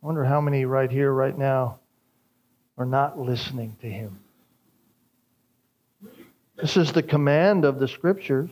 I 0.03 0.07
wonder 0.07 0.25
how 0.25 0.41
many 0.41 0.65
right 0.65 0.91
here, 0.91 1.13
right 1.13 1.37
now, 1.37 1.81
are 2.79 2.87
not 2.87 3.19
listening 3.19 3.77
to 3.83 3.91
him. 3.91 4.19
This 6.61 6.77
is 6.77 6.93
the 6.93 7.03
command 7.03 7.65
of 7.65 7.79
the 7.79 7.89
scriptures. 7.89 8.51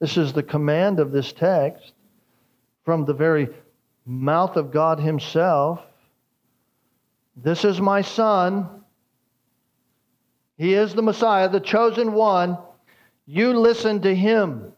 This 0.00 0.16
is 0.16 0.32
the 0.32 0.42
command 0.42 1.00
of 1.00 1.12
this 1.12 1.32
text 1.32 1.92
from 2.84 3.04
the 3.04 3.14
very 3.14 3.48
mouth 4.06 4.56
of 4.56 4.72
God 4.72 4.98
Himself. 4.98 5.80
This 7.36 7.64
is 7.64 7.80
my 7.80 8.02
Son. 8.02 8.82
He 10.56 10.74
is 10.74 10.94
the 10.94 11.02
Messiah, 11.02 11.48
the 11.48 11.60
chosen 11.60 12.12
one. 12.12 12.58
You 13.26 13.52
listen 13.52 14.02
to 14.02 14.14
Him. 14.14 14.72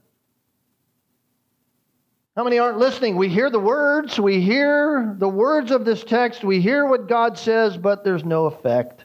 How 2.36 2.42
many 2.42 2.58
aren't 2.58 2.78
listening? 2.78 3.16
We 3.16 3.28
hear 3.28 3.48
the 3.48 3.60
words, 3.60 4.18
we 4.18 4.40
hear 4.40 5.14
the 5.18 5.28
words 5.28 5.70
of 5.70 5.84
this 5.84 6.02
text, 6.02 6.42
we 6.42 6.60
hear 6.60 6.84
what 6.84 7.08
God 7.08 7.38
says, 7.38 7.76
but 7.76 8.02
there's 8.02 8.24
no 8.24 8.46
effect. 8.46 9.04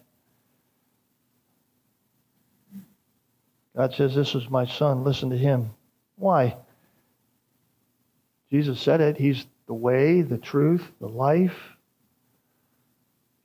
God 3.80 3.94
says, 3.94 4.14
This 4.14 4.36
is 4.36 4.50
my 4.50 4.66
son. 4.66 5.06
Listen 5.06 5.30
to 5.30 5.38
him. 5.38 5.70
Why? 6.18 6.58
Jesus 8.52 8.82
said 8.82 9.00
it. 9.00 9.16
He's 9.16 9.46
the 9.68 9.74
way, 9.74 10.22
the 10.22 10.38
truth, 10.38 10.86
the 11.00 11.08
life. 11.08 11.56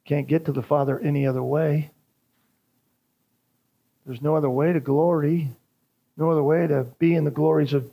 Can't 0.05 0.27
get 0.27 0.47
to 0.47 0.53
the 0.53 0.61
Father 0.61 0.99
any 0.99 1.25
other 1.25 1.43
way. 1.43 1.93
There's 4.05 4.21
no 4.21 4.35
other 4.35 4.51
way 4.51 4.73
to 4.73 4.81
glory, 4.81 5.53
no 6.17 6.33
other 6.33 6.43
way 6.43 6.67
to 6.67 6.83
be 6.99 7.15
in 7.15 7.23
the 7.23 7.31
glories 7.31 7.73
of 7.73 7.89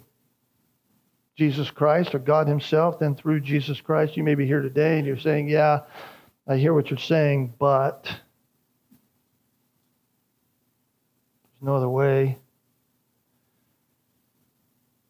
Jesus 1.38 1.70
Christ 1.70 2.16
or 2.16 2.20
God 2.20 2.48
Himself 2.48 2.98
than 2.98 3.14
through 3.14 3.42
Jesus 3.42 3.80
Christ. 3.82 4.18
You 4.18 4.24
may 4.24 4.34
be 4.34 4.48
here 4.48 4.64
today 4.64 4.98
and 4.98 5.06
you're 5.06 5.20
saying, 5.20 5.48
Yeah, 5.48 5.82
I 6.48 6.58
hear 6.58 6.74
what 6.74 6.90
you're 6.90 6.98
saying, 6.98 7.54
but 7.60 8.12
no 11.62 11.76
other 11.76 11.90
way. 11.90 12.38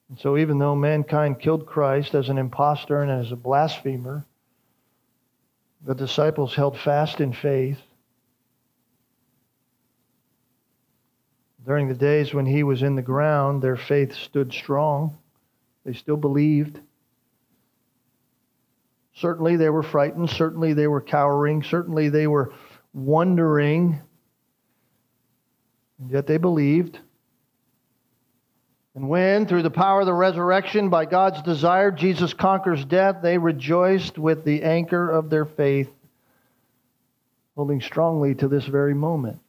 And 0.09 0.19
so, 0.19 0.37
even 0.37 0.59
though 0.59 0.75
mankind 0.75 1.39
killed 1.39 1.65
Christ 1.65 2.13
as 2.15 2.27
an 2.27 2.37
impostor 2.37 3.01
and 3.01 3.09
as 3.09 3.31
a 3.31 3.37
blasphemer, 3.37 4.25
the 5.85 5.95
disciples 5.95 6.53
held 6.53 6.77
fast 6.77 7.21
in 7.21 7.31
faith. 7.31 7.79
During 11.65 11.87
the 11.87 11.93
days 11.93 12.33
when 12.33 12.45
he 12.45 12.63
was 12.63 12.83
in 12.83 12.95
the 12.95 13.01
ground, 13.01 13.61
their 13.61 13.77
faith 13.77 14.13
stood 14.13 14.51
strong. 14.51 15.17
They 15.85 15.93
still 15.93 16.17
believed. 16.17 16.79
Certainly 19.13 19.57
they 19.57 19.69
were 19.69 19.83
frightened. 19.83 20.29
Certainly 20.29 20.73
they 20.73 20.87
were 20.87 21.01
cowering. 21.01 21.63
Certainly 21.63 22.09
they 22.09 22.27
were 22.27 22.51
wondering 22.93 24.01
and 26.01 26.09
yet 26.11 26.27
they 26.27 26.37
believed. 26.37 26.99
And 28.95 29.07
when, 29.07 29.45
through 29.45 29.61
the 29.61 29.69
power 29.69 30.01
of 30.01 30.05
the 30.05 30.13
resurrection, 30.13 30.89
by 30.89 31.05
God's 31.05 31.41
desire, 31.43 31.91
Jesus 31.91 32.33
conquers 32.33 32.83
death, 32.83 33.17
they 33.21 33.37
rejoiced 33.37 34.17
with 34.17 34.43
the 34.43 34.63
anchor 34.63 35.09
of 35.09 35.29
their 35.29 35.45
faith, 35.45 35.89
holding 37.55 37.79
strongly 37.79 38.35
to 38.35 38.49
this 38.49 38.65
very 38.65 38.93
moment. 38.93 39.39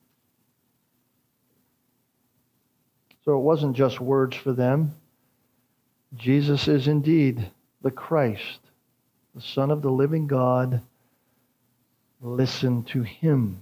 So 3.25 3.37
it 3.37 3.43
wasn't 3.43 3.75
just 3.75 4.01
words 4.01 4.37
for 4.37 4.53
them. 4.53 4.95
Jesus 6.15 6.69
is 6.69 6.87
indeed 6.87 7.51
the 7.81 7.91
Christ, 7.91 8.61
the 9.35 9.41
Son 9.41 9.71
of 9.71 9.81
the 9.83 9.91
living 9.91 10.27
God. 10.27 10.83
Listen 12.21 12.85
to 12.85 13.03
him. 13.03 13.61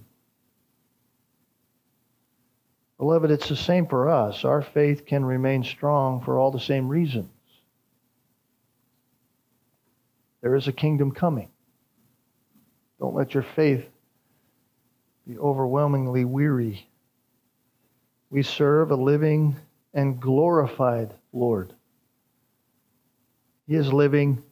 Beloved, 3.01 3.31
it's 3.31 3.49
the 3.49 3.55
same 3.55 3.87
for 3.87 4.09
us. 4.09 4.45
Our 4.45 4.61
faith 4.61 5.07
can 5.07 5.25
remain 5.25 5.63
strong 5.63 6.21
for 6.21 6.37
all 6.37 6.51
the 6.51 6.59
same 6.59 6.87
reasons. 6.87 7.31
There 10.41 10.53
is 10.53 10.67
a 10.67 10.71
kingdom 10.71 11.11
coming. 11.11 11.49
Don't 12.99 13.15
let 13.15 13.33
your 13.33 13.41
faith 13.41 13.83
be 15.27 15.35
overwhelmingly 15.35 16.25
weary. 16.25 16.87
We 18.29 18.43
serve 18.43 18.91
a 18.91 18.95
living 18.95 19.55
and 19.95 20.21
glorified 20.21 21.11
Lord. 21.33 21.73
He 23.65 23.77
is 23.77 23.91
living, 23.91 24.43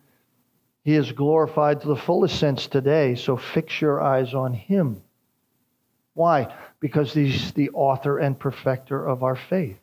He 0.83 0.95
is 0.95 1.11
glorified 1.11 1.81
to 1.81 1.87
the 1.87 1.95
fullest 1.95 2.39
sense 2.39 2.65
today, 2.65 3.13
so 3.13 3.37
fix 3.37 3.79
your 3.79 4.01
eyes 4.01 4.33
on 4.33 4.53
Him. 4.53 5.03
Why? 6.15 6.51
Because 6.79 7.13
he's 7.13 7.51
the 7.53 7.71
author 7.71 8.19
and 8.19 8.39
perfecter 8.39 9.05
of 9.05 9.23
our 9.23 9.35
faith. 9.35 9.77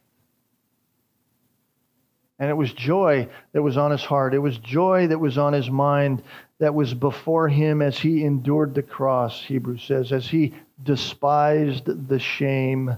And 2.38 2.50
it 2.50 2.54
was 2.54 2.72
joy 2.72 3.28
that 3.52 3.62
was 3.62 3.76
on 3.76 3.90
his 3.90 4.04
heart. 4.04 4.34
It 4.34 4.38
was 4.38 4.58
joy 4.58 5.06
that 5.06 5.18
was 5.18 5.38
on 5.38 5.52
his 5.52 5.70
mind 5.70 6.22
that 6.58 6.74
was 6.74 6.92
before 6.92 7.48
him 7.48 7.80
as 7.82 7.98
he 7.98 8.24
endured 8.24 8.74
the 8.74 8.82
cross, 8.82 9.42
Hebrews 9.42 9.82
says, 9.82 10.12
as 10.12 10.26
he 10.26 10.54
despised 10.82 12.08
the 12.08 12.18
shame. 12.18 12.96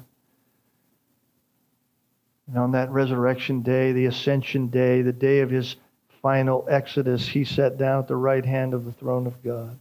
And 2.47 2.57
on 2.57 2.73
that 2.73 2.91
resurrection 2.91 3.63
day, 3.63 3.93
the 3.93 4.07
ascension 4.07 4.69
day, 4.69 5.03
the 5.03 5.13
day 5.13 5.41
of 5.41 5.51
his 5.51 5.77
final 6.23 6.67
exodus, 6.69 7.27
he 7.27 7.45
sat 7.45 7.79
down 7.79 8.01
at 8.01 8.09
the 8.09 8.17
right 8.17 8.45
hand 8.45 8.75
of 8.75 8.85
the 8.85 8.93
throne 8.93 9.27
of 9.27 9.43
God. 9.43 9.79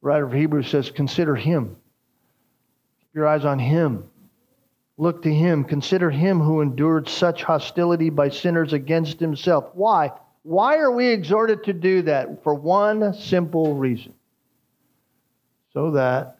The 0.00 0.06
writer 0.06 0.26
of 0.26 0.32
Hebrews 0.32 0.68
says, 0.68 0.90
Consider 0.90 1.34
him. 1.34 1.76
Your 3.14 3.26
eyes 3.26 3.44
on 3.44 3.58
him. 3.58 4.04
Look 4.96 5.22
to 5.22 5.32
him. 5.32 5.64
Consider 5.64 6.10
him 6.10 6.40
who 6.40 6.60
endured 6.60 7.08
such 7.08 7.42
hostility 7.42 8.10
by 8.10 8.30
sinners 8.30 8.72
against 8.72 9.20
himself. 9.20 9.70
Why? 9.74 10.10
Why 10.42 10.78
are 10.78 10.90
we 10.90 11.08
exhorted 11.08 11.64
to 11.64 11.72
do 11.72 12.02
that? 12.02 12.42
For 12.42 12.54
one 12.54 13.14
simple 13.14 13.74
reason 13.74 14.14
so 15.72 15.92
that 15.92 16.38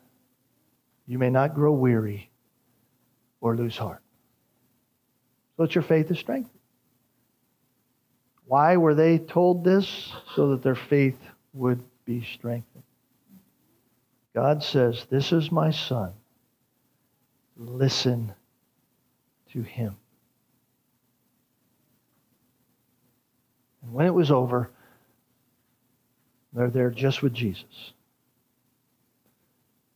you 1.06 1.18
may 1.18 1.30
not 1.30 1.54
grow 1.54 1.72
weary 1.72 2.30
or 3.40 3.56
lose 3.56 3.76
heart. 3.76 4.02
So 5.56 5.64
that 5.64 5.74
your 5.74 5.82
faith 5.82 6.10
is 6.10 6.18
strengthened. 6.18 6.58
Why 8.46 8.76
were 8.76 8.94
they 8.94 9.18
told 9.18 9.62
this? 9.62 10.12
So 10.34 10.50
that 10.50 10.62
their 10.62 10.74
faith 10.74 11.18
would 11.52 11.82
be 12.04 12.24
strengthened. 12.24 12.84
God 14.34 14.62
says, 14.62 15.06
This 15.10 15.32
is 15.32 15.52
my 15.52 15.70
son. 15.70 16.12
Listen 17.58 18.32
to 19.52 19.62
him. 19.62 19.96
And 23.82 23.92
when 23.92 24.06
it 24.06 24.14
was 24.14 24.30
over, 24.30 24.70
they're 26.52 26.70
there 26.70 26.90
just 26.90 27.22
with 27.22 27.34
Jesus. 27.34 27.92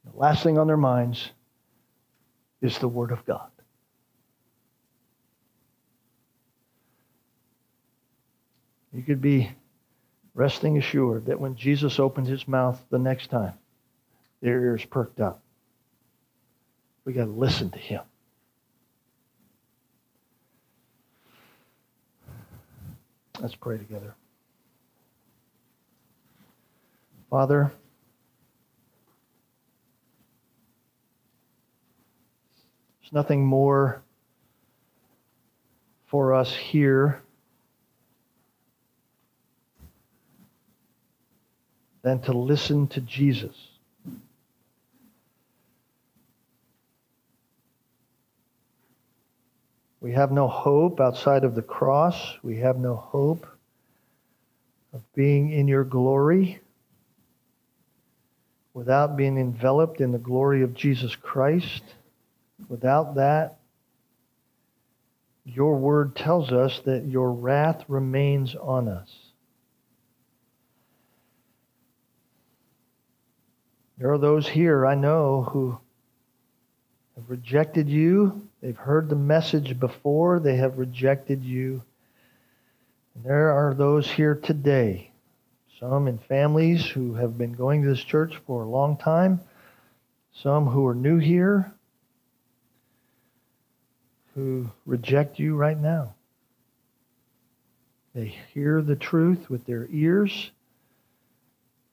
The 0.04 0.18
last 0.18 0.42
thing 0.42 0.58
on 0.58 0.66
their 0.66 0.76
minds 0.76 1.30
is 2.60 2.78
the 2.78 2.88
Word 2.88 3.12
of 3.12 3.24
God. 3.24 3.48
You 8.92 9.02
could 9.02 9.22
be 9.22 9.50
resting 10.34 10.78
assured 10.78 11.26
that 11.26 11.40
when 11.40 11.56
Jesus 11.56 11.98
opened 11.98 12.26
his 12.26 12.46
mouth 12.46 12.82
the 12.90 12.98
next 12.98 13.28
time, 13.28 13.54
their 14.40 14.60
ears 14.60 14.84
perked 14.84 15.20
up. 15.20 15.40
We 17.04 17.12
got 17.12 17.24
to 17.24 17.30
listen 17.30 17.70
to 17.70 17.78
him. 17.78 18.02
Let's 23.40 23.56
pray 23.56 23.76
together. 23.76 24.14
Father, 27.28 27.72
there's 33.00 33.12
nothing 33.12 33.44
more 33.44 34.02
for 36.06 36.34
us 36.34 36.54
here 36.54 37.22
than 42.02 42.20
to 42.20 42.32
listen 42.32 42.86
to 42.88 43.00
Jesus. 43.00 43.71
We 50.02 50.10
have 50.14 50.32
no 50.32 50.48
hope 50.48 50.98
outside 50.98 51.44
of 51.44 51.54
the 51.54 51.62
cross. 51.62 52.36
We 52.42 52.56
have 52.58 52.76
no 52.76 52.96
hope 52.96 53.46
of 54.92 55.00
being 55.14 55.52
in 55.52 55.68
your 55.68 55.84
glory 55.84 56.58
without 58.74 59.16
being 59.16 59.38
enveloped 59.38 60.00
in 60.00 60.10
the 60.10 60.18
glory 60.18 60.62
of 60.64 60.74
Jesus 60.74 61.14
Christ. 61.14 61.84
Without 62.68 63.14
that, 63.14 63.58
your 65.44 65.76
word 65.76 66.16
tells 66.16 66.50
us 66.50 66.80
that 66.80 67.06
your 67.06 67.30
wrath 67.30 67.84
remains 67.86 68.56
on 68.56 68.88
us. 68.88 69.08
There 73.98 74.12
are 74.12 74.18
those 74.18 74.48
here 74.48 74.84
I 74.84 74.96
know 74.96 75.42
who 75.44 75.78
have 77.14 77.30
rejected 77.30 77.88
you 77.88 78.48
They've 78.62 78.76
heard 78.76 79.08
the 79.08 79.16
message 79.16 79.78
before, 79.80 80.38
they 80.38 80.56
have 80.56 80.78
rejected 80.78 81.44
you. 81.44 81.82
And 83.14 83.24
there 83.24 83.50
are 83.50 83.74
those 83.74 84.08
here 84.08 84.36
today, 84.36 85.10
some 85.80 86.06
in 86.06 86.18
families 86.18 86.86
who 86.86 87.14
have 87.14 87.36
been 87.36 87.54
going 87.54 87.82
to 87.82 87.88
this 87.88 88.04
church 88.04 88.40
for 88.46 88.62
a 88.62 88.68
long 88.68 88.96
time, 88.96 89.40
some 90.32 90.66
who 90.68 90.86
are 90.86 90.94
new 90.94 91.18
here, 91.18 91.74
who 94.36 94.70
reject 94.86 95.40
you 95.40 95.56
right 95.56 95.78
now. 95.78 96.14
They 98.14 98.36
hear 98.54 98.80
the 98.80 98.96
truth 98.96 99.50
with 99.50 99.66
their 99.66 99.88
ears, 99.90 100.52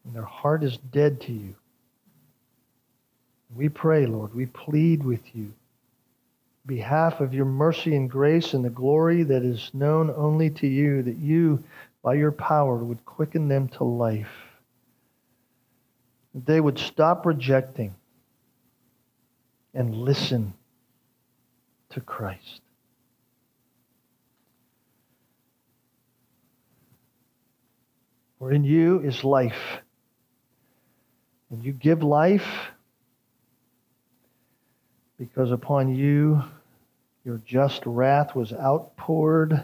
and 0.06 0.14
their 0.14 0.22
heart 0.22 0.64
is 0.64 0.78
dead 0.78 1.22
to 1.22 1.34
you. 1.34 1.56
We 3.56 3.70
pray, 3.70 4.06
Lord, 4.06 4.36
we 4.36 4.46
plead 4.46 5.04
with 5.04 5.36
you 5.36 5.54
behalf 6.70 7.20
of 7.20 7.34
your 7.34 7.46
mercy 7.46 7.96
and 7.96 8.10
grace 8.10 8.54
and 8.54 8.64
the 8.64 8.70
glory 8.70 9.24
that 9.24 9.44
is 9.44 9.72
known 9.74 10.14
only 10.16 10.52
to 10.52 10.68
you, 10.68 11.02
that 11.02 11.18
you, 11.18 11.62
by 12.04 12.14
your 12.14 12.32
power, 12.32 12.78
would 12.78 13.04
quicken 13.06 13.48
them 13.48 13.68
to 13.68 13.84
life. 13.84 14.32
That 16.36 16.46
they 16.46 16.62
would 16.62 16.78
stop 16.78 17.26
rejecting 17.26 17.96
and 19.74 19.96
listen 19.96 20.54
to 21.90 22.02
Christ. 22.02 22.62
For 28.38 28.54
in 28.54 28.64
you 28.64 29.00
is 29.00 29.24
life. 29.24 29.80
And 31.50 31.64
you 31.64 31.74
give 31.74 32.04
life 32.04 32.48
because 35.18 35.52
upon 35.52 35.96
you 35.96 36.44
your 37.24 37.42
just 37.46 37.86
wrath 37.86 38.36
was 38.36 38.54
outpoured 38.54 39.64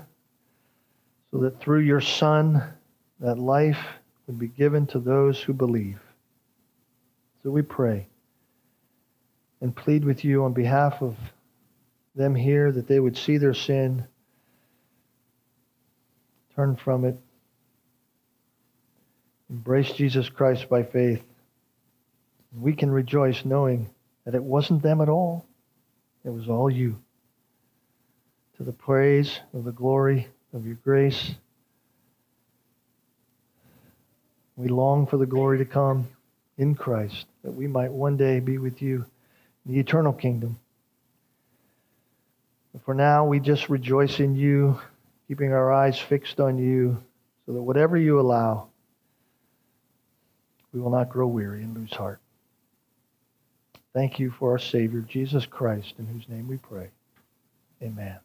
so 1.31 1.37
that 1.39 1.59
through 1.59 1.81
your 1.81 2.01
Son 2.01 2.63
that 3.19 3.39
life 3.39 3.83
would 4.27 4.39
be 4.39 4.47
given 4.47 4.87
to 4.87 4.99
those 4.99 5.41
who 5.41 5.53
believe. 5.53 5.99
So 7.43 7.51
we 7.51 7.61
pray 7.61 8.07
and 9.61 9.75
plead 9.75 10.03
with 10.03 10.23
you 10.23 10.43
on 10.43 10.53
behalf 10.53 11.01
of 11.01 11.15
them 12.15 12.35
here 12.35 12.71
that 12.71 12.87
they 12.87 12.99
would 12.99 13.17
see 13.17 13.37
their 13.37 13.53
sin, 13.53 14.05
turn 16.55 16.75
from 16.75 17.05
it, 17.05 17.17
embrace 19.49 19.91
Jesus 19.91 20.29
Christ 20.29 20.69
by 20.69 20.83
faith. 20.83 21.23
We 22.57 22.73
can 22.73 22.89
rejoice 22.89 23.43
knowing 23.45 23.89
that 24.25 24.35
it 24.35 24.43
wasn't 24.43 24.81
them 24.81 25.01
at 25.01 25.09
all, 25.09 25.45
it 26.23 26.29
was 26.29 26.49
all 26.49 26.69
you. 26.69 26.97
To 28.57 28.63
the 28.63 28.71
praise 28.71 29.39
of 29.53 29.65
the 29.65 29.71
glory 29.73 30.27
of 30.53 30.65
your 30.65 30.75
grace. 30.75 31.35
We 34.55 34.69
long 34.69 35.07
for 35.07 35.17
the 35.17 35.25
glory 35.25 35.57
to 35.57 35.65
come 35.65 36.07
in 36.57 36.75
Christ, 36.75 37.25
that 37.43 37.51
we 37.51 37.67
might 37.67 37.91
one 37.91 38.15
day 38.15 38.39
be 38.39 38.57
with 38.57 38.81
you 38.81 39.05
in 39.65 39.73
the 39.73 39.79
eternal 39.79 40.13
kingdom. 40.13 40.57
But 42.71 42.85
for 42.85 42.93
now, 42.93 43.25
we 43.25 43.41
just 43.41 43.69
rejoice 43.69 44.21
in 44.21 44.35
you, 44.35 44.79
keeping 45.27 45.51
our 45.51 45.73
eyes 45.73 45.99
fixed 45.99 46.39
on 46.39 46.57
you, 46.57 47.03
so 47.45 47.53
that 47.53 47.61
whatever 47.61 47.97
you 47.97 48.21
allow, 48.21 48.69
we 50.71 50.79
will 50.79 50.91
not 50.91 51.09
grow 51.09 51.27
weary 51.27 51.63
and 51.63 51.75
lose 51.75 51.93
heart. 51.93 52.21
Thank 53.93 54.19
you 54.19 54.31
for 54.31 54.51
our 54.51 54.59
Savior, 54.59 55.01
Jesus 55.01 55.45
Christ, 55.45 55.95
in 55.99 56.05
whose 56.05 56.27
name 56.29 56.47
we 56.47 56.57
pray. 56.57 56.89
Amen. 57.81 58.24